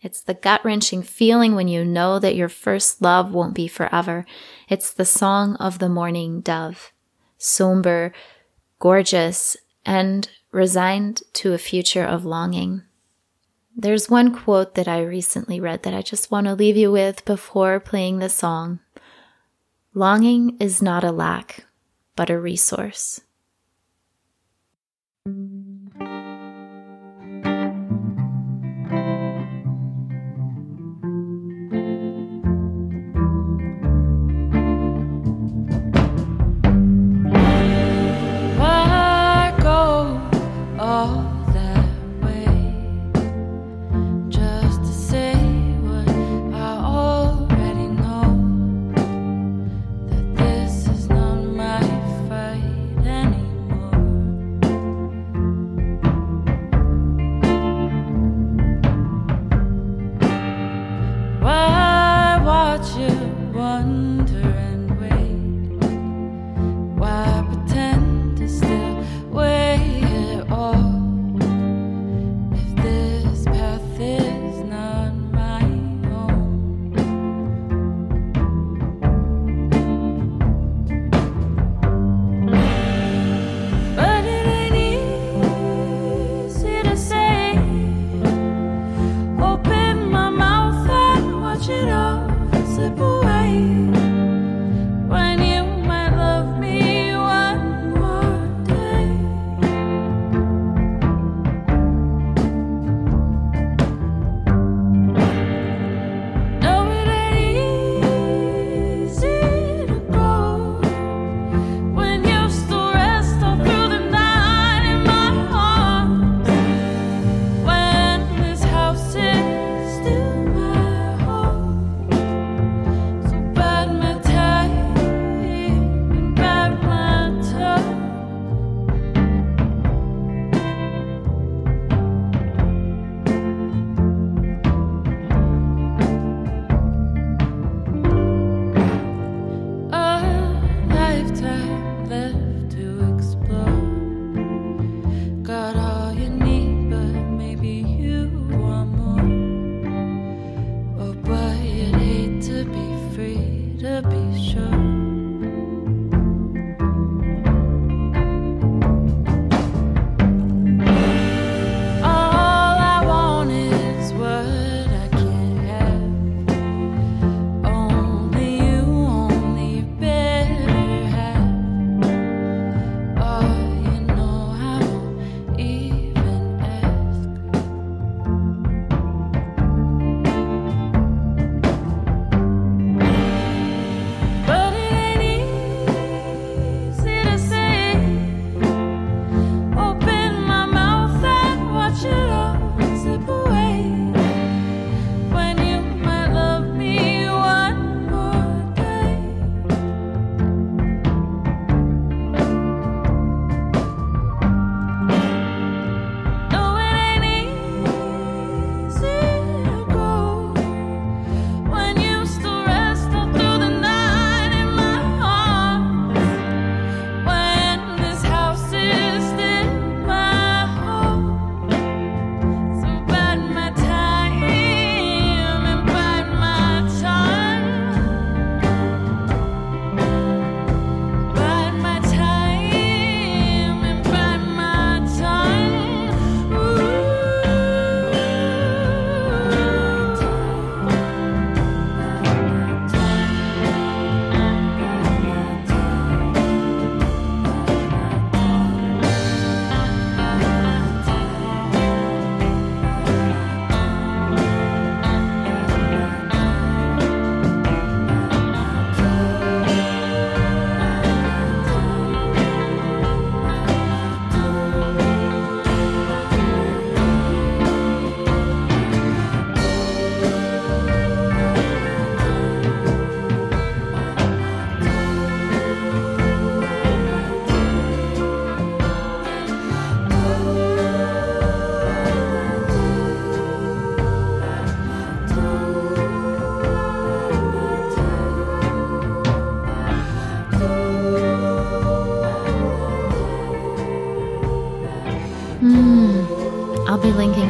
It's 0.00 0.20
the 0.20 0.34
gut 0.34 0.64
wrenching 0.64 1.02
feeling 1.02 1.54
when 1.54 1.68
you 1.68 1.84
know 1.84 2.18
that 2.18 2.36
your 2.36 2.48
first 2.48 3.02
love 3.02 3.34
won't 3.34 3.54
be 3.54 3.68
forever. 3.68 4.24
It's 4.68 4.92
the 4.92 5.04
song 5.04 5.56
of 5.56 5.80
the 5.80 5.88
morning 5.88 6.40
dove, 6.40 6.92
somber, 7.36 8.12
gorgeous, 8.78 9.56
and 9.84 10.28
resigned 10.52 11.22
to 11.34 11.52
a 11.52 11.58
future 11.58 12.04
of 12.04 12.24
longing. 12.24 12.82
There's 13.76 14.10
one 14.10 14.34
quote 14.34 14.74
that 14.74 14.88
I 14.88 15.02
recently 15.02 15.60
read 15.60 15.84
that 15.84 15.94
I 15.94 16.02
just 16.02 16.30
want 16.30 16.46
to 16.46 16.54
leave 16.54 16.76
you 16.76 16.90
with 16.90 17.24
before 17.24 17.78
playing 17.78 18.18
the 18.18 18.28
song. 18.28 18.80
Longing 19.94 20.56
is 20.58 20.82
not 20.82 21.04
a 21.04 21.12
lack, 21.12 21.66
but 22.16 22.28
a 22.28 22.38
resource. 22.38 23.20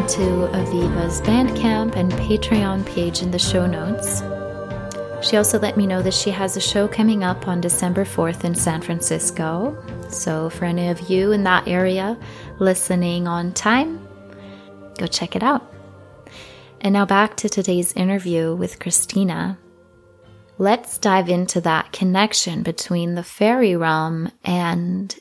To 0.09 0.49
Aviva's 0.55 1.21
Bandcamp 1.21 1.95
and 1.95 2.11
Patreon 2.13 2.87
page 2.87 3.21
in 3.21 3.31
the 3.31 3.39
show 3.39 3.67
notes. 3.67 4.23
She 5.21 5.37
also 5.37 5.59
let 5.59 5.77
me 5.77 5.87
know 5.87 6.01
that 6.01 6.15
she 6.15 6.31
has 6.31 6.57
a 6.57 6.61
show 6.61 6.89
coming 6.89 7.25
up 7.25 7.47
on 7.47 7.61
December 7.61 8.07
4th 8.07 8.45
in 8.45 8.55
San 8.55 8.81
Francisco. 8.81 9.77
So, 10.09 10.49
for 10.49 10.65
any 10.65 10.89
of 10.89 11.11
you 11.11 11.33
in 11.33 11.45
that 11.45 11.69
area 11.69 12.19
listening 12.59 13.29
on 13.29 13.53
time, 13.53 14.09
go 14.97 15.07
check 15.07 15.37
it 15.37 15.43
out. 15.43 15.71
And 16.81 16.95
now 16.95 17.05
back 17.05 17.37
to 17.39 17.51
today's 17.51 17.93
interview 17.93 18.55
with 18.55 18.79
Christina. 18.79 19.59
Let's 20.57 20.97
dive 20.97 21.29
into 21.29 21.61
that 21.61 21.93
connection 21.93 22.63
between 22.63 23.15
the 23.15 23.23
fairy 23.23 23.77
realm 23.77 24.33
and 24.43 25.15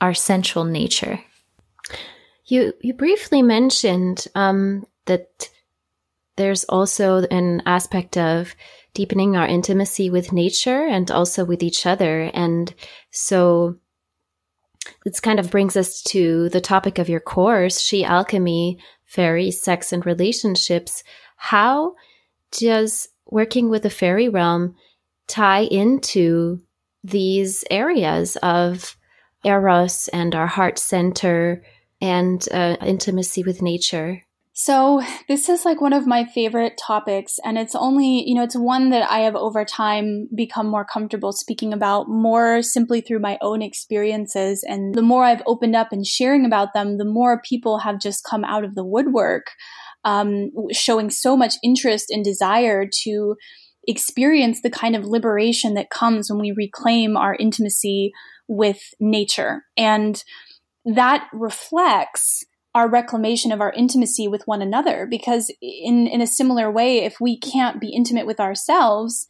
our 0.00 0.14
central 0.14 0.64
nature. 0.64 1.20
You 2.44 2.72
you 2.80 2.94
briefly 2.94 3.42
mentioned 3.42 4.26
um, 4.34 4.84
that 5.06 5.48
there's 6.36 6.64
also 6.64 7.22
an 7.30 7.62
aspect 7.66 8.16
of 8.16 8.54
deepening 8.94 9.36
our 9.36 9.46
intimacy 9.46 10.10
with 10.10 10.32
nature 10.32 10.86
and 10.86 11.10
also 11.10 11.44
with 11.44 11.62
each 11.62 11.86
other, 11.86 12.30
and 12.34 12.74
so 13.10 13.76
this 15.04 15.20
kind 15.20 15.38
of 15.38 15.50
brings 15.50 15.76
us 15.76 16.02
to 16.02 16.48
the 16.48 16.60
topic 16.60 16.98
of 16.98 17.08
your 17.08 17.20
course, 17.20 17.78
Sidhe 17.78 18.04
Alchemy, 18.04 18.78
Fairy, 19.04 19.50
Sex, 19.50 19.92
and 19.92 20.04
Relationships. 20.04 21.04
How 21.36 21.94
does 22.50 23.08
working 23.26 23.68
with 23.68 23.82
the 23.82 23.90
fairy 23.90 24.28
realm 24.28 24.74
tie 25.26 25.62
into 25.62 26.60
these 27.04 27.64
areas 27.70 28.36
of 28.42 28.96
eros 29.44 30.08
and 30.08 30.34
our 30.34 30.46
heart 30.46 30.78
center 30.78 31.62
and 32.02 32.46
uh, 32.52 32.76
intimacy 32.82 33.44
with 33.44 33.62
nature? 33.62 34.24
So, 34.54 35.00
this 35.28 35.48
is 35.48 35.64
like 35.64 35.80
one 35.80 35.94
of 35.94 36.06
my 36.06 36.26
favorite 36.26 36.78
topics, 36.78 37.38
and 37.42 37.56
it's 37.56 37.74
only, 37.74 38.22
you 38.28 38.34
know, 38.34 38.42
it's 38.42 38.54
one 38.54 38.90
that 38.90 39.10
I 39.10 39.20
have 39.20 39.34
over 39.34 39.64
time 39.64 40.28
become 40.36 40.66
more 40.66 40.84
comfortable 40.84 41.32
speaking 41.32 41.72
about 41.72 42.10
more 42.10 42.60
simply 42.60 43.00
through 43.00 43.20
my 43.20 43.38
own 43.40 43.62
experiences. 43.62 44.62
And 44.68 44.94
the 44.94 45.00
more 45.00 45.24
I've 45.24 45.42
opened 45.46 45.74
up 45.74 45.88
and 45.90 46.06
sharing 46.06 46.44
about 46.44 46.74
them, 46.74 46.98
the 46.98 47.06
more 47.06 47.40
people 47.40 47.78
have 47.78 47.98
just 47.98 48.24
come 48.28 48.44
out 48.44 48.62
of 48.62 48.74
the 48.74 48.84
woodwork, 48.84 49.46
um, 50.04 50.50
showing 50.70 51.08
so 51.08 51.34
much 51.34 51.54
interest 51.62 52.10
and 52.10 52.22
desire 52.22 52.86
to 53.04 53.36
experience 53.88 54.60
the 54.60 54.70
kind 54.70 54.94
of 54.94 55.06
liberation 55.06 55.72
that 55.74 55.88
comes 55.88 56.30
when 56.30 56.40
we 56.40 56.52
reclaim 56.54 57.16
our 57.16 57.34
intimacy 57.34 58.12
with 58.48 58.82
nature. 59.00 59.62
And 59.78 60.22
that 60.84 61.28
reflects 61.32 62.44
our 62.74 62.88
reclamation 62.88 63.52
of 63.52 63.60
our 63.60 63.72
intimacy 63.72 64.28
with 64.28 64.42
one 64.46 64.62
another. 64.62 65.06
Because 65.08 65.50
in 65.60 66.06
in 66.06 66.20
a 66.20 66.26
similar 66.26 66.70
way 66.70 67.04
if 67.04 67.16
we 67.20 67.38
can't 67.38 67.80
be 67.80 67.94
intimate 67.94 68.26
with 68.26 68.40
ourselves 68.40 69.26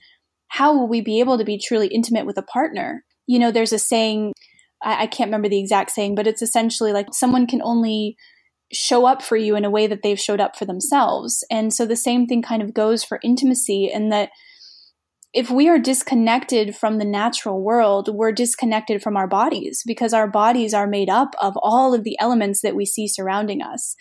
how 0.48 0.76
will 0.76 0.86
we 0.86 1.00
be 1.00 1.18
able 1.18 1.38
to 1.38 1.44
be 1.44 1.58
truly 1.58 1.86
intimate 1.88 2.26
with 2.26 2.36
a 2.36 2.42
partner? 2.42 3.04
You 3.26 3.38
know 3.38 3.50
there's 3.50 3.72
a 3.72 3.78
saying 3.78 4.32
I, 4.82 5.02
I 5.02 5.06
can't 5.06 5.28
remember 5.28 5.48
the 5.48 5.60
exact 5.60 5.90
saying 5.90 6.14
but 6.14 6.26
it's 6.26 6.42
essentially 6.42 6.92
like 6.92 7.08
someone 7.12 7.46
can 7.46 7.62
only 7.62 8.16
show 8.72 9.06
up 9.06 9.22
for 9.22 9.36
you 9.36 9.54
in 9.56 9.64
a 9.64 9.70
way 9.70 9.86
that 9.86 10.02
they've 10.02 10.18
showed 10.18 10.40
up 10.40 10.56
for 10.56 10.64
themselves. 10.64 11.44
And 11.50 11.72
so 11.72 11.84
the 11.84 11.96
same 11.96 12.26
thing 12.26 12.42
kind 12.42 12.62
of 12.62 12.72
goes 12.72 13.04
for 13.04 13.20
intimacy 13.22 13.90
in 13.92 14.08
that 14.08 14.30
if 15.32 15.50
we 15.50 15.68
are 15.68 15.78
disconnected 15.78 16.76
from 16.76 16.98
the 16.98 17.04
natural 17.04 17.62
world, 17.62 18.14
we're 18.14 18.32
disconnected 18.32 19.02
from 19.02 19.16
our 19.16 19.26
bodies 19.26 19.82
because 19.86 20.12
our 20.12 20.28
bodies 20.28 20.74
are 20.74 20.86
made 20.86 21.08
up 21.08 21.34
of 21.40 21.56
all 21.62 21.94
of 21.94 22.04
the 22.04 22.16
elements 22.20 22.60
that 22.60 22.76
we 22.76 22.84
see 22.84 23.08
surrounding 23.08 23.62
us. 23.62 23.96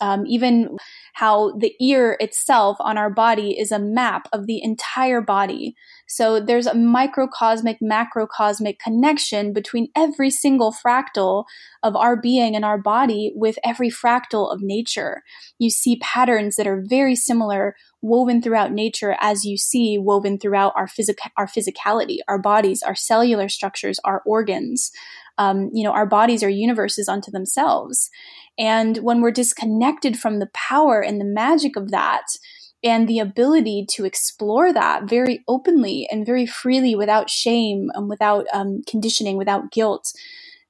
Um, 0.00 0.24
even 0.26 0.76
how 1.14 1.52
the 1.58 1.72
ear 1.80 2.16
itself 2.18 2.76
on 2.80 2.98
our 2.98 3.08
body 3.08 3.58
is 3.58 3.70
a 3.70 3.78
map 3.78 4.28
of 4.32 4.46
the 4.46 4.60
entire 4.62 5.20
body. 5.20 5.74
So 6.08 6.40
there's 6.40 6.66
a 6.66 6.74
microcosmic, 6.74 7.78
macrocosmic 7.80 8.78
connection 8.80 9.52
between 9.52 9.88
every 9.96 10.30
single 10.30 10.74
fractal 10.74 11.44
of 11.84 11.94
our 11.94 12.20
being 12.20 12.56
and 12.56 12.64
our 12.64 12.78
body 12.78 13.32
with 13.36 13.58
every 13.64 13.90
fractal 13.90 14.52
of 14.52 14.58
nature. 14.60 15.22
You 15.58 15.70
see 15.70 16.00
patterns 16.02 16.56
that 16.56 16.66
are 16.66 16.82
very 16.84 17.14
similar 17.14 17.76
woven 18.02 18.42
throughout 18.42 18.72
nature 18.72 19.16
as 19.20 19.44
you 19.44 19.56
see 19.56 19.96
woven 19.98 20.38
throughout 20.38 20.72
our 20.76 20.88
physic 20.88 21.18
our 21.38 21.46
physicality, 21.46 22.18
our 22.26 22.40
bodies, 22.40 22.82
our 22.82 22.96
cellular 22.96 23.48
structures, 23.48 24.00
our 24.04 24.20
organs. 24.26 24.90
Um, 25.36 25.70
you 25.72 25.82
know, 25.84 25.92
our 25.92 26.06
bodies 26.06 26.42
are 26.42 26.48
universes 26.48 27.08
unto 27.08 27.30
themselves. 27.30 28.10
And 28.58 28.98
when 28.98 29.20
we're 29.20 29.30
disconnected 29.30 30.18
from 30.18 30.38
the 30.38 30.50
power 30.52 31.00
and 31.00 31.20
the 31.20 31.24
magic 31.24 31.76
of 31.76 31.90
that, 31.90 32.24
and 32.84 33.08
the 33.08 33.18
ability 33.18 33.86
to 33.88 34.04
explore 34.04 34.70
that 34.70 35.08
very 35.08 35.42
openly 35.48 36.06
and 36.12 36.26
very 36.26 36.44
freely 36.44 36.94
without 36.94 37.30
shame 37.30 37.90
and 37.94 38.10
without 38.10 38.44
um, 38.52 38.82
conditioning, 38.86 39.38
without 39.38 39.72
guilt, 39.72 40.12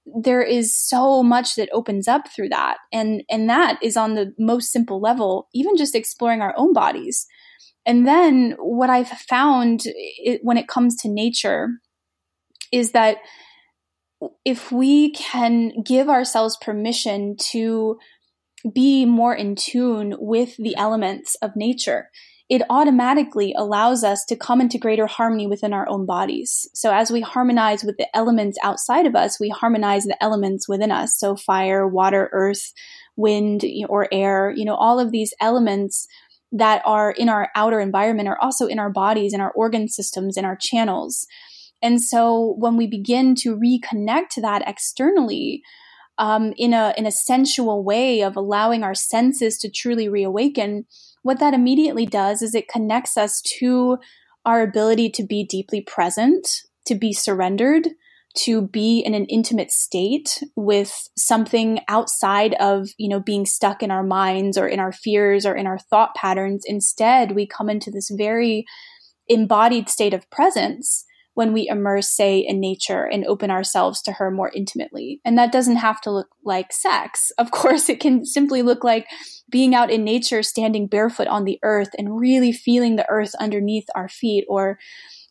there 0.07 0.43
is 0.43 0.77
so 0.77 1.25
much 1.25 1.57
that 1.57 1.69
opens 1.73 2.07
up 2.07 2.29
through 2.29 2.51
that. 2.51 2.79
And 2.93 3.25
and 3.29 3.51
that 3.51 3.83
is 3.83 3.97
on 3.97 4.15
the 4.15 4.33
most 4.39 4.71
simple 4.71 5.01
level 5.01 5.49
even 5.53 5.77
just 5.77 5.95
exploring 5.95 6.41
our 6.41 6.55
own 6.57 6.73
bodies. 6.73 7.27
And 7.85 8.07
then 8.07 8.55
what 8.59 8.91
i've 8.91 9.09
found 9.09 9.83
it, 9.85 10.41
when 10.43 10.57
it 10.57 10.69
comes 10.69 10.97
to 10.97 11.09
nature 11.09 11.69
is 12.71 12.93
that 12.93 13.19
if 14.45 14.71
we 14.73 15.13
can 15.13 15.83
give 15.83 16.09
ourselves 16.09 16.57
permission 16.61 17.37
to 17.39 17.99
be 18.73 19.05
more 19.05 19.35
in 19.35 19.57
tune 19.57 20.15
with 20.19 20.57
the 20.57 20.77
elements 20.77 21.37
of 21.43 21.55
nature 21.55 22.09
it 22.51 22.63
automatically 22.69 23.55
allows 23.57 24.05
us 24.05 24.25
to 24.27 24.37
come 24.37 24.61
into 24.61 24.79
greater 24.79 25.07
harmony 25.07 25.47
within 25.47 25.73
our 25.73 25.89
own 25.89 26.05
bodies. 26.05 26.69
So 26.75 26.93
as 26.93 27.11
we 27.11 27.23
harmonize 27.23 27.83
with 27.83 27.97
the 27.97 28.15
elements 28.15 28.59
outside 28.63 29.07
of 29.07 29.17
us, 29.17 29.41
we 29.41 29.49
harmonize 29.49 30.05
the 30.05 30.23
elements 30.23 30.69
within 30.69 30.91
us. 30.91 31.19
So 31.19 31.37
fire, 31.37 31.89
water, 31.89 32.29
earth, 32.33 32.73
wind, 33.17 33.65
or 33.89 34.09
air, 34.13 34.53
you 34.55 34.65
know, 34.65 34.75
all 34.75 35.01
of 35.01 35.11
these 35.11 35.33
elements 35.41 36.07
that 36.53 36.83
are 36.85 37.11
in 37.11 37.29
our 37.29 37.49
outer 37.57 37.81
environment 37.81 38.29
are 38.29 38.39
also 38.41 38.67
in 38.67 38.79
our 38.79 38.91
bodies, 38.91 39.33
in 39.33 39.41
our 39.41 39.51
organ 39.53 39.89
systems, 39.89 40.37
in 40.37 40.45
our 40.45 40.57
channels. 40.57 41.27
And 41.85 42.03
so 42.03 42.55
when 42.59 42.79
we 42.79 42.87
begin 42.87 43.35
to 43.37 43.55
reconnect 43.55 44.31
to 44.31 44.41
that 44.41 44.67
externally, 44.67 45.63
um, 46.17 46.55
in 46.57 46.73
a 46.73 46.95
in 46.97 47.07
a 47.07 47.13
sensual 47.13 47.85
way 47.85 48.23
of 48.23 48.37
allowing 48.37 48.83
our 48.83 48.95
senses 48.95 49.59
to 49.59 49.71
truly 49.71 50.09
reawaken, 50.09 50.87
what 51.23 51.41
that 51.41 51.55
immediately 51.55 52.07
does 52.07 52.41
is 52.41 52.55
it 52.55 52.69
connects 52.69 53.17
us 53.19 53.43
to 53.59 53.99
our 54.47 54.63
ability 54.63 55.11
to 55.11 55.27
be 55.27 55.45
deeply 55.45 55.83
present, 55.83 56.49
to 56.87 56.95
be 56.95 57.13
surrendered, 57.13 57.89
to 58.39 58.63
be 58.63 59.01
in 59.01 59.13
an 59.13 59.27
intimate 59.27 59.71
state 59.71 60.43
with 60.57 61.09
something 61.19 61.81
outside 61.89 62.55
of, 62.55 62.89
you 62.97 63.09
know, 63.09 63.21
being 63.21 63.45
stuck 63.45 63.83
in 63.83 63.91
our 63.91 64.03
minds 64.03 64.57
or 64.57 64.67
in 64.67 64.81
our 64.81 64.93
fears 64.93 65.45
or 65.45 65.55
in 65.55 65.67
our 65.67 65.79
thought 65.79 66.15
patterns. 66.15 66.65
Instead, 66.67 67.33
we 67.33 67.47
come 67.47 67.69
into 67.69 67.91
this 67.91 68.11
very 68.11 68.65
embodied 69.29 69.89
state 69.91 70.15
of 70.15 70.31
presence 70.31 71.04
when 71.35 71.53
we 71.53 71.69
immerse, 71.69 72.09
say, 72.09 72.39
in 72.39 72.61
nature 72.61 73.05
and 73.05 73.27
open 73.27 73.51
ourselves 73.51 74.01
to 74.03 74.13
her 74.13 74.31
more 74.31 74.51
intimately. 74.55 75.21
And 75.25 75.37
that 75.37 75.53
doesn't 75.53 75.77
have 75.77 76.01
to 76.03 76.11
look 76.11 76.29
like 76.45 76.73
sex. 76.73 77.31
Of 77.39 77.51
course, 77.51 77.89
it 77.89 78.01
can 78.01 78.25
simply 78.25 78.63
look 78.63 78.85
like 78.85 79.07
being 79.51 79.75
out 79.75 79.91
in 79.91 80.05
nature, 80.05 80.43
standing 80.43 80.87
barefoot 80.87 81.27
on 81.27 81.45
the 81.45 81.59
earth 81.63 81.91
and 81.99 82.19
really 82.19 82.53
feeling 82.53 82.97
the 82.97 83.09
earth 83.11 83.35
underneath 83.39 83.87
our 83.95 84.09
feet, 84.09 84.45
or 84.49 84.79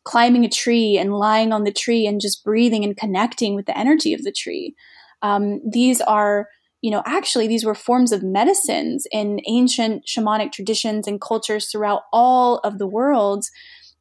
climbing 0.04 0.46
a 0.46 0.50
tree 0.50 0.98
and 0.98 1.14
lying 1.14 1.52
on 1.52 1.64
the 1.64 1.72
tree 1.72 2.06
and 2.06 2.22
just 2.22 2.44
breathing 2.44 2.84
and 2.84 2.98
connecting 2.98 3.56
with 3.56 3.66
the 3.66 3.78
energy 3.78 4.14
of 4.14 4.22
the 4.24 4.32
tree. 4.32 4.76
Um, 5.22 5.62
these 5.68 6.02
are 6.02 6.48
you 6.84 6.92
know, 6.92 7.02
actually, 7.06 7.48
these 7.48 7.64
were 7.64 7.74
forms 7.74 8.12
of 8.12 8.24
medicines 8.24 9.08
in 9.10 9.40
ancient 9.48 10.06
shamanic 10.06 10.52
traditions 10.52 11.08
and 11.08 11.22
cultures 11.22 11.72
throughout 11.72 12.02
all 12.12 12.58
of 12.58 12.78
the 12.78 12.86
world 12.86 13.46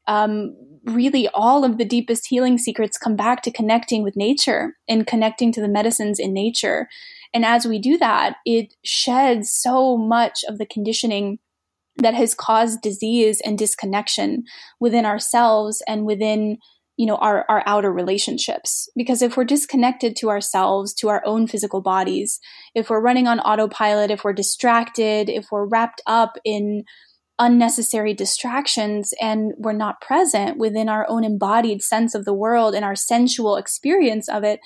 um, 0.07 0.57
really 0.85 1.29
all 1.29 1.65
of 1.65 1.79
the 1.79 1.85
deepest 1.85 2.27
healing 2.27 2.59
secrets 2.59 2.99
come 2.99 3.17
back 3.17 3.43
to 3.43 3.51
connecting 3.51 4.03
with 4.03 4.17
nature 4.17 4.77
and 4.89 5.07
connecting 5.07 5.53
to 5.53 5.61
the 5.61 5.69
medicines 5.69 6.19
in 6.19 6.33
nature. 6.33 6.89
And 7.33 7.45
as 7.45 7.67
we 7.67 7.79
do 7.79 7.97
that, 7.99 8.37
it 8.45 8.75
sheds 8.85 9.53
so 9.53 9.97
much 9.97 10.45
of 10.49 10.59
the 10.59 10.67
conditioning 10.67 11.39
that 11.97 12.15
has 12.15 12.35
caused 12.35 12.83
disease 12.83 13.41
and 13.45 13.59
disconnection 13.59 14.45
within 14.81 15.05
ourselves 15.05 15.83
and 15.87 16.05
within 16.05 16.59
you 16.97 17.07
know 17.07 17.17
our, 17.17 17.45
our 17.49 17.63
outer 17.67 17.93
relationships 17.93 18.89
because 18.95 19.23
if 19.23 19.37
we're 19.37 19.45
disconnected 19.45 20.15
to 20.17 20.29
ourselves 20.29 20.93
to 20.93 21.09
our 21.09 21.23
own 21.25 21.47
physical 21.47 21.81
bodies 21.81 22.39
if 22.75 22.91
we're 22.91 23.01
running 23.01 23.27
on 23.27 23.41
autopilot 23.41 24.11
if 24.11 24.25
we're 24.25 24.33
distracted 24.33 25.31
if 25.31 25.47
we're 25.51 25.67
wrapped 25.67 26.03
up 26.07 26.37
in 26.45 26.85
unnecessary 27.43 28.15
distractions 28.15 29.13
and 29.21 29.53
we're 29.59 29.73
not 29.73 30.01
present 30.01 30.59
within 30.59 30.89
our 30.89 31.05
own 31.09 31.25
embodied 31.25 31.83
sense 31.83 32.15
of 32.15 32.25
the 32.25 32.33
world 32.33 32.73
and 32.73 32.85
our 32.85 32.95
sensual 32.95 33.57
experience 33.57 34.29
of 34.29 34.45
it, 34.45 34.61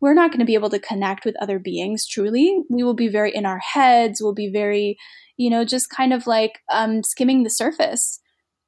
we're 0.00 0.14
not 0.14 0.30
going 0.30 0.40
to 0.40 0.46
be 0.46 0.54
able 0.54 0.70
to 0.70 0.78
connect 0.78 1.26
with 1.26 1.36
other 1.42 1.58
beings 1.58 2.06
truly. 2.06 2.56
We 2.70 2.82
will 2.82 2.94
be 2.94 3.08
very 3.08 3.34
in 3.34 3.44
our 3.44 3.58
heads, 3.58 4.22
we'll 4.22 4.32
be 4.32 4.50
very, 4.50 4.96
you 5.36 5.50
know, 5.50 5.64
just 5.66 5.90
kind 5.90 6.14
of 6.14 6.26
like 6.26 6.60
um, 6.72 7.02
skimming 7.02 7.42
the 7.42 7.50
surface. 7.50 8.18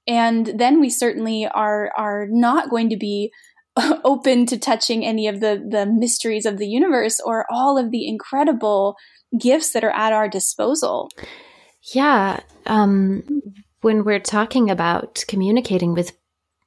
And 0.06 0.52
then 0.58 0.78
we 0.78 0.90
certainly 0.90 1.46
are 1.46 1.90
are 1.96 2.26
not 2.28 2.68
going 2.68 2.90
to 2.90 2.98
be 2.98 3.32
open 4.04 4.44
to 4.46 4.58
touching 4.58 5.06
any 5.06 5.26
of 5.26 5.40
the 5.40 5.66
the 5.66 5.86
mysteries 5.86 6.44
of 6.44 6.58
the 6.58 6.68
universe 6.68 7.18
or 7.24 7.46
all 7.50 7.78
of 7.78 7.90
the 7.90 8.06
incredible 8.06 8.96
gifts 9.40 9.72
that 9.72 9.84
are 9.84 9.90
at 9.90 10.12
our 10.12 10.28
disposal. 10.28 11.08
Yeah. 11.92 12.40
Um, 12.66 13.22
when 13.82 14.04
we're 14.04 14.20
talking 14.20 14.70
about 14.70 15.24
communicating 15.28 15.92
with 15.92 16.12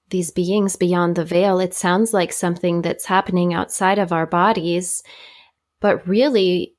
these 0.09 0.32
beings 0.32 0.76
beyond 0.76 1.15
the 1.15 1.26
veil, 1.26 1.59
it 1.59 1.74
sounds 1.74 2.13
like 2.13 2.32
something 2.32 2.82
that's 2.82 3.05
happening 3.05 3.53
outside 3.53 3.99
of 3.99 4.11
our 4.11 4.26
bodies. 4.26 5.03
But 5.82 6.07
really, 6.07 6.76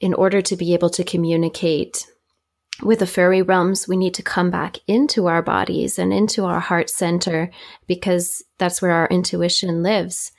in 0.00 0.14
order 0.14 0.40
to 0.42 0.56
be 0.56 0.74
able 0.74 0.90
to 0.90 1.04
communicate 1.04 2.06
with 2.82 2.98
the 2.98 3.06
fairy 3.06 3.42
realms, 3.42 3.86
we 3.86 3.96
need 3.96 4.14
to 4.14 4.22
come 4.22 4.50
back 4.50 4.78
into 4.88 5.26
our 5.26 5.42
bodies 5.42 5.98
and 5.98 6.12
into 6.12 6.44
our 6.44 6.60
heart 6.60 6.90
center 6.90 7.50
because 7.86 8.42
that's 8.58 8.82
where 8.82 8.90
our 8.90 9.06
intuition 9.08 9.82
lives. 9.82 10.32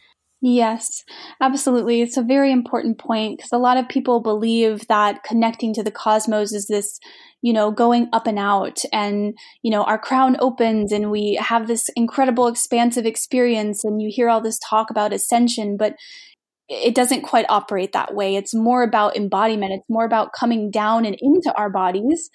Yes, 0.47 1.03
absolutely. 1.41 2.03
It's 2.03 2.17
a 2.17 2.21
very 2.21 2.51
important 2.51 2.99
point 2.99 3.39
because 3.39 3.51
a 3.51 3.57
lot 3.57 3.77
of 3.77 3.89
people 3.89 4.21
believe 4.21 4.85
that 4.89 5.23
connecting 5.23 5.73
to 5.73 5.81
the 5.81 5.89
cosmos 5.89 6.53
is 6.53 6.67
this, 6.67 6.99
you 7.41 7.51
know, 7.51 7.71
going 7.71 8.09
up 8.13 8.27
and 8.27 8.37
out 8.37 8.83
and, 8.93 9.35
you 9.63 9.71
know, 9.71 9.81
our 9.85 9.97
crown 9.97 10.37
opens 10.39 10.91
and 10.91 11.09
we 11.09 11.39
have 11.41 11.65
this 11.65 11.89
incredible 11.95 12.45
expansive 12.45 13.07
experience 13.07 13.83
and 13.83 13.99
you 13.99 14.11
hear 14.13 14.29
all 14.29 14.39
this 14.39 14.59
talk 14.69 14.91
about 14.91 15.13
ascension, 15.13 15.77
but 15.77 15.95
it 16.69 16.93
doesn't 16.93 17.23
quite 17.23 17.47
operate 17.49 17.93
that 17.93 18.13
way. 18.13 18.35
It's 18.35 18.53
more 18.53 18.83
about 18.83 19.17
embodiment. 19.17 19.73
It's 19.73 19.89
more 19.89 20.05
about 20.05 20.29
coming 20.39 20.69
down 20.69 21.05
and 21.05 21.17
into 21.19 21.51
our 21.57 21.71
bodies 21.71 22.29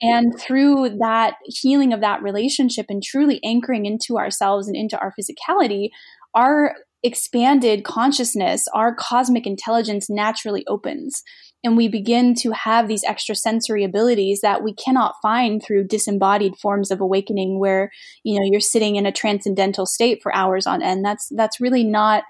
and 0.00 0.38
through 0.38 0.98
that 1.00 1.34
healing 1.46 1.92
of 1.92 2.00
that 2.00 2.22
relationship 2.22 2.86
and 2.90 3.02
truly 3.02 3.40
anchoring 3.44 3.86
into 3.86 4.18
ourselves 4.18 4.68
and 4.68 4.76
into 4.76 4.96
our 5.00 5.12
physicality, 5.18 5.88
our 6.32 6.76
expanded 7.02 7.84
consciousness, 7.84 8.66
our 8.74 8.94
cosmic 8.94 9.46
intelligence 9.46 10.08
naturally 10.08 10.64
opens. 10.66 11.22
And 11.62 11.76
we 11.76 11.88
begin 11.88 12.34
to 12.36 12.52
have 12.52 12.86
these 12.86 13.04
extrasensory 13.04 13.82
abilities 13.82 14.40
that 14.42 14.62
we 14.62 14.74
cannot 14.74 15.14
find 15.20 15.62
through 15.62 15.88
disembodied 15.88 16.56
forms 16.56 16.90
of 16.90 17.00
awakening 17.00 17.58
where, 17.58 17.90
you 18.22 18.38
know, 18.38 18.46
you're 18.48 18.60
sitting 18.60 18.96
in 18.96 19.06
a 19.06 19.12
transcendental 19.12 19.86
state 19.86 20.20
for 20.22 20.34
hours 20.34 20.66
on 20.66 20.82
end. 20.82 21.04
That's 21.04 21.28
that's 21.34 21.60
really 21.60 21.84
not 21.84 22.24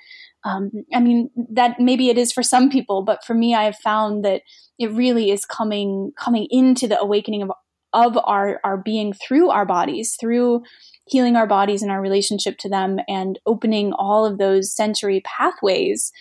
um, 0.47 0.71
I 0.95 1.01
mean, 1.01 1.31
that 1.51 1.81
maybe 1.81 2.09
it 2.09 2.17
is 2.17 2.33
for 2.33 2.43
some 2.43 2.71
people, 2.71 3.03
but 3.03 3.25
for 3.25 3.35
me, 3.35 3.55
I 3.55 3.65
have 3.65 3.77
found 3.79 4.25
that 4.25 4.43
it 4.79 4.93
really 4.93 5.33
is 5.33 5.45
coming 5.45 6.13
coming 6.17 6.47
into 6.51 6.87
the 6.87 7.01
awakening 7.01 7.43
of 7.43 7.51
of 7.93 8.19
our 8.25 8.61
our 8.63 8.77
being 8.77 9.13
through 9.13 9.51
our 9.51 9.67
bodies, 9.67 10.17
through 10.21 10.63
healing 11.07 11.37
our 11.37 11.47
bodies 11.47 11.83
and 11.83 11.91
our 11.91 12.01
relationship 12.01 12.59
to 12.59 12.69
them 12.69 12.99
and 13.09 13.39
opening 13.47 13.93
all 13.93 14.27
of 14.27 14.39
those 14.39 14.75
sensory 14.75 15.23
pathways, 15.25 16.13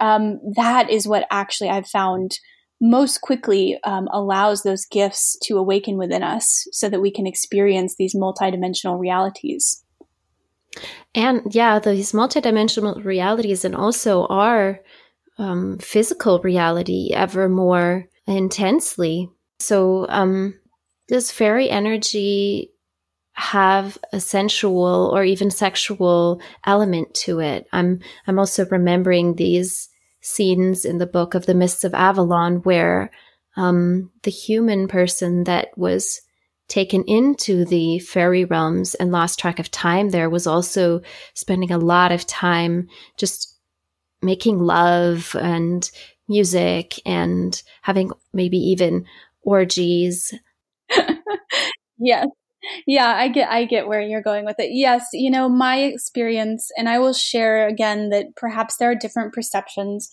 um, 0.00 0.40
that 0.56 0.90
is 0.90 1.06
what 1.06 1.26
actually 1.30 1.70
I've 1.70 1.86
found 1.86 2.38
most 2.80 3.20
quickly 3.20 3.78
um, 3.84 4.08
allows 4.10 4.64
those 4.64 4.86
gifts 4.86 5.38
to 5.44 5.56
awaken 5.56 5.96
within 5.96 6.24
us 6.24 6.66
so 6.72 6.88
that 6.88 7.00
we 7.00 7.12
can 7.12 7.28
experience 7.28 7.94
these 7.94 8.14
multidimensional 8.14 8.98
realities. 8.98 9.84
And 11.14 11.42
yeah, 11.50 11.78
these 11.78 12.12
multidimensional 12.12 13.04
realities 13.04 13.64
and 13.64 13.76
also 13.76 14.26
our 14.26 14.80
um, 15.38 15.78
physical 15.78 16.40
reality 16.40 17.10
ever 17.14 17.48
more 17.48 18.08
intensely. 18.26 19.30
So, 19.60 20.06
um, 20.08 20.58
does 21.08 21.30
fairy 21.30 21.68
energy 21.70 22.72
have 23.34 23.98
a 24.12 24.20
sensual 24.20 25.10
or 25.14 25.24
even 25.24 25.50
sexual 25.50 26.40
element 26.64 27.14
to 27.14 27.40
it? 27.40 27.66
I'm 27.72 28.00
I'm 28.26 28.38
also 28.38 28.66
remembering 28.66 29.34
these 29.34 29.88
scenes 30.20 30.84
in 30.84 30.98
the 30.98 31.06
book 31.06 31.34
of 31.34 31.46
the 31.46 31.54
Mists 31.54 31.84
of 31.84 31.94
Avalon 31.94 32.56
where 32.58 33.10
um, 33.56 34.10
the 34.22 34.30
human 34.30 34.88
person 34.88 35.44
that 35.44 35.76
was 35.76 36.20
taken 36.68 37.04
into 37.04 37.64
the 37.64 37.98
fairy 37.98 38.44
realms 38.44 38.94
and 38.94 39.12
lost 39.12 39.38
track 39.38 39.58
of 39.58 39.70
time 39.70 40.08
there 40.08 40.30
was 40.30 40.46
also 40.46 41.02
spending 41.34 41.70
a 41.70 41.76
lot 41.76 42.12
of 42.12 42.26
time 42.26 42.88
just 43.18 43.58
making 44.22 44.58
love 44.58 45.36
and 45.38 45.90
music 46.28 46.98
and 47.04 47.62
having 47.82 48.10
maybe 48.32 48.56
even 48.56 49.04
orgies. 49.42 50.32
yes. 51.98 52.26
Yeah, 52.86 53.12
I 53.14 53.28
get 53.28 53.50
I 53.50 53.64
get 53.64 53.88
where 53.88 54.00
you're 54.00 54.22
going 54.22 54.44
with 54.44 54.56
it. 54.58 54.70
Yes, 54.72 55.06
you 55.12 55.30
know, 55.30 55.48
my 55.48 55.78
experience 55.78 56.70
and 56.76 56.88
I 56.88 56.98
will 56.98 57.12
share 57.12 57.66
again 57.66 58.10
that 58.10 58.36
perhaps 58.36 58.76
there 58.76 58.90
are 58.90 58.94
different 58.94 59.32
perceptions 59.32 60.10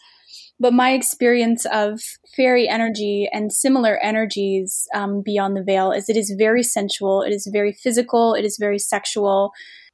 but 0.60 0.74
my 0.74 0.92
experience 0.92 1.66
of 1.72 2.02
fairy 2.36 2.68
energy 2.68 3.30
and 3.32 3.52
similar 3.52 3.98
energies 4.04 4.88
um, 4.94 5.22
beyond 5.22 5.56
the 5.56 5.64
veil 5.64 5.92
is 5.92 6.10
it 6.10 6.18
is 6.18 6.36
very 6.38 6.64
sensual, 6.64 7.22
it 7.22 7.32
is 7.32 7.48
very 7.52 7.72
physical, 7.72 8.34
it 8.34 8.44
is 8.44 8.58
very 8.60 8.78
sexual. 8.78 9.52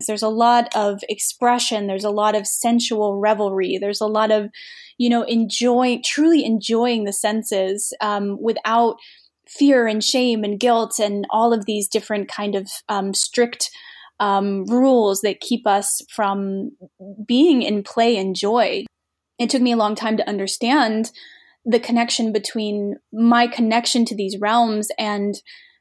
There's 0.07 0.23
a 0.23 0.27
lot 0.27 0.75
of 0.75 1.01
expression, 1.07 1.85
there's 1.85 2.03
a 2.03 2.09
lot 2.09 2.35
of 2.35 2.47
sensual 2.47 3.19
revelry, 3.19 3.77
there's 3.79 4.01
a 4.01 4.07
lot 4.07 4.31
of, 4.31 4.49
you 4.97 5.09
know, 5.09 5.21
enjoying, 5.23 6.01
truly 6.03 6.43
enjoying 6.43 7.03
the 7.03 7.13
senses 7.13 7.93
um, 8.01 8.37
without 8.41 8.97
fear 9.47 9.87
and 9.87 10.03
shame 10.03 10.43
and 10.43 10.59
guilt 10.59 10.99
and 10.99 11.25
all 11.29 11.53
of 11.53 11.65
these 11.65 11.87
different 11.87 12.27
kind 12.27 12.55
of 12.55 12.69
um, 12.89 13.13
strict 13.13 13.71
um, 14.19 14.65
rules 14.65 15.21
that 15.21 15.41
keep 15.41 15.67
us 15.67 16.01
from 16.09 16.71
being 17.25 17.61
in 17.61 17.83
play 17.83 18.17
and 18.17 18.35
joy. 18.35 18.85
It 19.37 19.49
took 19.49 19.61
me 19.61 19.73
a 19.73 19.77
long 19.77 19.95
time 19.95 20.17
to 20.17 20.27
understand 20.27 21.11
the 21.65 21.79
connection 21.79 22.31
between 22.31 22.95
my 23.11 23.47
connection 23.47 24.05
to 24.05 24.15
these 24.15 24.37
realms 24.39 24.89
and 24.97 25.35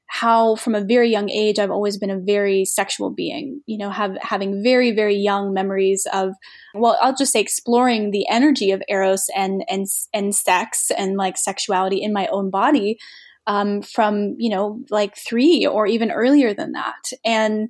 how 0.07 0.55
from 0.57 0.75
a 0.75 0.85
very 0.85 1.11
young 1.11 1.31
age 1.31 1.59
I've 1.59 1.71
always 1.71 1.99
been 1.99 2.11
a 2.11 2.19
very 2.19 2.65
sexual 2.65 3.11
being, 3.11 3.63
you 3.67 3.79
know, 3.79 3.91
have 3.91 4.17
having 4.21 4.63
very 4.63 4.93
very 4.93 5.17
young 5.17 5.53
memories 5.53 6.07
of 6.13 6.35
well, 6.75 6.99
I'll 7.01 7.17
just 7.17 7.33
say 7.33 7.41
exploring 7.41 8.11
the 8.11 8.29
energy 8.29 8.71
of 8.71 8.83
eros 8.89 9.27
and 9.35 9.65
and 9.69 9.87
and 10.13 10.35
sex 10.35 10.91
and 10.97 11.17
like 11.17 11.37
sexuality 11.37 12.03
in 12.03 12.13
my 12.13 12.27
own 12.29 12.51
body 12.51 12.99
um, 13.47 13.83
from, 13.83 14.35
you 14.39 14.51
know, 14.51 14.81
like 14.91 15.17
3 15.17 15.67
or 15.67 15.87
even 15.87 16.11
earlier 16.11 16.55
than 16.55 16.73
that. 16.73 17.11
And 17.25 17.69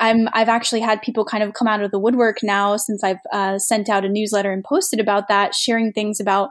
I'm 0.00 0.28
I've 0.32 0.48
actually 0.48 0.80
had 0.80 1.02
people 1.02 1.24
kind 1.24 1.42
of 1.42 1.54
come 1.54 1.68
out 1.68 1.82
of 1.82 1.90
the 1.90 1.98
woodwork 1.98 2.38
now 2.42 2.76
since 2.76 3.02
I've 3.02 3.18
uh, 3.32 3.58
sent 3.58 3.88
out 3.88 4.04
a 4.04 4.08
newsletter 4.08 4.52
and 4.52 4.64
posted 4.64 5.00
about 5.00 5.28
that, 5.28 5.54
sharing 5.54 5.92
things 5.92 6.20
about 6.20 6.50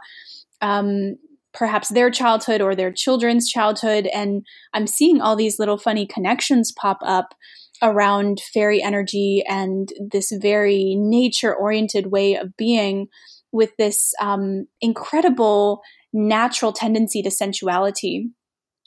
um, 0.62 1.16
perhaps 1.54 1.90
their 1.90 2.12
childhood 2.12 2.62
or 2.62 2.76
their 2.76 2.92
children's 2.92 3.50
childhood, 3.50 4.08
and 4.14 4.46
I'm 4.74 4.88
seeing 4.88 5.22
all 5.22 5.36
these 5.36 5.60
little 5.60 5.78
funny 5.78 6.06
connections 6.06 6.72
pop 6.72 7.00
up 7.02 7.34
around 7.82 8.42
fairy 8.54 8.82
energy 8.82 9.44
and 9.48 9.90
this 10.12 10.32
very 10.42 10.96
nature 10.98 11.56
oriented 11.56 12.08
way 12.08 12.36
of 12.36 12.56
being 12.58 13.08
with 13.52 13.72
this 13.78 14.14
um, 14.20 14.66
incredible 14.82 15.82
natural 16.12 16.74
tendency 16.74 17.22
to 17.22 17.30
sensuality 17.30 18.30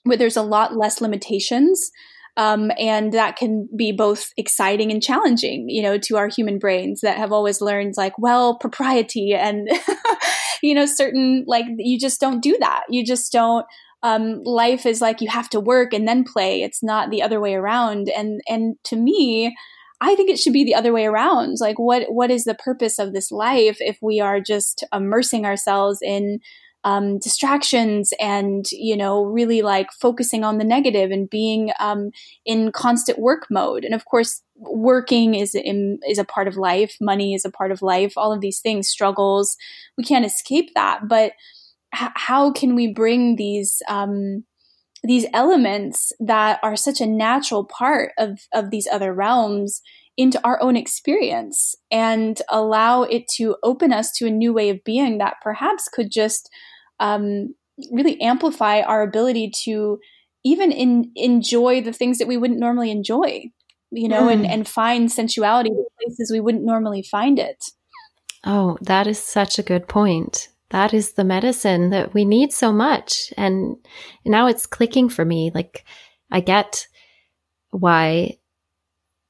where 0.04 0.16
there's 0.16 0.36
a 0.36 0.42
lot 0.42 0.76
less 0.76 1.00
limitations 1.00 1.90
um, 2.36 2.70
and 2.78 3.12
that 3.12 3.36
can 3.36 3.68
be 3.76 3.92
both 3.92 4.32
exciting 4.36 4.90
and 4.90 5.02
challenging, 5.02 5.68
you 5.68 5.82
know, 5.82 5.98
to 5.98 6.16
our 6.16 6.28
human 6.28 6.58
brains 6.58 7.00
that 7.00 7.18
have 7.18 7.32
always 7.32 7.60
learned 7.60 7.94
like, 7.96 8.18
well, 8.18 8.56
propriety 8.56 9.34
and, 9.34 9.68
you 10.62 10.74
know, 10.74 10.86
certain, 10.86 11.44
like, 11.46 11.66
you 11.76 11.98
just 11.98 12.20
don't 12.20 12.42
do 12.42 12.56
that. 12.60 12.84
You 12.88 13.04
just 13.04 13.32
don't, 13.32 13.66
um, 14.02 14.42
life 14.44 14.86
is 14.86 15.00
like 15.00 15.20
you 15.20 15.28
have 15.28 15.50
to 15.50 15.60
work 15.60 15.92
and 15.92 16.08
then 16.08 16.24
play. 16.24 16.62
It's 16.62 16.82
not 16.82 17.10
the 17.10 17.22
other 17.22 17.40
way 17.40 17.54
around. 17.54 18.08
And, 18.08 18.40
and 18.48 18.76
to 18.84 18.96
me, 18.96 19.54
I 20.00 20.14
think 20.14 20.30
it 20.30 20.38
should 20.38 20.54
be 20.54 20.64
the 20.64 20.76
other 20.76 20.94
way 20.94 21.04
around. 21.04 21.56
Like, 21.60 21.78
what, 21.78 22.04
what 22.08 22.30
is 22.30 22.44
the 22.44 22.54
purpose 22.54 22.98
of 22.98 23.12
this 23.12 23.30
life 23.30 23.76
if 23.80 23.98
we 24.00 24.18
are 24.20 24.40
just 24.40 24.82
immersing 24.94 25.44
ourselves 25.44 25.98
in, 26.00 26.40
um, 26.84 27.18
distractions 27.18 28.12
and 28.20 28.66
you 28.72 28.96
know 28.96 29.22
really 29.22 29.62
like 29.62 29.92
focusing 29.92 30.44
on 30.44 30.58
the 30.58 30.64
negative 30.64 31.10
and 31.10 31.28
being 31.28 31.72
um, 31.78 32.10
in 32.44 32.72
constant 32.72 33.18
work 33.18 33.46
mode. 33.50 33.84
And 33.84 33.94
of 33.94 34.04
course 34.04 34.42
working 34.56 35.34
is 35.34 35.54
in, 35.54 35.98
is 36.08 36.18
a 36.18 36.24
part 36.24 36.48
of 36.48 36.56
life. 36.56 36.96
Money 37.00 37.34
is 37.34 37.44
a 37.44 37.50
part 37.50 37.72
of 37.72 37.82
life. 37.82 38.14
All 38.16 38.32
of 38.32 38.40
these 38.40 38.60
things 38.60 38.88
struggles 38.88 39.56
we 39.96 40.04
can't 40.04 40.24
escape 40.24 40.70
that. 40.74 41.08
But 41.08 41.32
h- 41.94 42.10
how 42.14 42.52
can 42.52 42.74
we 42.74 42.92
bring 42.92 43.36
these 43.36 43.82
um, 43.88 44.44
these 45.02 45.26
elements 45.32 46.12
that 46.20 46.60
are 46.62 46.76
such 46.76 47.00
a 47.00 47.06
natural 47.06 47.64
part 47.64 48.12
of 48.18 48.40
of 48.52 48.70
these 48.70 48.86
other 48.90 49.12
realms 49.12 49.82
into 50.20 50.38
our 50.44 50.60
own 50.62 50.76
experience 50.76 51.74
and 51.90 52.42
allow 52.50 53.04
it 53.04 53.26
to 53.26 53.56
open 53.62 53.90
us 53.90 54.12
to 54.12 54.26
a 54.26 54.30
new 54.30 54.52
way 54.52 54.68
of 54.68 54.84
being 54.84 55.16
that 55.16 55.36
perhaps 55.40 55.88
could 55.88 56.10
just 56.10 56.50
um, 57.00 57.54
really 57.90 58.20
amplify 58.20 58.82
our 58.82 59.00
ability 59.02 59.50
to 59.64 59.98
even 60.44 60.72
in, 60.72 61.10
enjoy 61.16 61.80
the 61.80 61.94
things 61.94 62.18
that 62.18 62.28
we 62.28 62.36
wouldn't 62.36 62.60
normally 62.60 62.90
enjoy, 62.90 63.44
you 63.90 64.08
know, 64.08 64.24
mm. 64.24 64.32
and, 64.34 64.46
and 64.46 64.68
find 64.68 65.10
sensuality 65.10 65.70
in 65.70 65.86
places 66.02 66.30
we 66.30 66.38
wouldn't 66.38 66.64
normally 66.64 67.02
find 67.02 67.38
it. 67.38 67.64
Oh, 68.44 68.76
that 68.82 69.06
is 69.06 69.18
such 69.18 69.58
a 69.58 69.62
good 69.62 69.88
point. 69.88 70.48
That 70.68 70.92
is 70.92 71.14
the 71.14 71.24
medicine 71.24 71.88
that 71.90 72.12
we 72.12 72.26
need 72.26 72.52
so 72.52 72.74
much. 72.74 73.32
And 73.38 73.76
now 74.26 74.48
it's 74.48 74.66
clicking 74.66 75.08
for 75.08 75.24
me. 75.24 75.50
Like, 75.54 75.86
I 76.30 76.40
get 76.40 76.86
why 77.70 78.36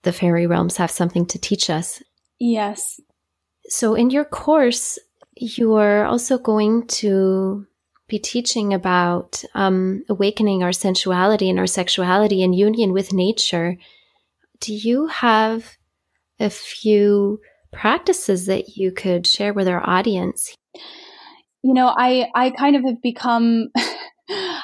the 0.02 0.12
fairy 0.12 0.46
realms 0.46 0.76
have 0.76 0.90
something 0.90 1.26
to 1.26 1.38
teach 1.38 1.70
us. 1.70 2.02
Yes. 2.38 3.00
So, 3.68 3.94
in 3.94 4.10
your 4.10 4.24
course, 4.24 4.98
you're 5.36 6.04
also 6.04 6.38
going 6.38 6.86
to 6.86 7.66
be 8.08 8.18
teaching 8.18 8.74
about 8.74 9.44
um, 9.54 10.04
awakening 10.08 10.62
our 10.62 10.72
sensuality 10.72 11.48
and 11.48 11.58
our 11.58 11.66
sexuality 11.66 12.42
in 12.42 12.52
union 12.52 12.92
with 12.92 13.12
nature. 13.12 13.76
Do 14.60 14.74
you 14.74 15.06
have 15.06 15.76
a 16.38 16.50
few 16.50 17.40
practices 17.72 18.46
that 18.46 18.76
you 18.76 18.90
could 18.90 19.26
share 19.26 19.52
with 19.52 19.68
our 19.68 19.88
audience? 19.88 20.54
You 21.62 21.74
know, 21.74 21.94
I 21.96 22.28
I 22.34 22.50
kind 22.50 22.74
of 22.76 22.82
have 22.84 23.00
become 23.02 23.68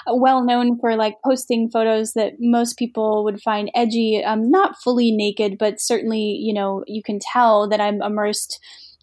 well 0.07 0.45
known 0.45 0.79
for 0.79 0.97
like 0.97 1.17
posting 1.25 1.71
photos 1.71 2.13
that 2.13 2.35
most 2.39 2.79
people 2.79 3.25
would 3.25 3.41
find 3.41 3.71
edgy. 3.75 4.25
I'm 4.25 4.51
not 4.51 4.77
fully 4.83 5.11
naked, 5.11 5.57
but 5.59 5.81
certainly, 5.81 6.39
you 6.41 6.55
know, 6.55 6.85
you 6.87 7.03
can 7.03 7.19
tell 7.19 7.69
that 7.69 7.81
I'm 7.81 8.03
immersed 8.03 8.61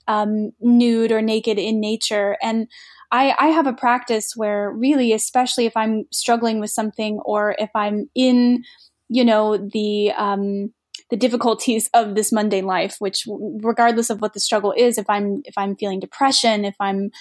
um, 0.08 0.52
nude 0.60 1.12
or 1.12 1.22
naked 1.22 1.58
in 1.58 1.80
nature. 1.80 2.38
And 2.42 2.68
I, 3.12 3.36
I 3.38 3.48
have 3.48 3.68
a 3.68 3.74
practice 3.74 4.34
where 4.36 4.72
really, 4.72 5.14
especially 5.14 5.66
if 5.66 5.78
I'm 5.78 6.06
struggling 6.12 6.60
with 6.60 6.72
something 6.72 7.20
or 7.24 7.56
if 7.60 7.70
I'm 7.76 8.10
in, 8.16 8.64
you 9.08 9.24
know, 9.24 9.58
the, 9.58 10.12
um, 10.18 10.74
the 11.10 11.18
difficulties 11.18 11.90
of 11.94 12.16
this 12.16 12.32
mundane 12.32 12.66
life, 12.66 12.96
which 13.00 13.28
regardless 13.62 14.10
of 14.10 14.20
what 14.20 14.34
the 14.34 14.40
struggle 14.40 14.74
is, 14.76 14.98
if 14.98 15.08
I'm, 15.10 15.42
if 15.46 15.54
I'm 15.58 15.76
feeling 15.76 16.00
depression, 16.00 16.66
if 16.66 16.76
I'm 16.80 17.12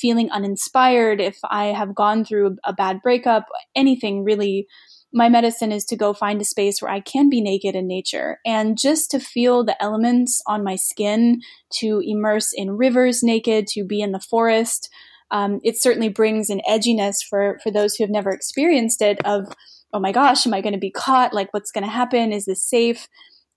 feeling 0.00 0.30
uninspired, 0.30 1.20
if 1.20 1.38
I 1.48 1.66
have 1.66 1.94
gone 1.94 2.24
through 2.24 2.56
a 2.64 2.72
bad 2.72 3.00
breakup, 3.02 3.46
anything 3.74 4.24
really, 4.24 4.66
my 5.12 5.28
medicine 5.28 5.72
is 5.72 5.84
to 5.86 5.96
go 5.96 6.12
find 6.12 6.40
a 6.40 6.44
space 6.44 6.80
where 6.80 6.90
I 6.90 7.00
can 7.00 7.30
be 7.30 7.40
naked 7.40 7.74
in 7.74 7.86
nature 7.86 8.38
and 8.44 8.78
just 8.78 9.10
to 9.12 9.20
feel 9.20 9.64
the 9.64 9.80
elements 9.82 10.42
on 10.46 10.62
my 10.62 10.76
skin, 10.76 11.40
to 11.78 12.02
immerse 12.04 12.52
in 12.54 12.72
rivers 12.72 13.22
naked, 13.22 13.66
to 13.68 13.84
be 13.84 14.00
in 14.00 14.12
the 14.12 14.20
forest. 14.20 14.90
Um, 15.30 15.60
it 15.62 15.80
certainly 15.80 16.08
brings 16.08 16.50
an 16.50 16.60
edginess 16.68 17.16
for, 17.28 17.58
for 17.62 17.70
those 17.70 17.94
who 17.94 18.04
have 18.04 18.10
never 18.10 18.30
experienced 18.30 19.02
it 19.02 19.18
of, 19.24 19.52
oh 19.92 20.00
my 20.00 20.12
gosh, 20.12 20.46
am 20.46 20.54
I 20.54 20.60
going 20.60 20.74
to 20.74 20.78
be 20.78 20.90
caught? 20.90 21.34
Like, 21.34 21.52
what's 21.52 21.70
going 21.70 21.84
to 21.84 21.90
happen? 21.90 22.32
Is 22.32 22.44
this 22.44 22.62
safe? 22.62 23.08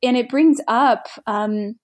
And 0.04 0.18
it 0.18 0.30
brings 0.30 0.60
up, 0.68 1.08
um, 1.28 1.76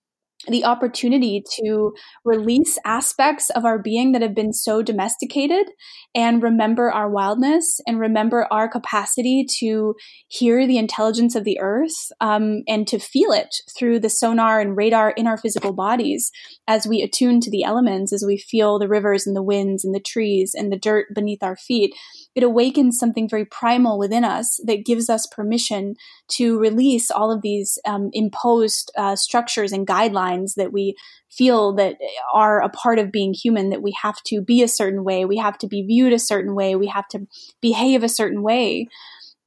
the 0.45 0.63
opportunity 0.63 1.43
to 1.59 1.93
release 2.23 2.77
aspects 2.85 3.49
of 3.49 3.65
our 3.65 3.79
being 3.79 4.11
that 4.11 4.21
have 4.21 4.35
been 4.35 4.53
so 4.53 4.83
domesticated 4.83 5.65
and 6.13 6.43
remember 6.43 6.91
our 6.91 7.09
wildness 7.09 7.81
and 7.87 7.99
remember 7.99 8.47
our 8.51 8.69
capacity 8.69 9.45
to 9.59 9.95
hear 10.27 10.67
the 10.67 10.77
intelligence 10.77 11.35
of 11.35 11.43
the 11.43 11.59
earth 11.59 12.11
um, 12.21 12.61
and 12.67 12.87
to 12.87 12.99
feel 12.99 13.31
it 13.31 13.55
through 13.77 13.99
the 13.99 14.09
sonar 14.09 14.59
and 14.59 14.77
radar 14.77 15.09
in 15.11 15.25
our 15.25 15.37
physical 15.37 15.73
bodies 15.73 16.31
as 16.67 16.85
we 16.85 17.01
attune 17.01 17.41
to 17.41 17.49
the 17.49 17.63
elements, 17.63 18.13
as 18.13 18.23
we 18.25 18.37
feel 18.37 18.77
the 18.77 18.87
rivers 18.87 19.25
and 19.25 19.35
the 19.35 19.43
winds 19.43 19.83
and 19.83 19.93
the 19.95 19.99
trees 19.99 20.53
and 20.55 20.71
the 20.71 20.77
dirt 20.77 21.07
beneath 21.15 21.41
our 21.41 21.57
feet. 21.57 21.93
It 22.35 22.43
awakens 22.43 22.99
something 22.99 23.27
very 23.27 23.45
primal 23.45 23.97
within 23.97 24.23
us 24.23 24.59
that 24.65 24.85
gives 24.85 25.09
us 25.09 25.25
permission 25.25 25.95
to 26.33 26.59
release 26.59 27.09
all 27.09 27.31
of 27.31 27.41
these 27.41 27.79
um, 27.87 28.11
imposed 28.13 28.91
uh, 28.95 29.15
structures 29.15 29.71
and 29.71 29.87
guidelines 29.87 30.26
that 30.55 30.71
we 30.73 30.95
feel 31.31 31.73
that 31.75 31.95
are 32.33 32.61
a 32.61 32.69
part 32.69 32.99
of 32.99 33.11
being 33.11 33.33
human 33.33 33.69
that 33.69 33.81
we 33.81 33.93
have 34.01 34.21
to 34.25 34.41
be 34.41 34.61
a 34.63 34.67
certain 34.67 35.03
way 35.03 35.25
we 35.25 35.37
have 35.37 35.57
to 35.57 35.67
be 35.67 35.81
viewed 35.81 36.13
a 36.13 36.19
certain 36.19 36.55
way 36.55 36.75
we 36.75 36.87
have 36.87 37.07
to 37.09 37.19
behave 37.61 38.03
a 38.03 38.09
certain 38.09 38.41
way. 38.41 38.87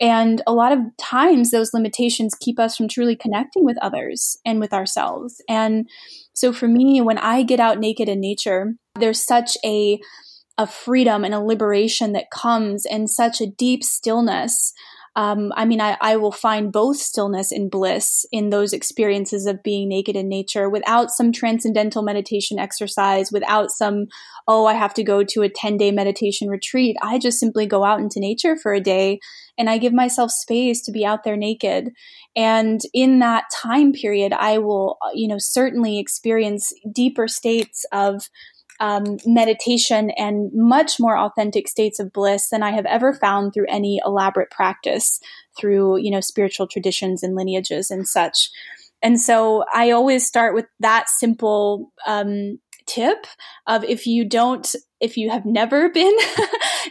And 0.03 0.41
a 0.47 0.55
lot 0.55 0.73
of 0.73 0.79
times 0.99 1.51
those 1.51 1.75
limitations 1.75 2.35
keep 2.41 2.59
us 2.59 2.75
from 2.75 2.89
truly 2.89 3.15
connecting 3.15 3.67
with 3.67 3.77
others 3.83 4.39
and 4.47 4.59
with 4.59 4.73
ourselves. 4.73 5.43
And 5.47 5.87
so 6.41 6.53
for 6.53 6.69
me 6.69 7.01
when 7.01 7.19
i 7.19 7.43
get 7.43 7.61
out 7.61 7.79
naked 7.79 8.09
in 8.09 8.21
nature 8.21 8.75
there's 8.99 9.25
such 9.25 9.57
a 9.65 10.01
a 10.59 10.67
freedom 10.67 11.25
and 11.25 11.35
a 11.35 11.41
liberation 11.41 12.13
that 12.13 12.31
comes 12.31 12.85
and 12.85 13.09
such 13.09 13.41
a 13.41 13.47
deep 13.47 13.83
stillness 13.83 14.73
um, 15.17 15.53
I 15.57 15.65
mean, 15.65 15.81
I, 15.81 15.97
I 16.01 16.17
will 16.17 16.33
find 16.33 16.71
both 16.71 16.97
stillness 16.99 17.51
and 17.51 17.71
bliss 17.71 18.25
in 18.31 18.51
those 18.51 18.73
experiences 18.73 19.45
of 19.45 19.63
being 19.63 19.89
naked 19.89 20.15
in 20.15 20.29
nature 20.29 20.71
without 20.71 21.11
some 21.11 21.33
transcendental 21.33 22.03
meditation 22.03 22.61
exercise, 22.61 23.33
without 23.33 23.73
some, 23.73 24.07
oh, 24.47 24.67
I 24.67 24.75
have 24.75 24.95
to 24.95 25.03
go 25.03 25.25
to 25.25 25.43
a 25.43 25.49
10 25.49 25.77
day 25.79 25.91
meditation 25.91 26.49
retreat. 26.49 26.97
I 27.03 27.19
just 27.19 27.41
simply 27.41 27.67
go 27.67 27.85
out 27.85 27.99
into 27.99 28.21
nature 28.21 28.57
for 28.57 28.73
a 28.73 28.81
day 28.81 29.19
and 29.59 29.69
I 29.69 29.79
give 29.79 29.93
myself 29.93 30.31
space 30.31 30.81
to 30.83 30.93
be 30.93 31.05
out 31.05 31.25
there 31.25 31.37
naked. 31.37 31.91
And 32.37 32.81
in 32.95 33.19
that 33.19 33.45
time 33.53 33.93
period, 33.93 34.33
I 34.33 34.59
will, 34.59 34.97
you 35.13 35.27
know, 35.27 35.39
certainly 35.39 35.99
experience 35.99 36.73
deeper 36.95 37.27
states 37.27 37.85
of 37.93 38.29
um, 38.81 39.19
meditation 39.27 40.11
and 40.17 40.51
much 40.55 40.99
more 40.99 41.17
authentic 41.17 41.69
states 41.69 42.01
of 42.01 42.13
bliss 42.13 42.49
than 42.49 42.63
I 42.63 42.73
have 42.73 42.87
ever 42.87 43.13
found 43.13 43.53
through 43.53 43.67
any 43.69 44.01
elaborate 44.05 44.51
practice 44.51 45.21
through, 45.59 45.99
you 45.99 46.11
know, 46.11 46.21
spiritual 46.21 46.67
traditions 46.67 47.23
and 47.23 47.37
lineages 47.37 47.91
and 47.91 48.09
such. 48.09 48.51
And 49.03 49.21
so 49.21 49.65
I 49.73 49.91
always 49.91 50.27
start 50.27 50.55
with 50.55 50.67
that 50.81 51.09
simple 51.09 51.93
um, 52.07 52.59
tip 52.91 53.27
of 53.67 53.85
if 53.85 54.07
you 54.07 54.25
don't 54.25 54.75
if 55.01 55.17
you 55.17 55.31
have 55.31 55.47
never 55.47 55.89
been 56.01 56.17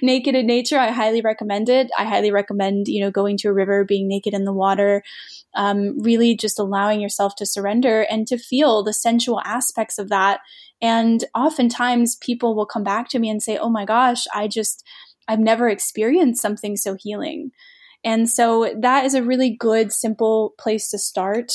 naked 0.02 0.36
in 0.36 0.48
nature 0.48 0.80
i 0.80 0.92
highly 0.92 1.22
recommend 1.22 1.68
it 1.68 1.90
i 1.98 2.06
highly 2.06 2.32
recommend 2.32 2.88
you 2.88 3.02
know 3.04 3.12
going 3.12 3.38
to 3.38 3.50
a 3.50 3.54
river 3.54 3.84
being 3.84 4.08
naked 4.08 4.34
in 4.34 4.46
the 4.46 4.54
water 4.54 5.04
um, 5.56 6.00
really 6.02 6.38
just 6.38 6.60
allowing 6.60 7.02
yourself 7.02 7.36
to 7.36 7.46
surrender 7.46 8.02
and 8.02 8.28
to 8.28 8.38
feel 8.38 8.84
the 8.84 8.94
sensual 8.94 9.42
aspects 9.44 9.98
of 9.98 10.10
that 10.10 10.42
and 10.82 11.26
oftentimes 11.36 12.16
people 12.16 12.56
will 12.56 12.66
come 12.66 12.84
back 12.84 13.10
to 13.10 13.20
me 13.20 13.30
and 13.30 13.44
say, 13.44 13.58
Oh 13.58 13.70
my 13.70 13.86
gosh, 13.86 14.26
I 14.34 14.48
just, 14.48 14.86
I've 15.28 15.40
never 15.40 15.70
experienced 15.70 16.42
something 16.42 16.78
so 16.78 16.96
healing. 17.00 17.52
And 18.04 18.30
so 18.30 18.74
that 18.80 19.06
is 19.06 19.14
a 19.14 19.24
really 19.24 19.50
good, 19.50 19.92
simple 19.92 20.54
place 20.58 20.90
to 20.92 20.98
start. 20.98 21.52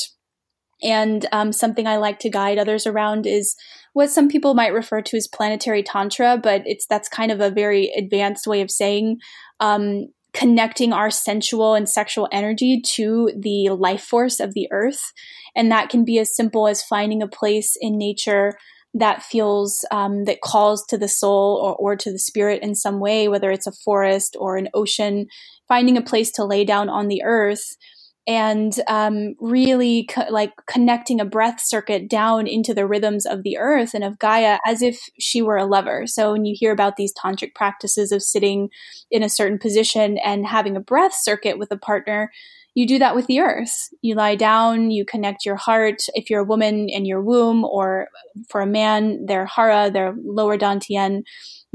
And 0.83 1.25
um, 1.31 1.51
something 1.51 1.87
I 1.87 1.97
like 1.97 2.19
to 2.19 2.29
guide 2.29 2.57
others 2.57 2.85
around 2.85 3.25
is 3.25 3.55
what 3.93 4.09
some 4.09 4.27
people 4.27 4.53
might 4.53 4.73
refer 4.73 5.01
to 5.01 5.17
as 5.17 5.27
planetary 5.27 5.83
tantra, 5.83 6.37
but 6.41 6.63
it's 6.65 6.85
that's 6.85 7.07
kind 7.07 7.31
of 7.31 7.39
a 7.39 7.49
very 7.49 7.91
advanced 7.97 8.45
way 8.45 8.61
of 8.61 8.69
saying 8.69 9.19
um, 9.59 10.07
connecting 10.33 10.91
our 10.91 11.09
sensual 11.09 11.75
and 11.75 11.87
sexual 11.87 12.27
energy 12.31 12.81
to 12.85 13.31
the 13.39 13.69
life 13.69 14.03
force 14.03 14.41
of 14.41 14.53
the 14.53 14.67
earth. 14.71 15.13
And 15.55 15.71
that 15.71 15.89
can 15.89 16.03
be 16.03 16.19
as 16.19 16.35
simple 16.35 16.67
as 16.67 16.83
finding 16.83 17.21
a 17.21 17.27
place 17.27 17.77
in 17.79 17.97
nature 17.97 18.57
that 18.93 19.23
feels 19.23 19.85
um, 19.91 20.25
that 20.25 20.41
calls 20.41 20.85
to 20.87 20.97
the 20.97 21.07
soul 21.07 21.59
or, 21.63 21.75
or 21.75 21.95
to 21.95 22.11
the 22.11 22.19
spirit 22.19 22.61
in 22.61 22.75
some 22.75 22.99
way, 22.99 23.27
whether 23.27 23.51
it's 23.51 23.67
a 23.67 23.71
forest 23.83 24.35
or 24.39 24.57
an 24.57 24.69
ocean, 24.73 25.27
finding 25.67 25.97
a 25.97 26.01
place 26.01 26.31
to 26.31 26.45
lay 26.45 26.65
down 26.65 26.89
on 26.89 27.07
the 27.07 27.21
earth 27.23 27.75
and 28.27 28.79
um, 28.87 29.35
really 29.39 30.05
co- 30.05 30.25
like 30.29 30.53
connecting 30.67 31.19
a 31.19 31.25
breath 31.25 31.61
circuit 31.63 32.09
down 32.09 32.47
into 32.47 32.73
the 32.73 32.87
rhythms 32.87 33.25
of 33.25 33.43
the 33.43 33.57
earth 33.57 33.93
and 33.93 34.03
of 34.03 34.19
Gaia 34.19 34.59
as 34.65 34.81
if 34.81 35.09
she 35.19 35.41
were 35.41 35.57
a 35.57 35.65
lover. 35.65 36.07
So 36.07 36.31
when 36.33 36.45
you 36.45 36.55
hear 36.57 36.71
about 36.71 36.97
these 36.97 37.13
tantric 37.13 37.55
practices 37.55 38.11
of 38.11 38.23
sitting 38.23 38.69
in 39.11 39.23
a 39.23 39.29
certain 39.29 39.59
position 39.59 40.17
and 40.19 40.47
having 40.47 40.75
a 40.77 40.81
breath 40.81 41.15
circuit 41.19 41.59
with 41.59 41.71
a 41.71 41.77
partner, 41.77 42.31
you 42.75 42.87
do 42.87 42.99
that 42.99 43.15
with 43.15 43.27
the 43.27 43.39
earth. 43.41 43.89
You 44.01 44.15
lie 44.15 44.35
down, 44.35 44.91
you 44.91 45.05
connect 45.05 45.45
your 45.45 45.57
heart. 45.57 46.03
If 46.13 46.29
you're 46.29 46.41
a 46.41 46.45
woman 46.45 46.89
in 46.89 47.05
your 47.05 47.21
womb, 47.21 47.65
or 47.65 48.07
for 48.49 48.61
a 48.61 48.67
man, 48.67 49.25
their 49.27 49.45
hara, 49.45 49.91
their 49.91 50.13
lower 50.25 50.57
dantian, 50.57 51.23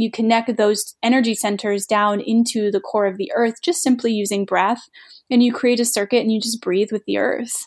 you 0.02 0.10
connect 0.10 0.56
those 0.56 0.96
energy 1.02 1.34
centers 1.34 1.86
down 1.86 2.20
into 2.20 2.70
the 2.70 2.80
core 2.80 3.06
of 3.06 3.16
the 3.16 3.30
earth 3.34 3.62
just 3.62 3.82
simply 3.82 4.12
using 4.12 4.44
breath. 4.44 4.88
And 5.30 5.42
you 5.42 5.52
create 5.52 5.80
a 5.80 5.84
circuit 5.84 6.20
and 6.20 6.32
you 6.32 6.40
just 6.40 6.60
breathe 6.60 6.90
with 6.92 7.04
the 7.04 7.18
earth. 7.18 7.66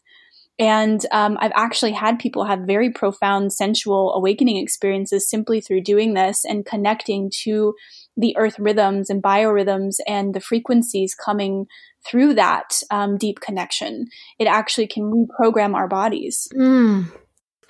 And 0.60 1.04
um, 1.12 1.38
I've 1.40 1.52
actually 1.56 1.94
had 1.94 2.20
people 2.20 2.46
have 2.46 2.60
very 2.62 2.92
profound 2.92 3.54
sensual 3.54 4.14
awakening 4.14 4.58
experiences 4.58 5.30
simply 5.30 5.62
through 5.62 5.82
doing 5.82 6.14
this 6.14 6.46
and 6.46 6.66
connecting 6.66 7.32
to 7.44 7.74
the 8.16 8.38
earth 8.38 8.60
rhythms 8.60 9.10
and 9.10 9.24
biorhythms 9.24 9.96
and 10.08 10.36
the 10.36 10.40
frequencies 10.40 11.16
coming 11.16 11.66
through 12.06 12.36
that 12.36 12.82
um, 12.92 13.18
deep 13.18 13.40
connection. 13.40 14.08
It 14.38 14.46
actually 14.46 14.88
can 14.88 15.28
reprogram 15.40 15.74
our 15.74 15.88
bodies. 15.88 16.48
Mm, 16.56 17.12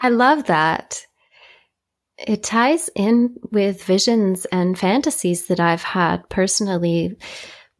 I 0.01 0.09
love 0.09 0.45
that. 0.45 1.05
It 2.17 2.43
ties 2.43 2.89
in 2.95 3.35
with 3.51 3.83
visions 3.83 4.45
and 4.45 4.77
fantasies 4.77 5.47
that 5.47 5.59
I've 5.59 5.83
had 5.83 6.29
personally. 6.29 7.17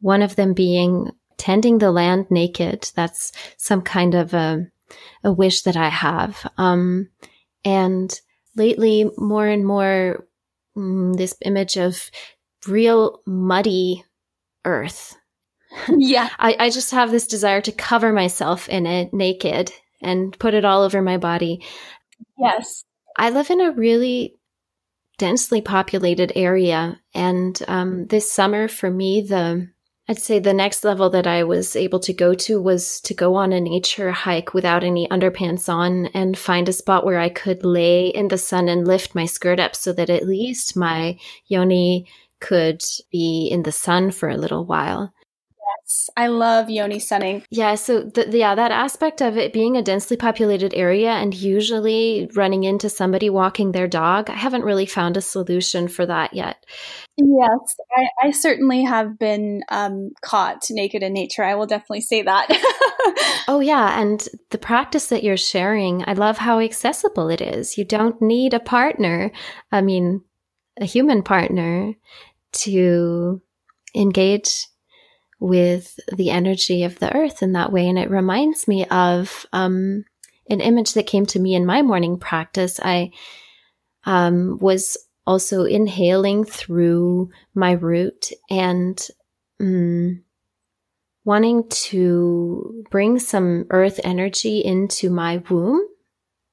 One 0.00 0.22
of 0.22 0.36
them 0.36 0.54
being 0.54 1.10
tending 1.36 1.78
the 1.78 1.92
land 1.92 2.30
naked. 2.30 2.90
That's 2.94 3.32
some 3.56 3.82
kind 3.82 4.14
of 4.14 4.34
a, 4.34 4.66
a 5.22 5.32
wish 5.32 5.62
that 5.62 5.76
I 5.76 5.88
have. 5.88 6.50
Um, 6.58 7.08
and 7.64 8.12
lately, 8.56 9.10
more 9.16 9.46
and 9.46 9.64
more, 9.64 10.26
mm, 10.76 11.16
this 11.16 11.36
image 11.42 11.76
of 11.76 12.10
real 12.66 13.20
muddy 13.26 14.04
earth 14.64 15.16
yeah. 15.88 16.28
I, 16.38 16.56
I 16.58 16.70
just 16.70 16.90
have 16.92 17.10
this 17.10 17.26
desire 17.26 17.60
to 17.62 17.72
cover 17.72 18.12
myself 18.12 18.68
in 18.68 18.86
it 18.86 19.12
naked 19.12 19.72
and 20.02 20.36
put 20.38 20.54
it 20.54 20.64
all 20.64 20.82
over 20.82 21.02
my 21.02 21.16
body. 21.16 21.64
Yes. 22.38 22.84
I 23.16 23.30
live 23.30 23.50
in 23.50 23.60
a 23.60 23.72
really 23.72 24.36
densely 25.18 25.60
populated 25.60 26.32
area. 26.34 27.00
And 27.14 27.60
um, 27.68 28.06
this 28.06 28.30
summer, 28.30 28.68
for 28.68 28.90
me, 28.90 29.20
the 29.22 29.68
I'd 30.06 30.18
say 30.18 30.38
the 30.38 30.52
next 30.52 30.84
level 30.84 31.08
that 31.10 31.26
I 31.26 31.44
was 31.44 31.74
able 31.74 31.98
to 32.00 32.12
go 32.12 32.34
to 32.34 32.60
was 32.60 33.00
to 33.02 33.14
go 33.14 33.36
on 33.36 33.54
a 33.54 33.60
nature 33.60 34.10
hike 34.10 34.52
without 34.52 34.84
any 34.84 35.08
underpants 35.08 35.66
on 35.72 36.06
and 36.08 36.36
find 36.36 36.68
a 36.68 36.74
spot 36.74 37.06
where 37.06 37.18
I 37.18 37.30
could 37.30 37.64
lay 37.64 38.08
in 38.08 38.28
the 38.28 38.36
sun 38.36 38.68
and 38.68 38.86
lift 38.86 39.14
my 39.14 39.24
skirt 39.24 39.58
up 39.58 39.74
so 39.74 39.94
that 39.94 40.10
at 40.10 40.26
least 40.26 40.76
my 40.76 41.18
yoni 41.46 42.06
could 42.40 42.82
be 43.10 43.48
in 43.50 43.62
the 43.62 43.72
sun 43.72 44.10
for 44.10 44.28
a 44.28 44.36
little 44.36 44.66
while. 44.66 45.14
Yes, 45.64 46.10
I 46.16 46.26
love 46.26 46.68
yoni 46.68 46.98
sunning. 46.98 47.44
Yeah, 47.50 47.74
so 47.74 48.02
the, 48.02 48.28
yeah, 48.30 48.54
that 48.54 48.70
aspect 48.70 49.22
of 49.22 49.36
it 49.36 49.52
being 49.52 49.76
a 49.76 49.82
densely 49.82 50.16
populated 50.16 50.74
area 50.74 51.10
and 51.10 51.34
usually 51.34 52.28
running 52.34 52.64
into 52.64 52.90
somebody 52.90 53.30
walking 53.30 53.72
their 53.72 53.88
dog, 53.88 54.28
I 54.28 54.34
haven't 54.34 54.64
really 54.64 54.86
found 54.86 55.16
a 55.16 55.22
solution 55.22 55.88
for 55.88 56.04
that 56.06 56.34
yet. 56.34 56.64
Yes, 57.16 57.76
I, 57.96 58.26
I 58.26 58.30
certainly 58.32 58.82
have 58.82 59.18
been 59.18 59.62
um, 59.68 60.10
caught 60.20 60.64
naked 60.70 61.02
in 61.02 61.12
nature. 61.12 61.44
I 61.44 61.54
will 61.54 61.66
definitely 61.66 62.02
say 62.02 62.22
that. 62.22 62.48
oh, 63.48 63.60
yeah. 63.60 64.00
And 64.00 64.26
the 64.50 64.58
practice 64.58 65.06
that 65.08 65.22
you're 65.22 65.36
sharing, 65.36 66.04
I 66.06 66.14
love 66.14 66.38
how 66.38 66.58
accessible 66.58 67.30
it 67.30 67.40
is. 67.40 67.78
You 67.78 67.84
don't 67.84 68.20
need 68.20 68.52
a 68.52 68.60
partner, 68.60 69.30
I 69.70 69.80
mean, 69.80 70.22
a 70.78 70.84
human 70.84 71.22
partner, 71.22 71.94
to 72.52 73.40
engage 73.94 74.66
with 75.44 76.00
the 76.10 76.30
energy 76.30 76.84
of 76.84 76.98
the 77.00 77.14
earth 77.14 77.42
in 77.42 77.52
that 77.52 77.70
way. 77.70 77.86
And 77.86 77.98
it 77.98 78.08
reminds 78.08 78.66
me 78.66 78.86
of 78.86 79.44
um, 79.52 80.04
an 80.48 80.60
image 80.60 80.94
that 80.94 81.06
came 81.06 81.26
to 81.26 81.38
me 81.38 81.54
in 81.54 81.66
my 81.66 81.82
morning 81.82 82.18
practice. 82.18 82.80
I 82.82 83.10
um, 84.04 84.58
was 84.58 84.96
also 85.26 85.64
inhaling 85.64 86.44
through 86.44 87.28
my 87.54 87.72
root 87.72 88.30
and 88.48 88.98
um, 89.60 90.24
wanting 91.26 91.68
to 91.68 92.82
bring 92.90 93.18
some 93.18 93.66
earth 93.68 94.00
energy 94.02 94.60
into 94.64 95.10
my 95.10 95.42
womb 95.50 95.86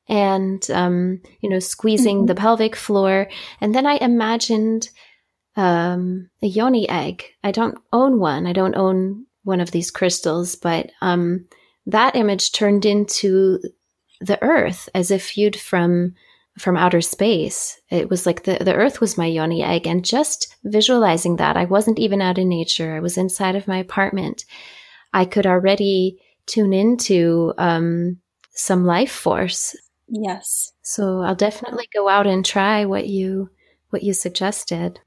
and, 0.09 0.69
um, 0.71 1.21
you 1.39 1.49
know, 1.49 1.59
squeezing 1.59 2.17
mm-hmm. 2.17 2.25
the 2.25 2.35
pelvic 2.35 2.75
floor. 2.75 3.29
And 3.61 3.73
then 3.73 3.85
I 3.85 3.93
imagined 3.95 4.89
um, 5.61 6.27
a 6.41 6.47
yoni 6.47 6.89
egg. 6.89 7.23
I 7.43 7.51
don't 7.51 7.77
own 7.93 8.19
one. 8.19 8.47
I 8.47 8.53
don't 8.53 8.75
own 8.75 9.27
one 9.43 9.61
of 9.61 9.69
these 9.69 9.91
crystals, 9.91 10.55
but 10.55 10.91
um, 11.01 11.45
that 11.85 12.15
image 12.15 12.51
turned 12.51 12.83
into 12.83 13.59
the 14.19 14.41
earth 14.41 14.89
as 14.95 15.11
if 15.11 15.33
viewed 15.33 15.55
from 15.55 16.15
from 16.57 16.75
outer 16.75 16.99
space. 16.99 17.79
It 17.89 18.09
was 18.09 18.25
like 18.25 18.43
the, 18.43 18.57
the 18.59 18.73
earth 18.73 18.99
was 18.99 19.19
my 19.19 19.27
yoni 19.27 19.63
egg. 19.63 19.87
And 19.87 20.03
just 20.03 20.53
visualizing 20.63 21.35
that, 21.37 21.55
I 21.55 21.65
wasn't 21.65 21.99
even 21.99 22.21
out 22.21 22.39
in 22.39 22.49
nature. 22.49 22.95
I 22.95 22.99
was 22.99 23.17
inside 23.17 23.55
of 23.55 23.67
my 23.67 23.77
apartment. 23.77 24.43
I 25.13 25.25
could 25.25 25.45
already 25.45 26.19
tune 26.47 26.73
into 26.73 27.53
um, 27.57 28.17
some 28.53 28.83
life 28.83 29.11
force. 29.11 29.75
Yes. 30.07 30.73
So 30.81 31.21
I'll 31.21 31.35
definitely 31.35 31.87
go 31.93 32.09
out 32.09 32.27
and 32.27 32.43
try 32.43 32.85
what 32.85 33.07
you 33.07 33.49
what 33.91 34.03
you 34.03 34.13
suggested. 34.13 34.99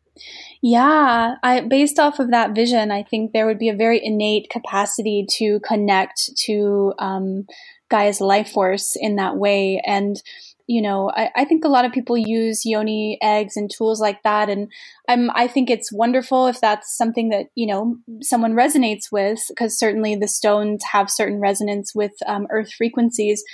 Yeah, 0.63 1.35
I 1.43 1.61
based 1.61 1.99
off 1.99 2.19
of 2.19 2.31
that 2.31 2.55
vision, 2.55 2.91
I 2.91 3.03
think 3.03 3.33
there 3.33 3.47
would 3.47 3.59
be 3.59 3.69
a 3.69 3.77
very 3.77 4.01
innate 4.03 4.49
capacity 4.51 5.27
to 5.39 5.61
connect 5.61 6.31
to 6.45 6.95
um, 6.99 7.47
Gaia's 7.91 8.21
life 8.21 8.51
force 8.51 8.97
in 8.99 9.17
that 9.17 9.37
way, 9.37 9.83
and 9.85 10.23
you 10.67 10.81
know, 10.81 11.11
I, 11.15 11.31
I, 11.37 11.45
think 11.45 11.65
a 11.65 11.69
lot 11.69 11.85
of 11.85 11.93
people 11.93 12.17
use 12.17 12.65
yoni 12.65 13.19
eggs 13.23 13.55
and 13.57 13.71
tools 13.71 14.01
like 14.01 14.23
that, 14.23 14.49
and 14.49 14.73
I'm 15.09 15.31
I 15.35 15.47
think 15.47 15.69
it's 15.69 15.93
wonderful 15.93 16.47
if 16.47 16.61
that's 16.61 16.97
something 16.97 17.29
that 17.29 17.47
you 17.55 17.67
know 17.67 17.97
someone 18.23 18.55
resonates 18.55 19.13
with, 19.13 19.41
because 19.49 19.79
certainly 19.79 20.17
the 20.17 20.29
stones 20.29 20.83
have 20.93 21.11
certain 21.11 21.41
resonance 21.41 21.95
with 21.95 22.13
um, 22.27 22.47
earth 22.51 22.73
frequencies. 22.73 23.45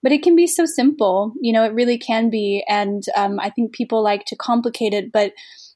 But 0.00 0.12
it 0.12 0.22
can 0.22 0.36
be 0.36 0.46
so 0.46 0.64
simple, 0.64 1.32
you 1.40 1.52
know, 1.52 1.64
it 1.64 1.74
really 1.74 1.98
can 1.98 2.30
be, 2.30 2.64
and 2.68 3.02
um, 3.16 3.40
I 3.40 3.50
think 3.50 3.72
people 3.72 4.02
like 4.02 4.24
to 4.26 4.36
complicate 4.36 4.94
it, 4.94 5.10
but 5.12 5.32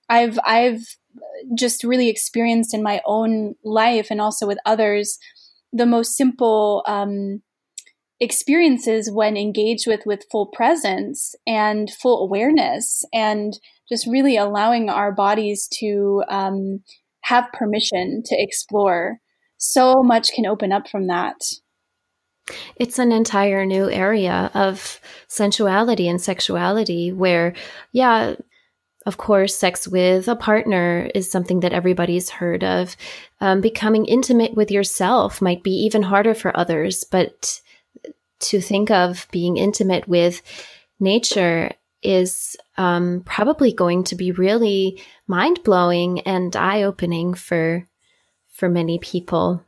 I've 0.08 0.38
I've 0.44 0.82
just 1.56 1.84
really 1.84 2.08
experienced 2.08 2.74
in 2.74 2.82
my 2.82 3.00
own 3.04 3.54
life 3.64 4.08
and 4.10 4.20
also 4.20 4.46
with 4.46 4.58
others 4.64 5.18
the 5.72 5.86
most 5.86 6.16
simple 6.16 6.84
um, 6.86 7.42
experiences 8.20 9.10
when 9.10 9.36
engaged 9.36 9.86
with 9.86 10.00
with 10.06 10.24
full 10.30 10.46
presence 10.46 11.34
and 11.46 11.90
full 11.90 12.22
awareness 12.22 13.04
and 13.12 13.58
just 13.88 14.06
really 14.06 14.36
allowing 14.36 14.88
our 14.88 15.12
bodies 15.12 15.68
to 15.80 16.22
um, 16.28 16.80
have 17.22 17.52
permission 17.52 18.22
to 18.24 18.36
explore. 18.38 19.18
So 19.58 20.02
much 20.02 20.32
can 20.32 20.46
open 20.46 20.72
up 20.72 20.88
from 20.88 21.06
that. 21.08 21.36
It's 22.76 22.98
an 22.98 23.12
entire 23.12 23.64
new 23.64 23.88
area 23.90 24.50
of 24.54 25.00
sensuality 25.28 26.08
and 26.08 26.20
sexuality 26.20 27.12
where 27.12 27.54
yeah 27.92 28.34
of 29.06 29.16
course, 29.16 29.56
sex 29.56 29.88
with 29.88 30.28
a 30.28 30.36
partner 30.36 31.10
is 31.14 31.30
something 31.30 31.60
that 31.60 31.72
everybody's 31.72 32.30
heard 32.30 32.62
of. 32.62 32.96
Um, 33.40 33.60
becoming 33.60 34.06
intimate 34.06 34.54
with 34.54 34.70
yourself 34.70 35.42
might 35.42 35.62
be 35.62 35.72
even 35.72 36.02
harder 36.02 36.34
for 36.34 36.56
others, 36.56 37.04
but 37.04 37.60
to 38.40 38.60
think 38.60 38.90
of 38.90 39.26
being 39.30 39.56
intimate 39.56 40.06
with 40.08 40.42
nature 41.00 41.72
is 42.02 42.56
um, 42.76 43.22
probably 43.24 43.72
going 43.72 44.04
to 44.04 44.14
be 44.16 44.32
really 44.32 45.00
mind 45.26 45.62
blowing 45.62 46.20
and 46.20 46.54
eye 46.56 46.82
opening 46.82 47.34
for 47.34 47.86
for 48.50 48.68
many 48.68 48.98
people. 48.98 49.64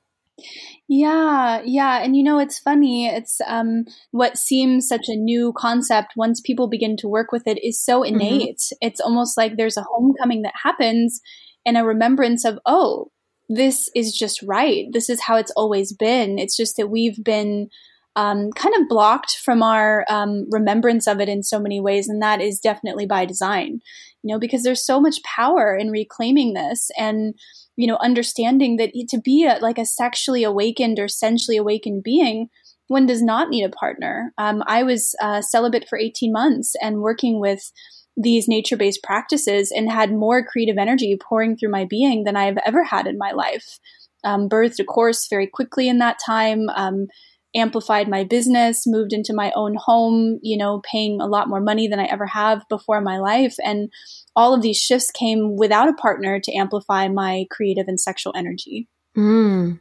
Yeah, 0.89 1.63
yeah. 1.65 2.03
And 2.03 2.17
you 2.17 2.23
know, 2.23 2.39
it's 2.39 2.59
funny. 2.59 3.07
It's 3.07 3.41
um, 3.47 3.85
what 4.11 4.37
seems 4.37 4.89
such 4.89 5.09
a 5.09 5.17
new 5.17 5.53
concept 5.57 6.15
once 6.17 6.41
people 6.41 6.69
begin 6.69 6.97
to 6.99 7.09
work 7.09 7.33
with 7.33 7.47
it 7.47 7.65
is 7.65 7.81
so 7.81 8.03
mm-hmm. 8.03 8.15
innate. 8.15 8.59
Mm-hmm. 8.59 8.87
It's 8.87 9.01
almost 9.01 9.37
like 9.37 9.57
there's 9.57 9.77
a 9.77 9.87
homecoming 9.89 10.43
that 10.43 10.55
happens 10.63 11.21
and 11.65 11.77
a 11.77 11.85
remembrance 11.85 12.45
of, 12.45 12.59
oh, 12.67 13.11
this 13.49 13.91
is 13.95 14.13
just 14.13 14.43
right. 14.43 14.87
This 14.93 15.09
is 15.09 15.23
how 15.23 15.37
it's 15.37 15.53
always 15.53 15.93
been. 15.93 16.39
It's 16.39 16.57
just 16.57 16.77
that 16.77 16.89
we've 16.91 17.23
been 17.23 17.69
um, 18.17 18.53
kind 18.53 18.75
of 18.75 18.89
blocked 18.89 19.37
from 19.37 19.63
our 19.63 20.05
um, 20.09 20.47
remembrance 20.51 21.07
of 21.07 21.21
it 21.21 21.29
in 21.29 21.43
so 21.43 21.59
many 21.59 21.81
ways. 21.81 22.09
And 22.09 22.23
that 22.23 22.41
is 22.41 22.61
definitely 22.61 23.07
by 23.07 23.25
design, 23.25 23.81
you 24.23 24.33
know, 24.33 24.39
because 24.39 24.63
there's 24.63 24.85
so 24.85 25.01
much 25.01 25.23
power 25.23 25.77
in 25.77 25.91
reclaiming 25.91 26.55
this. 26.55 26.91
And, 26.99 27.35
you 27.77 27.87
know, 27.87 27.99
understanding 28.01 28.77
that 28.77 28.93
to 29.09 29.21
be 29.21 29.45
a, 29.45 29.59
like 29.61 29.79
a 29.79 29.87
sexually 29.87 30.45
awakened 30.45 30.99
or 30.99 31.09
sensually 31.09 31.57
awakened 31.57 32.03
being, 32.03 32.49
one 32.89 33.07
does 33.07 33.23
not 33.23 33.49
need 33.49 33.65
a 33.65 33.71
partner. 33.71 34.33
Um, 34.39 34.63
I 34.67 34.83
was 34.83 35.15
uh, 35.21 35.41
celibate 35.43 35.89
for 35.89 35.99
18 35.99 36.33
months 36.33 36.75
and 36.81 37.01
working 37.01 37.41
with 37.41 37.73
these 38.17 38.47
nature 38.47 38.77
based 38.77 39.03
practices 39.03 39.73
and 39.75 39.91
had 39.91 40.13
more 40.13 40.45
creative 40.45 40.79
energy 40.79 41.17
pouring 41.21 41.57
through 41.57 41.71
my 41.71 41.85
being 41.85 42.25
than 42.25 42.37
I've 42.37 42.59
ever 42.65 42.85
had 42.85 43.07
in 43.07 43.19
my 43.19 43.33
life. 43.33 43.79
Um, 44.23 44.49
birthed 44.49 44.79
a 44.79 44.85
course 44.85 45.27
very 45.29 45.47
quickly 45.47 45.89
in 45.89 45.99
that 45.99 46.19
time. 46.25 46.69
Um, 46.75 47.09
amplified 47.55 48.09
my 48.09 48.25
business, 48.25 48.87
moved 48.87 49.13
into 49.13 49.33
my 49.33 49.53
own 49.55 49.77
home, 49.77 50.39
you 50.43 50.57
know, 50.57 50.81
paying 50.91 51.21
a 51.21 51.27
lot 51.27 51.49
more 51.49 51.61
money 51.61 51.89
than 51.89 52.01
I 52.01 52.05
ever 52.05 52.27
have 52.27 52.69
before 52.69 52.99
in 52.99 53.05
my 53.05 53.19
life. 53.19 53.57
And 53.65 53.91
all 54.35 54.55
of 54.55 54.63
these 54.63 54.79
shifts 54.79 55.11
came 55.11 55.57
without 55.57 55.89
a 55.89 55.95
partner 55.95 56.41
to 56.41 56.55
amplify 56.55 57.09
my 57.09 57.47
creative 57.51 57.87
and 57.89 58.01
sexual 58.01 58.33
energy. 58.37 58.89
Mm. 59.17 59.79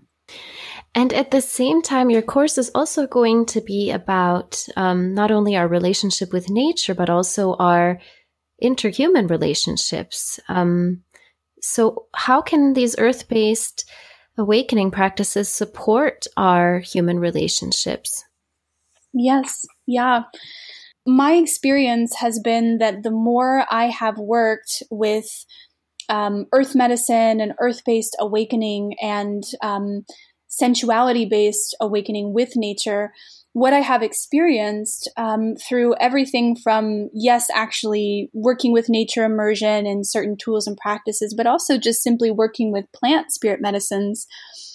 And 0.95 1.11
at 1.13 1.31
the 1.31 1.41
same 1.41 1.81
time, 1.81 2.11
your 2.11 2.21
course 2.21 2.57
is 2.57 2.69
also 2.75 3.07
going 3.07 3.47
to 3.47 3.61
be 3.61 3.89
about 3.89 4.63
um, 4.75 5.13
not 5.15 5.31
only 5.31 5.55
our 5.55 5.67
relationship 5.67 6.31
with 6.31 6.49
nature, 6.49 6.93
but 6.93 7.09
also 7.09 7.55
our 7.55 7.99
interhuman 8.61 9.29
relationships. 9.29 10.39
Um, 10.47 11.03
so, 11.61 12.07
how 12.13 12.41
can 12.41 12.73
these 12.73 12.95
earth 12.99 13.27
based 13.27 13.89
awakening 14.37 14.91
practices 14.91 15.49
support 15.49 16.25
our 16.37 16.79
human 16.79 17.19
relationships? 17.19 18.23
Yes, 19.13 19.65
yeah. 19.85 20.23
My 21.05 21.33
experience 21.33 22.15
has 22.15 22.39
been 22.39 22.77
that 22.79 23.03
the 23.03 23.11
more 23.11 23.65
I 23.69 23.85
have 23.85 24.17
worked 24.17 24.81
with 24.89 25.45
um, 26.09 26.45
earth 26.53 26.75
medicine 26.75 27.39
and 27.39 27.53
earth 27.59 27.81
based 27.85 28.15
awakening 28.19 28.95
and 29.01 29.43
um, 29.61 30.05
sensuality 30.47 31.29
based 31.29 31.75
awakening 31.79 32.33
with 32.33 32.55
nature, 32.55 33.11
what 33.53 33.71
I 33.71 33.79
have 33.79 34.01
experienced 34.01 35.09
um, 35.15 35.55
through 35.55 35.95
everything 35.99 36.55
from, 36.55 37.09
yes, 37.13 37.47
actually 37.53 38.31
working 38.33 38.73
with 38.73 38.89
nature 38.89 39.23
immersion 39.23 39.85
and 39.85 40.05
certain 40.05 40.35
tools 40.35 40.65
and 40.65 40.75
practices, 40.75 41.35
but 41.37 41.45
also 41.45 41.77
just 41.77 42.01
simply 42.01 42.31
working 42.31 42.71
with 42.71 42.91
plant 42.93 43.31
spirit 43.31 43.61
medicines. 43.61 44.25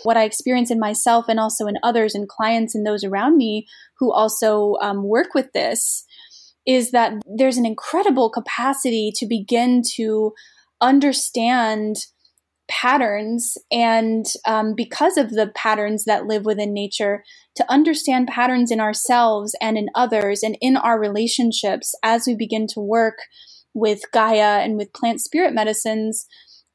What 0.05 0.17
I 0.17 0.23
experience 0.23 0.71
in 0.71 0.79
myself 0.79 1.27
and 1.29 1.41
also 1.41 1.67
in 1.67 1.75
others 1.83 2.15
and 2.15 2.29
clients 2.29 2.75
and 2.77 2.87
those 2.87 3.03
around 3.03 3.37
me 3.37 3.67
who 3.99 4.13
also 4.13 4.77
um, 4.81 5.03
work 5.03 5.35
with 5.35 5.53
this 5.53 6.05
is 6.65 6.93
that 6.93 7.15
there's 7.27 7.57
an 7.57 7.67
incredible 7.67 8.31
capacity 8.31 9.11
to 9.17 9.27
begin 9.27 9.83
to 9.97 10.33
understand 10.81 11.97
patterns 12.69 13.57
and 13.73 14.27
um, 14.47 14.75
because 14.77 15.17
of 15.17 15.31
the 15.31 15.51
patterns 15.55 16.05
that 16.05 16.27
live 16.27 16.45
within 16.45 16.73
nature 16.73 17.25
to 17.57 17.71
understand 17.71 18.29
patterns 18.29 18.71
in 18.71 18.79
ourselves 18.79 19.57
and 19.61 19.79
in 19.79 19.89
others 19.95 20.43
and 20.43 20.57
in 20.61 20.77
our 20.77 21.01
relationships 21.01 21.95
as 22.03 22.25
we 22.27 22.37
begin 22.37 22.67
to 22.67 22.81
work 22.81 23.19
with 23.75 24.03
gaia 24.13 24.61
and 24.61 24.77
with 24.77 24.93
plant 24.93 25.21
spirit 25.21 25.55
medicines 25.55 26.27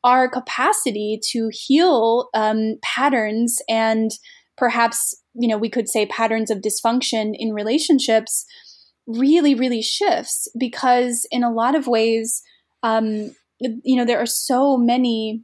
our 0.03 0.27
capacity 0.27 1.19
to 1.31 1.49
heal 1.51 2.29
um, 2.33 2.75
patterns 2.81 3.61
and 3.69 4.11
perhaps 4.57 5.15
you 5.35 5.47
know 5.47 5.57
we 5.57 5.69
could 5.69 5.87
say 5.87 6.05
patterns 6.07 6.49
of 6.49 6.59
dysfunction 6.59 7.33
in 7.33 7.53
relationships 7.53 8.45
really 9.05 9.53
really 9.53 9.81
shifts 9.81 10.47
because 10.57 11.27
in 11.29 11.43
a 11.43 11.51
lot 11.51 11.75
of 11.75 11.87
ways 11.87 12.41
um, 12.81 13.35
you 13.59 13.95
know 13.95 14.05
there 14.05 14.19
are 14.19 14.25
so 14.25 14.75
many 14.77 15.43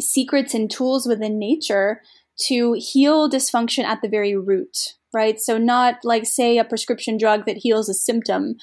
secrets 0.00 0.54
and 0.54 0.70
tools 0.70 1.06
within 1.06 1.38
nature 1.38 2.00
to 2.46 2.74
heal 2.78 3.30
dysfunction 3.30 3.84
at 3.84 4.00
the 4.02 4.08
very 4.08 4.36
root, 4.36 4.94
right? 5.12 5.38
So, 5.40 5.58
not 5.58 5.96
like, 6.04 6.26
say, 6.26 6.58
a 6.58 6.64
prescription 6.64 7.16
drug 7.16 7.46
that 7.46 7.58
heals 7.58 7.88
a 7.88 7.94
symptom. 7.94 8.56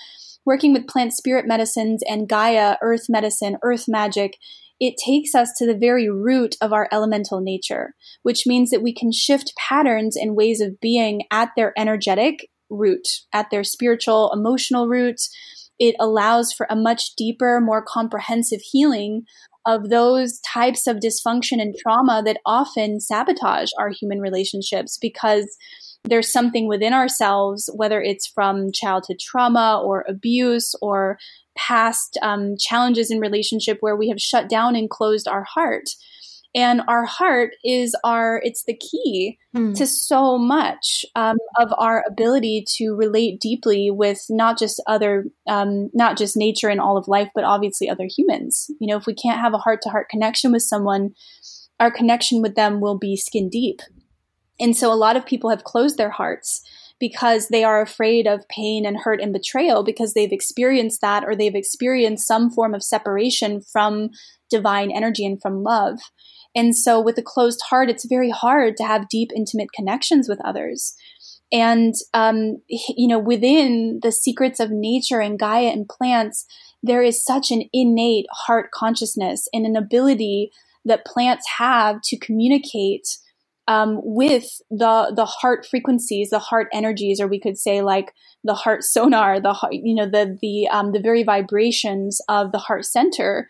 Working 0.45 0.73
with 0.73 0.87
plant 0.87 1.13
spirit 1.13 1.45
medicines 1.47 2.01
and 2.07 2.27
Gaia, 2.27 2.75
earth 2.81 3.05
medicine, 3.07 3.57
earth 3.63 3.85
magic, 3.87 4.37
it 4.79 4.95
takes 4.97 5.35
us 5.35 5.51
to 5.57 5.67
the 5.67 5.77
very 5.77 6.09
root 6.09 6.55
of 6.59 6.73
our 6.73 6.89
elemental 6.91 7.39
nature, 7.39 7.93
which 8.23 8.47
means 8.47 8.71
that 8.71 8.81
we 8.81 8.93
can 8.93 9.11
shift 9.11 9.53
patterns 9.55 10.17
and 10.17 10.35
ways 10.35 10.59
of 10.59 10.79
being 10.79 11.21
at 11.31 11.49
their 11.55 11.71
energetic 11.77 12.49
root, 12.71 13.07
at 13.31 13.51
their 13.51 13.63
spiritual, 13.63 14.31
emotional 14.33 14.87
root. 14.87 15.17
It 15.77 15.95
allows 15.99 16.51
for 16.51 16.65
a 16.69 16.75
much 16.75 17.15
deeper, 17.15 17.61
more 17.61 17.83
comprehensive 17.87 18.61
healing 18.71 19.23
of 19.65 19.89
those 19.89 20.39
types 20.41 20.87
of 20.87 20.97
dysfunction 20.97 21.61
and 21.61 21.75
trauma 21.75 22.21
that 22.25 22.39
often 22.45 22.99
sabotage 22.99 23.69
our 23.77 23.89
human 23.89 24.19
relationships 24.19 24.97
because 24.99 25.55
there's 26.03 26.31
something 26.31 26.67
within 26.67 26.93
ourselves, 26.93 27.69
whether 27.75 28.01
it's 28.01 28.27
from 28.27 28.71
childhood 28.71 29.19
trauma 29.19 29.79
or 29.83 30.03
abuse 30.07 30.73
or 30.81 31.17
past 31.55 32.17
um, 32.21 32.55
challenges 32.57 33.11
in 33.11 33.19
relationship 33.19 33.77
where 33.81 33.95
we 33.95 34.09
have 34.09 34.19
shut 34.19 34.49
down 34.49 34.75
and 34.75 34.89
closed 34.89 35.27
our 35.27 35.43
heart 35.43 35.89
and 36.53 36.81
our 36.87 37.05
heart 37.05 37.51
is 37.63 37.95
our 38.03 38.41
it's 38.43 38.63
the 38.65 38.75
key 38.77 39.37
mm. 39.55 39.75
to 39.75 39.87
so 39.87 40.37
much 40.37 41.05
um, 41.15 41.37
of 41.59 41.73
our 41.77 42.03
ability 42.07 42.65
to 42.67 42.93
relate 42.95 43.39
deeply 43.39 43.89
with 43.89 44.25
not 44.29 44.57
just 44.57 44.81
other 44.87 45.25
um, 45.47 45.89
not 45.93 46.17
just 46.17 46.37
nature 46.37 46.69
and 46.69 46.81
all 46.81 46.97
of 46.97 47.07
life 47.07 47.29
but 47.33 47.43
obviously 47.43 47.89
other 47.89 48.07
humans 48.09 48.69
you 48.79 48.87
know 48.87 48.97
if 48.97 49.05
we 49.05 49.13
can't 49.13 49.41
have 49.41 49.53
a 49.53 49.59
heart 49.59 49.81
to 49.81 49.89
heart 49.89 50.09
connection 50.09 50.51
with 50.51 50.63
someone 50.63 51.13
our 51.79 51.91
connection 51.91 52.41
with 52.41 52.55
them 52.55 52.79
will 52.79 52.97
be 52.97 53.15
skin 53.15 53.49
deep 53.49 53.81
and 54.59 54.77
so 54.77 54.91
a 54.91 54.95
lot 54.95 55.15
of 55.15 55.25
people 55.25 55.49
have 55.49 55.63
closed 55.63 55.97
their 55.97 56.11
hearts 56.11 56.61
because 56.99 57.47
they 57.47 57.63
are 57.63 57.81
afraid 57.81 58.27
of 58.27 58.47
pain 58.47 58.85
and 58.85 58.95
hurt 58.95 59.19
and 59.19 59.33
betrayal 59.33 59.83
because 59.83 60.13
they've 60.13 60.31
experienced 60.31 61.01
that 61.01 61.23
or 61.25 61.35
they've 61.35 61.55
experienced 61.55 62.27
some 62.27 62.51
form 62.51 62.75
of 62.75 62.83
separation 62.83 63.59
from 63.59 64.11
divine 64.51 64.91
energy 64.91 65.25
and 65.25 65.41
from 65.41 65.63
love. 65.63 65.99
And 66.55 66.75
so 66.75 66.99
with 66.99 67.17
a 67.17 67.23
closed 67.23 67.61
heart, 67.69 67.89
it's 67.89 68.05
very 68.05 68.29
hard 68.29 68.77
to 68.77 68.83
have 68.83 69.09
deep, 69.09 69.31
intimate 69.35 69.71
connections 69.71 70.27
with 70.27 70.39
others. 70.43 70.95
And, 71.51 71.93
um, 72.13 72.61
you 72.67 73.07
know, 73.07 73.19
within 73.19 73.99
the 74.01 74.11
secrets 74.11 74.59
of 74.59 74.71
nature 74.71 75.19
and 75.19 75.37
Gaia 75.37 75.67
and 75.67 75.87
plants, 75.87 76.45
there 76.81 77.03
is 77.03 77.23
such 77.23 77.51
an 77.51 77.63
innate 77.73 78.25
heart 78.31 78.71
consciousness 78.71 79.47
and 79.53 79.65
an 79.65 79.75
ability 79.75 80.51
that 80.85 81.05
plants 81.05 81.45
have 81.57 82.01
to 82.03 82.17
communicate 82.17 83.17
um, 83.67 83.99
with 84.03 84.59
the 84.69 85.13
the 85.15 85.25
heart 85.25 85.65
frequencies, 85.65 86.31
the 86.31 86.39
heart 86.39 86.67
energies, 86.73 87.21
or 87.21 87.27
we 87.27 87.39
could 87.39 87.57
say 87.57 87.81
like 87.81 88.11
the 88.43 88.55
heart 88.55 88.83
sonar, 88.83 89.39
the 89.39 89.53
heart, 89.53 89.73
you 89.73 89.93
know 89.93 90.09
the 90.09 90.37
the 90.41 90.67
um, 90.67 90.91
the 90.91 90.99
very 90.99 91.23
vibrations 91.23 92.19
of 92.27 92.51
the 92.51 92.57
heart 92.57 92.85
center 92.85 93.47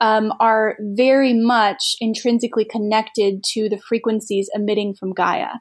um, 0.00 0.32
are 0.40 0.76
very 0.80 1.34
much 1.34 1.96
intrinsically 2.00 2.64
connected 2.64 3.42
to 3.52 3.68
the 3.68 3.78
frequencies 3.78 4.48
emitting 4.54 4.94
from 4.94 5.12
Gaia. 5.12 5.54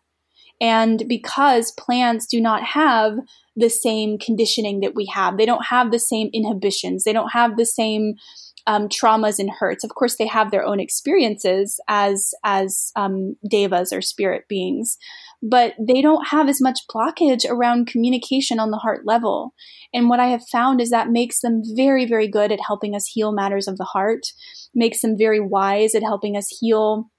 And 0.60 1.04
because 1.08 1.72
plants 1.72 2.26
do 2.26 2.42
not 2.42 2.64
have 2.64 3.14
the 3.56 3.70
same 3.70 4.18
conditioning 4.18 4.80
that 4.82 4.96
we 4.96 5.08
have, 5.14 5.38
they 5.38 5.46
don't 5.46 5.66
have 5.70 5.92
the 5.92 6.00
same 6.00 6.30
inhibitions, 6.34 7.04
they 7.04 7.14
don't 7.14 7.30
have 7.30 7.58
the 7.58 7.66
same 7.66 8.16
um, 8.68 8.90
traumas 8.90 9.40
and 9.40 9.50
hurts. 9.50 9.84
Of 9.84 9.92
course, 9.96 10.18
they 10.18 10.28
have 10.28 10.52
their 10.52 10.64
own 10.64 10.80
experiences 10.80 11.80
as 11.88 12.32
as 12.44 12.92
um, 12.96 13.36
devas 13.50 13.92
or 13.92 14.02
spirit 14.02 14.48
beings, 14.48 14.98
but 15.42 15.74
they 15.80 16.02
don't 16.02 16.28
have 16.28 16.50
as 16.50 16.62
much 16.62 16.82
blockage 16.94 17.50
around 17.50 17.88
communication 17.88 18.60
on 18.60 18.70
the 18.70 18.78
heart 18.78 19.06
level. 19.06 19.54
And 19.94 20.10
what 20.10 20.20
I 20.20 20.28
have 20.28 20.48
found 20.52 20.82
is 20.82 20.90
that 20.90 21.10
makes 21.10 21.40
them 21.40 21.62
very, 21.76 22.06
very 22.06 22.28
good 22.28 22.52
at 22.52 22.60
helping 22.66 22.94
us 22.94 23.08
heal 23.08 23.32
matters 23.32 23.68
of 23.68 23.78
the 23.78 23.86
heart, 23.86 24.28
makes 24.76 25.02
them 25.02 25.18
very 25.18 25.40
wise 25.40 25.96
at 25.96 26.04
helping 26.04 26.36
us 26.36 26.56
heal 26.60 27.10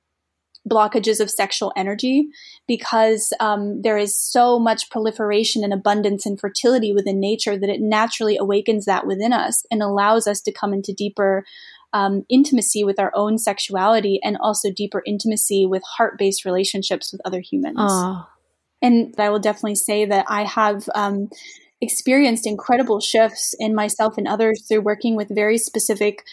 blockages 0.69 1.21
of 1.21 1.31
sexual 1.31 1.73
energy 1.77 2.29
because 2.67 3.33
um, 3.41 3.83
there 3.83 3.99
is 3.99 4.19
so 4.19 4.59
much 4.59 4.91
proliferation 4.91 5.65
and 5.65 5.73
abundance 5.73 6.27
and 6.27 6.39
fertility 6.39 6.93
within 6.93 7.21
nature 7.21 7.59
that 7.59 7.71
it 7.71 7.81
naturally 7.81 8.37
awakens 8.37 8.85
that 8.85 9.07
within 9.07 9.33
us 9.33 9.65
and 9.71 9.83
allows 9.83 10.27
us 10.27 10.41
to 10.43 10.53
come 10.53 10.73
into 10.73 10.93
deeper 10.93 11.45
um, 11.93 12.25
intimacy 12.29 12.85
with 12.85 12.99
our 12.99 13.13
own 13.15 13.39
sexuality 13.39 14.21
and 14.23 14.37
also 14.41 14.71
deeper 14.71 15.03
intimacy 15.07 15.67
with 15.67 15.83
heart 15.97 16.19
based 16.19 16.45
relationships 16.45 17.13
with 17.13 17.21
other 17.25 17.41
humans. 17.41 17.79
Aww. 17.79 18.27
And 18.81 19.15
I 19.19 19.31
will 19.31 19.41
definitely 19.41 19.75
say 19.75 20.05
that 20.05 20.27
I 20.29 20.45
have 20.45 20.89
um, 20.95 21.31
experienced 21.81 22.47
incredible 22.47 23.01
shifts 23.01 23.55
in 23.59 23.75
myself 23.75 24.19
and 24.19 24.29
others 24.29 24.67
through 24.67 24.83
working 24.83 25.17
with 25.17 25.35
very 25.35 25.59
specific 25.59 26.25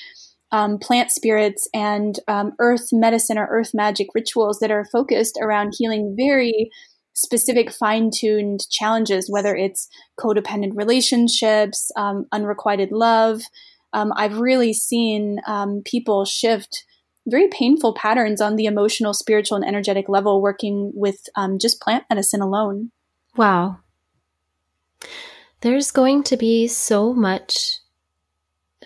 um, 0.55 0.77
plant 0.77 1.11
spirits 1.11 1.67
and 1.73 2.17
um, 2.29 2.53
earth 2.59 2.87
medicine 2.93 3.37
or 3.37 3.45
earth 3.47 3.71
magic 3.73 4.07
rituals 4.15 4.59
that 4.59 4.71
are 4.71 4.85
focused 4.85 5.37
around 5.41 5.73
healing 5.77 6.15
very 6.17 6.69
specific 7.13 7.69
fine 7.69 8.09
tuned 8.09 8.61
challenges, 8.69 9.29
whether 9.29 9.53
it's 9.53 9.89
codependent 10.17 10.71
relationships, 10.73 11.91
um, 11.97 12.25
unrequited 12.31 12.93
love, 12.93 13.41
um, 13.91 14.13
I've 14.15 14.37
really 14.39 14.73
seen 14.73 15.39
um, 15.45 15.81
people 15.83 16.23
shift 16.23 16.85
very 17.27 17.49
painful 17.49 17.93
patterns 17.93 18.39
on 18.39 18.55
the 18.55 18.65
emotional, 18.65 19.13
spiritual, 19.13 19.57
and 19.57 19.65
energetic 19.65 20.07
level 20.07 20.41
working 20.41 20.91
with 20.93 21.27
um, 21.35 21.59
just 21.59 21.81
plant 21.81 22.05
medicine 22.09 22.41
alone. 22.41 22.91
Wow. 23.35 23.79
There's 25.61 25.91
going 25.91 26.23
to 26.23 26.37
be 26.37 26.67
so 26.67 27.13
much 27.13 27.79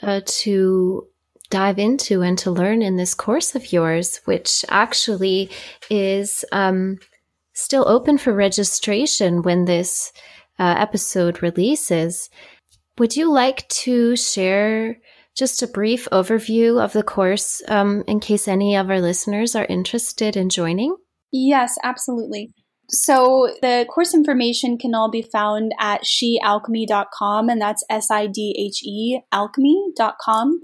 uh, 0.02 0.22
to 0.26 1.08
dive 1.50 1.80
into 1.80 2.22
and 2.22 2.38
to 2.40 2.52
learn 2.52 2.82
in 2.82 2.96
this 2.96 3.14
course 3.14 3.56
of 3.56 3.74
yours, 3.74 4.18
which 4.26 4.64
actually 4.70 5.50
is 5.90 6.46
um, 6.52 6.98
still 7.54 7.88
open 7.88 8.18
for 8.18 8.34
registration 8.34 9.42
when 9.42 9.66
this 9.66 10.12
uh, 10.60 10.76
episode 10.78 11.42
releases. 11.42 12.30
Would 12.98 13.16
you 13.16 13.32
like 13.32 13.68
to 13.70 14.16
share 14.16 14.98
just 15.36 15.64
a 15.64 15.68
brief 15.68 16.08
overview 16.12 16.84
of 16.84 16.92
the 16.94 17.04
course 17.04 17.62
um, 17.68 18.04
in 18.08 18.20
case 18.20 18.48
any 18.48 18.76
of 18.76 18.90
our 18.90 19.00
listeners 19.00 19.56
are 19.56 19.66
interested 19.66 20.36
in 20.36 20.50
joining? 20.50 20.96
Yes, 21.32 21.78
absolutely. 21.84 22.52
So 22.90 23.54
the 23.62 23.86
course 23.90 24.14
information 24.14 24.78
can 24.78 24.96
all 24.96 25.10
be 25.10 25.22
found 25.22 25.74
at 25.80 26.04
sidhealchemy.com, 26.04 27.50
and 27.50 27.62
that's 27.62 27.84
S 27.90 28.10
I 28.10 28.28
D 28.28 28.56
H 28.58 28.84
E 28.84 29.20
alchemy.com. 29.32 30.62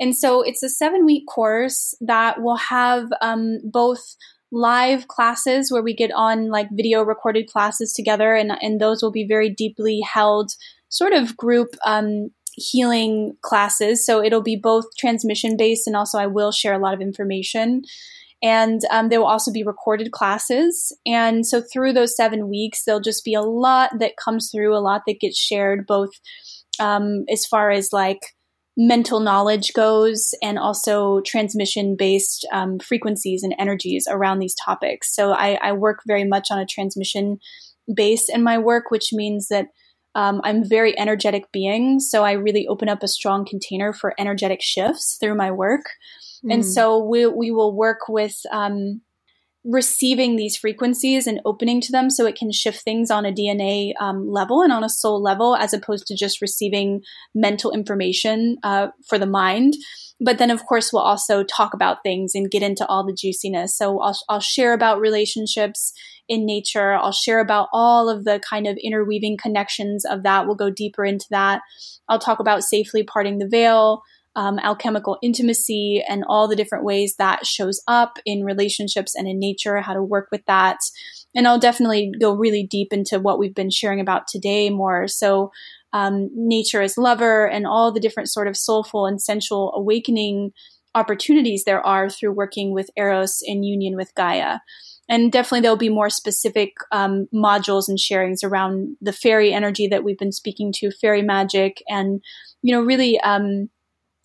And 0.00 0.16
so 0.16 0.42
it's 0.42 0.62
a 0.62 0.68
seven 0.68 1.04
week 1.04 1.26
course 1.26 1.94
that 2.00 2.42
will 2.42 2.56
have 2.56 3.08
um, 3.20 3.60
both 3.62 4.16
live 4.50 5.08
classes 5.08 5.70
where 5.70 5.82
we 5.82 5.94
get 5.94 6.10
on 6.14 6.48
like 6.50 6.68
video 6.72 7.02
recorded 7.02 7.48
classes 7.48 7.92
together, 7.92 8.34
and, 8.34 8.52
and 8.60 8.80
those 8.80 9.02
will 9.02 9.12
be 9.12 9.26
very 9.26 9.48
deeply 9.48 10.00
held 10.00 10.52
sort 10.88 11.12
of 11.12 11.36
group 11.36 11.74
um, 11.86 12.30
healing 12.54 13.36
classes. 13.42 14.04
So 14.04 14.22
it'll 14.22 14.42
be 14.42 14.56
both 14.56 14.84
transmission 14.98 15.56
based 15.56 15.86
and 15.86 15.96
also 15.96 16.18
I 16.18 16.26
will 16.26 16.52
share 16.52 16.74
a 16.74 16.78
lot 16.78 16.94
of 16.94 17.00
information. 17.00 17.82
And 18.42 18.80
um, 18.90 19.08
there 19.08 19.20
will 19.20 19.26
also 19.26 19.52
be 19.52 19.62
recorded 19.62 20.10
classes. 20.10 20.96
And 21.06 21.46
so 21.46 21.62
through 21.72 21.92
those 21.92 22.16
seven 22.16 22.48
weeks, 22.48 22.84
there'll 22.84 23.00
just 23.00 23.24
be 23.24 23.34
a 23.34 23.42
lot 23.42 23.90
that 24.00 24.16
comes 24.16 24.50
through, 24.50 24.76
a 24.76 24.80
lot 24.80 25.02
that 25.06 25.20
gets 25.20 25.38
shared, 25.38 25.86
both 25.86 26.10
um, 26.80 27.24
as 27.30 27.46
far 27.46 27.70
as 27.70 27.92
like 27.92 28.20
mental 28.76 29.20
knowledge 29.20 29.72
goes 29.74 30.30
and 30.42 30.58
also 30.58 31.20
transmission 31.20 31.94
based 31.96 32.46
um, 32.52 32.78
frequencies 32.78 33.42
and 33.42 33.54
energies 33.58 34.06
around 34.10 34.38
these 34.38 34.54
topics. 34.64 35.14
So 35.14 35.32
I, 35.32 35.58
I 35.62 35.72
work 35.72 36.00
very 36.06 36.24
much 36.24 36.48
on 36.50 36.58
a 36.58 36.66
transmission 36.66 37.38
base 37.94 38.28
in 38.28 38.42
my 38.42 38.58
work, 38.58 38.90
which 38.90 39.12
means 39.12 39.48
that 39.48 39.66
um, 40.14 40.40
I'm 40.44 40.68
very 40.68 40.98
energetic 40.98 41.50
being, 41.52 41.98
so 41.98 42.22
I 42.22 42.32
really 42.32 42.66
open 42.66 42.88
up 42.88 43.02
a 43.02 43.08
strong 43.08 43.46
container 43.46 43.94
for 43.94 44.14
energetic 44.18 44.60
shifts 44.60 45.16
through 45.18 45.36
my 45.36 45.50
work. 45.50 45.84
Mm. 46.44 46.54
And 46.54 46.66
so 46.66 47.02
we, 47.02 47.26
we 47.26 47.50
will 47.50 47.74
work 47.74 48.08
with 48.08 48.36
um, 48.50 49.00
receiving 49.64 50.36
these 50.36 50.56
frequencies 50.56 51.26
and 51.26 51.40
opening 51.44 51.80
to 51.80 51.92
them 51.92 52.10
so 52.10 52.26
it 52.26 52.36
can 52.36 52.50
shift 52.50 52.82
things 52.82 53.10
on 53.10 53.24
a 53.24 53.32
DNA 53.32 53.92
um, 54.00 54.28
level 54.28 54.62
and 54.62 54.72
on 54.72 54.82
a 54.82 54.88
soul 54.88 55.22
level, 55.22 55.54
as 55.54 55.72
opposed 55.72 56.06
to 56.06 56.16
just 56.16 56.42
receiving 56.42 57.02
mental 57.34 57.70
information 57.70 58.56
uh, 58.64 58.88
for 59.08 59.18
the 59.18 59.26
mind. 59.26 59.74
But 60.24 60.38
then, 60.38 60.50
of 60.50 60.64
course, 60.66 60.92
we'll 60.92 61.02
also 61.02 61.42
talk 61.42 61.74
about 61.74 62.02
things 62.04 62.32
and 62.34 62.50
get 62.50 62.62
into 62.62 62.86
all 62.86 63.04
the 63.04 63.16
juiciness. 63.16 63.76
So 63.76 64.00
I'll, 64.00 64.18
I'll 64.28 64.40
share 64.40 64.72
about 64.72 65.00
relationships 65.00 65.92
in 66.28 66.46
nature. 66.46 66.92
I'll 66.92 67.12
share 67.12 67.40
about 67.40 67.68
all 67.72 68.08
of 68.08 68.24
the 68.24 68.40
kind 68.48 68.66
of 68.66 68.78
interweaving 68.82 69.36
connections 69.36 70.04
of 70.04 70.22
that. 70.22 70.46
We'll 70.46 70.54
go 70.54 70.70
deeper 70.70 71.04
into 71.04 71.26
that. 71.30 71.62
I'll 72.08 72.20
talk 72.20 72.38
about 72.38 72.62
safely 72.62 73.02
parting 73.02 73.38
the 73.38 73.48
veil, 73.48 74.02
um, 74.36 74.58
alchemical 74.58 75.18
intimacy, 75.22 76.02
and 76.08 76.24
all 76.28 76.48
the 76.48 76.56
different 76.56 76.84
ways 76.84 77.16
that 77.16 77.46
shows 77.46 77.82
up 77.86 78.18
in 78.24 78.44
relationships 78.44 79.14
and 79.14 79.28
in 79.28 79.38
nature, 79.38 79.80
how 79.80 79.94
to 79.94 80.02
work 80.02 80.28
with 80.30 80.44
that. 80.46 80.78
And 81.34 81.46
I'll 81.46 81.58
definitely 81.58 82.12
go 82.20 82.32
really 82.32 82.66
deep 82.66 82.92
into 82.92 83.18
what 83.18 83.38
we've 83.38 83.54
been 83.54 83.70
sharing 83.70 84.00
about 84.00 84.28
today 84.28 84.70
more. 84.70 85.08
So, 85.08 85.50
um, 85.94 86.30
nature 86.34 86.80
as 86.80 86.96
lover 86.96 87.46
and 87.46 87.66
all 87.66 87.92
the 87.92 88.00
different 88.00 88.30
sort 88.30 88.48
of 88.48 88.56
soulful 88.56 89.06
and 89.06 89.20
sensual 89.20 89.72
awakening 89.74 90.52
opportunities 90.94 91.64
there 91.64 91.84
are 91.86 92.08
through 92.08 92.32
working 92.32 92.72
with 92.72 92.88
Eros 92.96 93.40
in 93.42 93.62
union 93.62 93.96
with 93.96 94.14
Gaia 94.14 94.58
and 95.08 95.32
definitely 95.32 95.60
there'll 95.60 95.76
be 95.76 95.88
more 95.88 96.10
specific 96.10 96.74
um, 96.90 97.28
modules 97.34 97.88
and 97.88 97.98
sharings 97.98 98.42
around 98.42 98.96
the 99.00 99.12
fairy 99.12 99.52
energy 99.52 99.86
that 99.88 100.04
we've 100.04 100.18
been 100.18 100.32
speaking 100.32 100.72
to, 100.76 100.90
fairy 100.90 101.22
magic, 101.22 101.82
and 101.88 102.22
you 102.62 102.74
know, 102.74 102.80
really 102.80 103.18
um, 103.20 103.68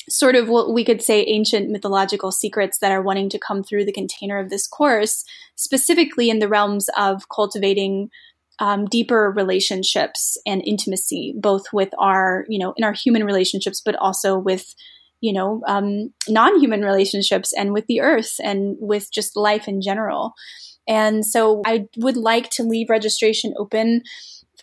sort 0.09 0.35
of 0.35 0.47
what 0.47 0.73
we 0.73 0.85
could 0.85 1.01
say 1.01 1.23
ancient 1.23 1.69
mythological 1.69 2.31
secrets 2.31 2.79
that 2.79 2.91
are 2.91 3.01
wanting 3.01 3.29
to 3.29 3.39
come 3.39 3.63
through 3.63 3.85
the 3.85 3.91
container 3.91 4.39
of 4.39 4.49
this 4.49 4.67
course, 4.67 5.23
specifically 5.55 6.29
in 6.29 6.39
the 6.39 6.47
realms 6.47 6.87
of 6.97 7.27
cultivating 7.29 8.09
um, 8.59 8.85
deeper 8.85 9.31
relationships 9.35 10.37
and 10.45 10.63
intimacy, 10.65 11.35
both 11.37 11.65
with 11.73 11.89
our, 11.99 12.45
you 12.47 12.57
know, 12.57 12.73
in 12.77 12.83
our 12.83 12.93
human 12.93 13.23
relationships, 13.23 13.81
but 13.83 13.95
also 13.95 14.37
with, 14.37 14.73
you 15.21 15.33
know, 15.33 15.61
um, 15.67 16.13
non 16.27 16.59
human 16.59 16.81
relationships 16.81 17.53
and 17.53 17.73
with 17.73 17.85
the 17.87 18.01
earth 18.01 18.35
and 18.43 18.75
with 18.79 19.11
just 19.11 19.35
life 19.35 19.67
in 19.67 19.81
general. 19.81 20.33
And 20.87 21.25
so 21.25 21.61
I 21.65 21.87
would 21.97 22.17
like 22.17 22.49
to 22.51 22.63
leave 22.63 22.89
registration 22.89 23.53
open 23.57 24.03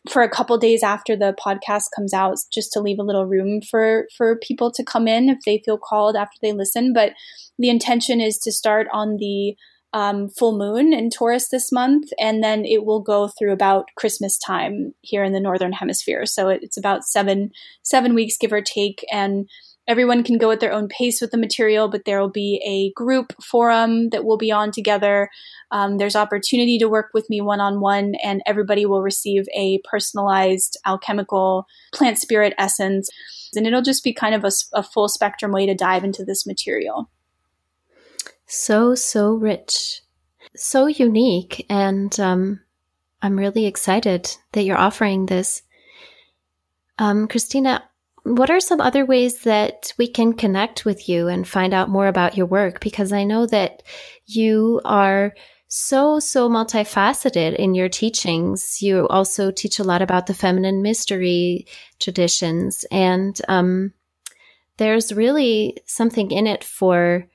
for 0.09 0.23
a 0.23 0.29
couple 0.29 0.59
days 0.59 0.83
after 0.83 1.17
the 1.17 1.35
podcast 1.45 1.85
comes 1.95 2.13
out 2.13 2.37
just 2.53 2.73
to 2.73 2.81
leave 2.81 2.99
a 2.99 3.05
little 3.05 3.27
room 3.27 3.61
for 3.63 4.07
for 4.17 4.37
people 4.37 4.71
to 4.71 4.85
come 4.85 5.09
in 5.09 5.29
if 5.29 5.39
they 5.47 5.63
feel 5.65 5.79
called 5.79 6.17
after 6.17 6.37
they 6.43 6.53
listen 6.53 6.93
but 6.93 7.13
the 7.59 7.71
intention 7.71 8.21
is 8.21 8.39
to 8.39 8.53
start 8.53 8.87
on 8.93 9.17
the 9.19 9.57
um, 9.95 10.29
full 10.29 10.59
moon 10.59 10.93
in 10.93 11.09
Taurus 11.09 11.49
this 11.49 11.71
month, 11.71 12.11
and 12.19 12.43
then 12.43 12.65
it 12.65 12.85
will 12.85 13.01
go 13.01 13.29
through 13.29 13.53
about 13.53 13.87
Christmas 13.97 14.37
time 14.37 14.93
here 15.03 15.23
in 15.23 15.33
the 15.33 15.39
northern 15.39 15.73
hemisphere. 15.73 16.27
So 16.27 16.49
it, 16.49 16.65
it's 16.65 16.77
about 16.77 17.05
seven 17.05 17.53
seven 17.85 18.13
weeks, 18.13 18.37
give 18.37 18.53
or 18.53 18.61
take, 18.61 19.05
and 19.13 19.49
everyone 19.86 20.23
can 20.23 20.39
go 20.39 20.51
at 20.51 20.61
their 20.61 20.73
own 20.73 20.89
pace 20.89 21.20
with 21.20 21.31
the 21.31 21.36
material. 21.36 21.89
But 21.89 22.05
there 22.05 22.20
will 22.20 22.31
be 22.31 22.62
a 22.65 22.93
group 22.98 23.32
forum 23.43 24.11
that 24.11 24.24
we'll 24.24 24.39
be 24.39 24.52
on 24.52 24.70
together. 24.70 25.31
Um, 25.70 25.98
there's 25.98 26.16
opportunity 26.16 26.78
to 26.78 26.89
work 26.89 27.11
with 27.15 27.28
me 27.28 27.40
one 27.40 27.61
on 27.61 27.81
one, 27.81 28.15
and 28.23 28.43
everybody 28.47 28.86
will 28.86 29.02
receive 29.02 29.47
a 29.55 29.81
personalized 29.89 30.78
alchemical 30.86 31.66
plant 31.93 32.19
spirit 32.19 32.55
essence, 32.59 33.09
and 33.56 33.66
it'll 33.66 33.82
just 33.82 34.05
be 34.05 34.12
kind 34.12 34.35
of 34.35 34.44
a, 34.44 34.51
a 34.73 34.82
full 34.82 35.09
spectrum 35.09 35.52
way 35.52 35.66
to 35.66 35.74
dive 35.74 36.05
into 36.05 36.24
this 36.24 36.47
material 36.47 37.09
so, 38.47 38.94
so 38.94 39.35
rich, 39.35 40.02
so 40.56 40.86
unique. 40.86 41.66
And 41.69 42.19
um, 42.20 42.61
I'm 43.23 43.39
really 43.39 43.66
excited 43.66 44.31
that 44.52 44.62
you're 44.62 44.78
offering 44.78 45.27
this. 45.27 45.62
Um, 46.98 47.27
Christina, 47.27 47.82
what 48.25 48.51
are 48.51 48.61
some 48.61 48.81
other 48.81 49.05
ways 49.05 49.43
that 49.43 49.93
we 49.99 50.09
can 50.09 50.33
connect 50.33 50.85
with 50.85 51.09
you 51.09 51.29
and 51.29 51.47
find 51.47 51.73
out 51.75 51.91
more 51.91 52.07
about 52.07 52.37
your 52.37 52.47
work? 52.47 52.81
Because 52.81 53.13
I 53.13 53.25
know 53.25 53.47
that 53.47 53.83
you 54.27 54.81
are 54.85 55.35
so, 55.69 56.21
so 56.21 56.49
multifaceted 56.49 57.55
in 57.57 57.75
your 57.75 57.89
teachings. 57.89 58.81
You 58.81 59.07
also 59.09 59.51
teach 59.51 59.79
a 59.79 59.85
lot 59.85 60.01
about 60.01 60.27
the 60.27 60.35
feminine 60.35 60.83
mystery 60.83 61.67
traditions. 62.01 62.85
And 62.91 63.39
um, 63.49 63.93
there's 64.79 65.13
really 65.13 65.77
something 65.85 66.31
in 66.31 66.47
it 66.47 66.65
for 66.65 67.27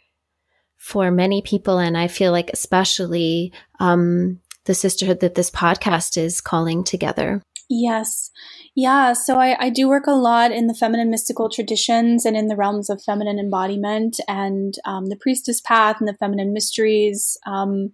for 0.78 1.12
many 1.12 1.42
people. 1.42 1.78
And 1.78 1.98
I 1.98 2.08
feel 2.08 2.32
like, 2.32 2.50
especially 2.52 3.52
um, 3.82 4.40
the 4.64 4.74
sisterhood 4.74 5.20
that 5.20 5.36
this 5.36 5.52
podcast 5.52 6.18
is 6.18 6.40
calling 6.40 6.86
together. 6.86 7.44
Yes. 7.70 8.32
Yeah. 8.80 9.12
So 9.12 9.38
I, 9.38 9.58
I 9.60 9.70
do 9.70 9.90
work 9.90 10.08
a 10.08 10.12
lot 10.12 10.54
in 10.54 10.68
the 10.68 10.74
feminine 10.74 11.10
mystical 11.10 11.50
traditions 11.50 12.26
and 12.26 12.38
in 12.38 12.48
the 12.48 12.56
realms 12.56 12.90
of 12.90 13.04
feminine 13.04 13.38
embodiment 13.38 14.22
and 14.26 14.74
um, 14.86 15.08
the 15.08 15.18
priestess 15.18 15.60
path 15.60 15.98
and 16.00 16.08
the 16.08 16.14
feminine 16.14 16.54
mysteries. 16.54 17.38
Um, 17.46 17.92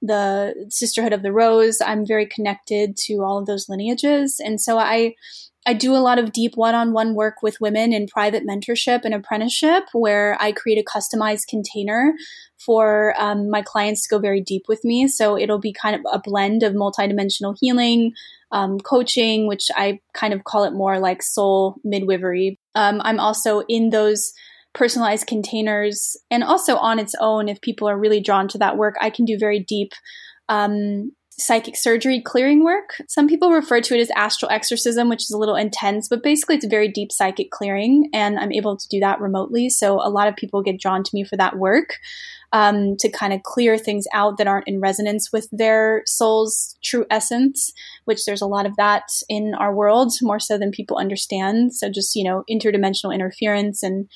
the 0.00 0.66
sisterhood 0.68 1.12
of 1.12 1.22
the 1.22 1.30
rose 1.30 1.80
i'm 1.80 2.04
very 2.04 2.26
connected 2.26 2.96
to 2.96 3.22
all 3.22 3.38
of 3.38 3.46
those 3.46 3.68
lineages 3.68 4.40
and 4.44 4.60
so 4.60 4.76
i 4.76 5.14
I 5.64 5.74
do 5.74 5.94
a 5.94 6.02
lot 6.02 6.18
of 6.18 6.32
deep 6.32 6.56
one 6.56 6.74
on 6.74 6.92
one 6.92 7.14
work 7.14 7.36
with 7.42 7.60
women 7.60 7.92
in 7.92 8.08
private 8.08 8.44
mentorship 8.44 9.02
and 9.04 9.14
apprenticeship 9.14 9.84
where 9.92 10.36
I 10.40 10.50
create 10.50 10.78
a 10.78 10.98
customized 10.98 11.46
container 11.48 12.14
for 12.58 13.14
um, 13.18 13.48
my 13.48 13.62
clients 13.62 14.02
to 14.02 14.08
go 14.14 14.18
very 14.18 14.40
deep 14.40 14.64
with 14.68 14.84
me. 14.84 15.06
So 15.06 15.38
it'll 15.38 15.60
be 15.60 15.72
kind 15.72 15.94
of 15.94 16.02
a 16.12 16.18
blend 16.18 16.62
of 16.62 16.74
multidimensional 16.74 17.56
healing, 17.60 18.12
um, 18.52 18.78
coaching, 18.78 19.48
which 19.48 19.68
I 19.74 20.00
kind 20.14 20.32
of 20.32 20.44
call 20.44 20.64
it 20.64 20.72
more 20.72 20.98
like 20.98 21.22
soul 21.22 21.76
midwifery. 21.82 22.58
Um, 22.74 23.00
I'm 23.02 23.18
also 23.18 23.62
in 23.68 23.90
those 23.90 24.32
personalized 24.74 25.26
containers 25.26 26.16
and 26.30 26.44
also 26.44 26.76
on 26.76 26.98
its 26.98 27.14
own, 27.20 27.48
if 27.48 27.60
people 27.60 27.88
are 27.88 27.98
really 27.98 28.20
drawn 28.20 28.48
to 28.48 28.58
that 28.58 28.76
work, 28.76 28.94
I 29.00 29.10
can 29.10 29.24
do 29.24 29.36
very 29.38 29.60
deep 29.60 29.92
um, 30.48 31.12
psychic 31.30 31.76
surgery 31.76 32.22
clearing 32.24 32.62
work. 32.62 32.90
Some 33.08 33.26
people 33.26 33.50
refer 33.50 33.80
to 33.80 33.94
it 33.94 34.00
as 34.00 34.10
astral 34.10 34.50
exorcism, 34.50 35.08
which 35.08 35.22
is 35.22 35.30
a 35.30 35.38
little 35.38 35.56
intense, 35.56 36.08
but 36.08 36.22
basically 36.22 36.56
it's 36.56 36.66
very 36.66 36.88
deep 36.88 37.10
psychic 37.10 37.50
clearing, 37.50 38.08
and 38.12 38.38
I'm 38.38 38.52
able 38.52 38.76
to 38.76 38.88
do 38.88 39.00
that 39.00 39.20
remotely. 39.20 39.68
So 39.68 39.94
a 39.94 40.10
lot 40.10 40.28
of 40.28 40.36
people 40.36 40.62
get 40.62 40.80
drawn 40.80 41.02
to 41.02 41.10
me 41.14 41.24
for 41.24 41.36
that 41.36 41.56
work. 41.56 41.96
Um, 42.54 42.98
to 42.98 43.08
kind 43.08 43.32
of 43.32 43.42
clear 43.44 43.78
things 43.78 44.04
out 44.12 44.36
that 44.36 44.46
aren't 44.46 44.68
in 44.68 44.78
resonance 44.78 45.32
with 45.32 45.48
their 45.52 46.02
soul's 46.04 46.76
true 46.84 47.06
essence, 47.10 47.72
which 48.04 48.26
there's 48.26 48.42
a 48.42 48.46
lot 48.46 48.66
of 48.66 48.76
that 48.76 49.04
in 49.26 49.54
our 49.58 49.74
world, 49.74 50.12
more 50.20 50.38
so 50.38 50.58
than 50.58 50.70
people 50.70 50.98
understand. 50.98 51.72
So, 51.74 51.88
just, 51.88 52.14
you 52.14 52.24
know, 52.24 52.44
interdimensional 52.50 53.14
interference 53.14 53.82
and 53.82 54.06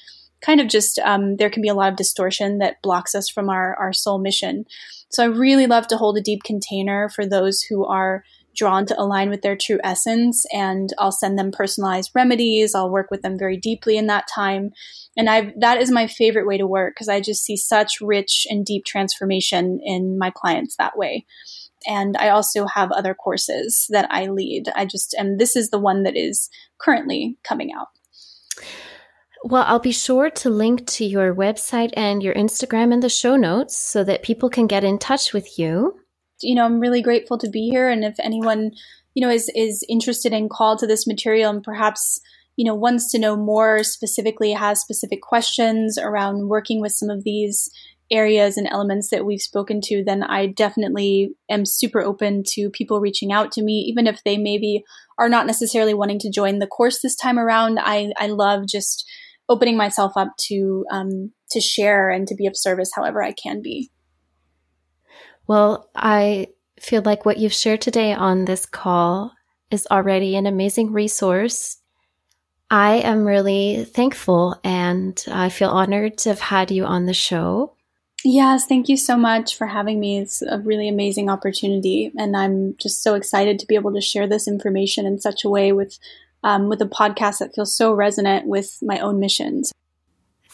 kind 0.43 0.61
of 0.61 0.69
just 0.69 0.99
um, 0.99 1.37
there 1.37 1.51
can 1.51 1.63
be 1.63 1.69
a 1.69 1.75
lot 1.75 1.91
of 1.91 1.97
distortion 1.97 2.59
that 2.59 2.83
blocks 2.83 3.15
us 3.15 3.29
from 3.29 3.49
our, 3.49 3.75
our 3.77 3.93
soul 3.93 4.19
mission. 4.19 4.65
So 5.09 5.23
I 5.23 5.27
really 5.27 5.67
love 5.67 5.87
to 5.89 5.97
hold 5.97 6.19
a 6.19 6.23
deep 6.23 6.43
container 6.43 7.09
for 7.09 7.27
those 7.27 7.63
who 7.63 7.85
are 7.85 8.23
drawn 8.57 8.87
to 8.87 9.01
align 9.01 9.31
with 9.31 9.43
their 9.43 9.57
true 9.57 9.79
essence 9.85 10.45
and 10.53 10.91
I'll 10.99 11.13
send 11.13 11.39
them 11.39 11.53
personalized 11.53 12.11
remedies. 12.15 12.75
I'll 12.75 12.91
work 12.91 13.11
with 13.11 13.23
them 13.23 13.39
very 13.39 13.57
deeply 13.57 13.97
in 13.97 14.07
that 14.07 14.27
time. 14.33 14.71
And 15.17 15.31
I 15.31 15.53
that 15.59 15.81
is 15.81 15.91
my 15.91 16.07
favorite 16.07 16.47
way 16.47 16.59
to 16.59 16.67
work 16.67 16.95
because 16.95 17.09
I 17.09 17.21
just 17.21 17.45
see 17.45 17.57
such 17.57 18.01
rich 18.01 18.47
and 18.51 18.65
deep 18.65 18.85
transformation 18.85 19.81
in 19.85 20.19
my 20.19 20.31
clients 20.31 20.77
that 20.77 20.97
way. 20.97 21.27
And 21.87 22.17
I 22.17 22.31
also 22.31 22.67
have 22.67 22.91
other 22.91 23.15
courses 23.15 23.87
that 23.91 24.09
I 24.11 24.27
lead. 24.27 24.65
I 24.75 24.87
just 24.87 25.15
and 25.15 25.39
this 25.39 25.55
is 25.55 25.71
the 25.71 25.79
one 25.79 26.03
that 26.03 26.17
is 26.17 26.49
currently 26.79 27.37
coming 27.45 27.73
out. 27.73 27.89
Well, 29.45 29.65
I'll 29.67 29.79
be 29.79 29.93
sure 29.93 30.29
to 30.29 30.51
link 30.51 30.87
to 30.89 31.05
your 31.05 31.33
website 31.33 31.93
and 31.97 32.23
your 32.23 32.35
Instagram 32.35 32.93
in 32.93 33.01
the 33.01 33.09
show 33.09 33.37
notes 33.37 33.77
so 33.77 34.03
that 34.03 34.25
people 34.25 34.51
can 34.51 34.67
get 34.67 34.83
in 34.83 34.99
touch 34.99 35.33
with 35.33 35.59
you. 35.59 36.01
You 36.41 36.55
know, 36.55 36.65
I'm 36.65 36.81
really 36.81 37.03
grateful 37.03 37.39
to 37.39 37.51
be 37.51 37.69
here. 37.69 37.89
And 37.89 38.05
if 38.05 38.17
anyone, 38.21 38.73
you 39.15 39.27
know, 39.27 39.33
is, 39.33 39.51
is 39.55 39.85
interested 39.89 40.33
and 40.33 40.51
called 40.51 40.79
to 40.81 40.87
this 40.87 41.07
material 41.07 41.51
and 41.51 41.63
perhaps, 41.63 42.21
you 42.57 42.65
know, 42.65 42.75
wants 42.75 43.11
to 43.13 43.19
know 43.19 43.37
more 43.37 43.83
specifically, 43.83 44.53
has 44.53 44.81
specific 44.81 45.23
questions 45.23 45.99
around 45.99 46.49
working 46.49 46.81
with 46.81 46.93
some 46.93 47.11
of 47.11 47.25
these 47.25 47.71
areas 48.11 48.57
and 48.57 48.69
elements 48.69 49.11
that 49.11 49.25
we've 49.25 49.43
spoken 49.43 49.81
to, 49.81 50.05
then 50.05 50.23
I 50.23 50.47
definitely 50.47 51.31
am 51.51 51.65
super 51.67 52.01
open 52.01 52.43
to 52.51 52.71
people 52.71 53.01
reaching 53.01 53.33
out 53.33 53.53
to 53.53 53.63
me, 53.63 53.85
even 53.89 54.07
if 54.07 54.23
they 54.25 54.37
maybe 54.37 54.85
are 55.19 55.29
not 55.29 55.47
necessarily 55.47 55.95
wanting 55.95 56.19
to 56.21 56.31
join 56.31 56.59
the 56.59 56.67
course 56.67 57.01
this 57.01 57.17
time 57.17 57.39
around. 57.39 57.79
I, 57.81 58.13
I 58.17 58.29
love 58.29 58.67
just 58.69 59.05
opening 59.49 59.77
myself 59.77 60.13
up 60.17 60.37
to 60.37 60.85
um, 60.91 61.33
to 61.51 61.61
share 61.61 62.11
and 62.11 62.27
to 62.29 62.35
be 62.35 62.47
of 62.47 62.57
service 62.57 62.91
however 62.95 63.23
I 63.23 63.33
can 63.33 63.63
be. 63.63 63.91
Well, 65.47 65.89
I 65.95 66.49
feel 66.81 67.03
like 67.05 67.25
what 67.25 67.39
you've 67.39 67.53
shared 67.53 67.81
today 67.81 68.13
on 68.13 68.45
this 68.45 68.67
call 68.67 69.33
is 69.71 69.87
already 69.91 70.37
an 70.37 70.47
amazing 70.47 70.93
resource. 70.93 71.79
I 72.71 72.97
am 72.97 73.25
really 73.25 73.85
thankful 73.85 74.59
and 74.65 75.23
I 75.31 75.49
feel 75.49 75.71
honored 75.71 76.19
to 76.19 76.31
have 76.31 76.41
had 76.41 76.71
you 76.71 76.85
on 76.85 77.07
the 77.07 77.15
show. 77.15 77.77
Yes, 78.25 78.67
thank 78.67 78.89
you 78.89 78.97
so 78.97 79.17
much 79.17 79.57
for 79.57 79.69
having 79.69 80.01
me. 80.01 80.19
It's 80.19 80.43
a 80.43 80.59
really 80.59 80.89
amazing 80.89 81.31
opportunity, 81.31 82.11
and 82.19 82.37
I'm 82.37 82.75
just 82.77 83.03
so 83.03 83.15
excited 83.15 83.59
to 83.59 83.67
be 83.67 83.77
able 83.77 83.93
to 83.93 84.01
share 84.01 84.27
this 84.27 84.49
information 84.49 85.07
in 85.07 85.21
such 85.21 85.45
a 85.45 85.49
way 85.49 85.71
with 85.71 85.99
um, 86.43 86.69
with 86.69 86.83
a 86.83 86.87
podcast 86.87 87.39
that 87.39 87.55
feels 87.55 87.77
so 87.77 87.93
resonant 87.93 88.47
with 88.47 88.79
my 88.83 88.99
own 88.99 89.21
missions. 89.21 89.73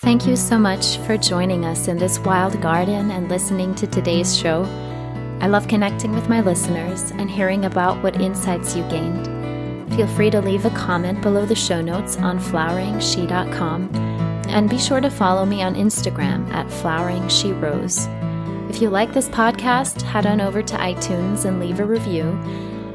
Thank 0.03 0.27
you 0.27 0.35
so 0.35 0.59
much 0.59 0.97
for 1.07 1.17
joining 1.17 1.65
us 1.65 1.87
in 1.87 1.97
this 1.97 2.19
wild 2.19 2.61
garden 2.61 3.13
and 3.13 3.29
listening 3.29 3.73
to 3.77 3.87
today's 3.87 4.37
show. 4.37 4.65
I 5.41 5.47
love 5.47 5.69
connecting 5.69 6.11
with 6.11 6.29
my 6.29 6.41
listeners 6.41 7.13
and 7.13 7.31
hearing 7.31 7.67
about 7.67 8.03
what 8.03 8.21
insights 8.21 8.75
you 8.75 8.83
gained. 8.91 9.95
Feel 9.95 10.09
free 10.09 10.29
to 10.31 10.41
leave 10.41 10.67
a 10.67 10.71
comment 10.71 11.23
below 11.23 11.47
the 11.47 11.55
show 11.55 11.81
notes 11.81 12.17
on 12.17 12.41
floweringshe.com 12.41 13.91
and 14.49 14.69
be 14.69 14.77
sure 14.77 15.01
to 15.01 15.09
follow 15.09 15.47
me 15.47 15.63
on 15.63 15.77
Instagram 15.77 16.53
at 16.53 16.67
floweringsherose. 16.67 18.09
If 18.71 18.83
you 18.83 18.91
like 18.91 19.13
this 19.13 19.29
podcast, 19.29 20.03
head 20.03 20.27
on 20.27 20.41
over 20.41 20.65
to 20.65 20.77
iTunes 20.79 21.45
and 21.45 21.61
leave 21.61 21.79
a 21.79 21.85
review, 21.85 22.25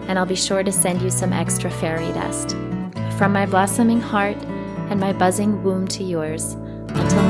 and 0.09 0.19
I'll 0.19 0.25
be 0.25 0.35
sure 0.35 0.61
to 0.61 0.73
send 0.73 1.01
you 1.01 1.09
some 1.09 1.31
extra 1.31 1.71
fairy 1.71 2.11
dust. 2.11 2.57
From 3.17 3.31
my 3.31 3.45
blossoming 3.45 4.01
heart 4.01 4.35
and 4.89 4.99
my 4.99 5.13
buzzing 5.13 5.63
womb 5.63 5.87
to 5.87 6.03
yours, 6.03 6.57
until 6.99 7.19
uh, 7.19 7.26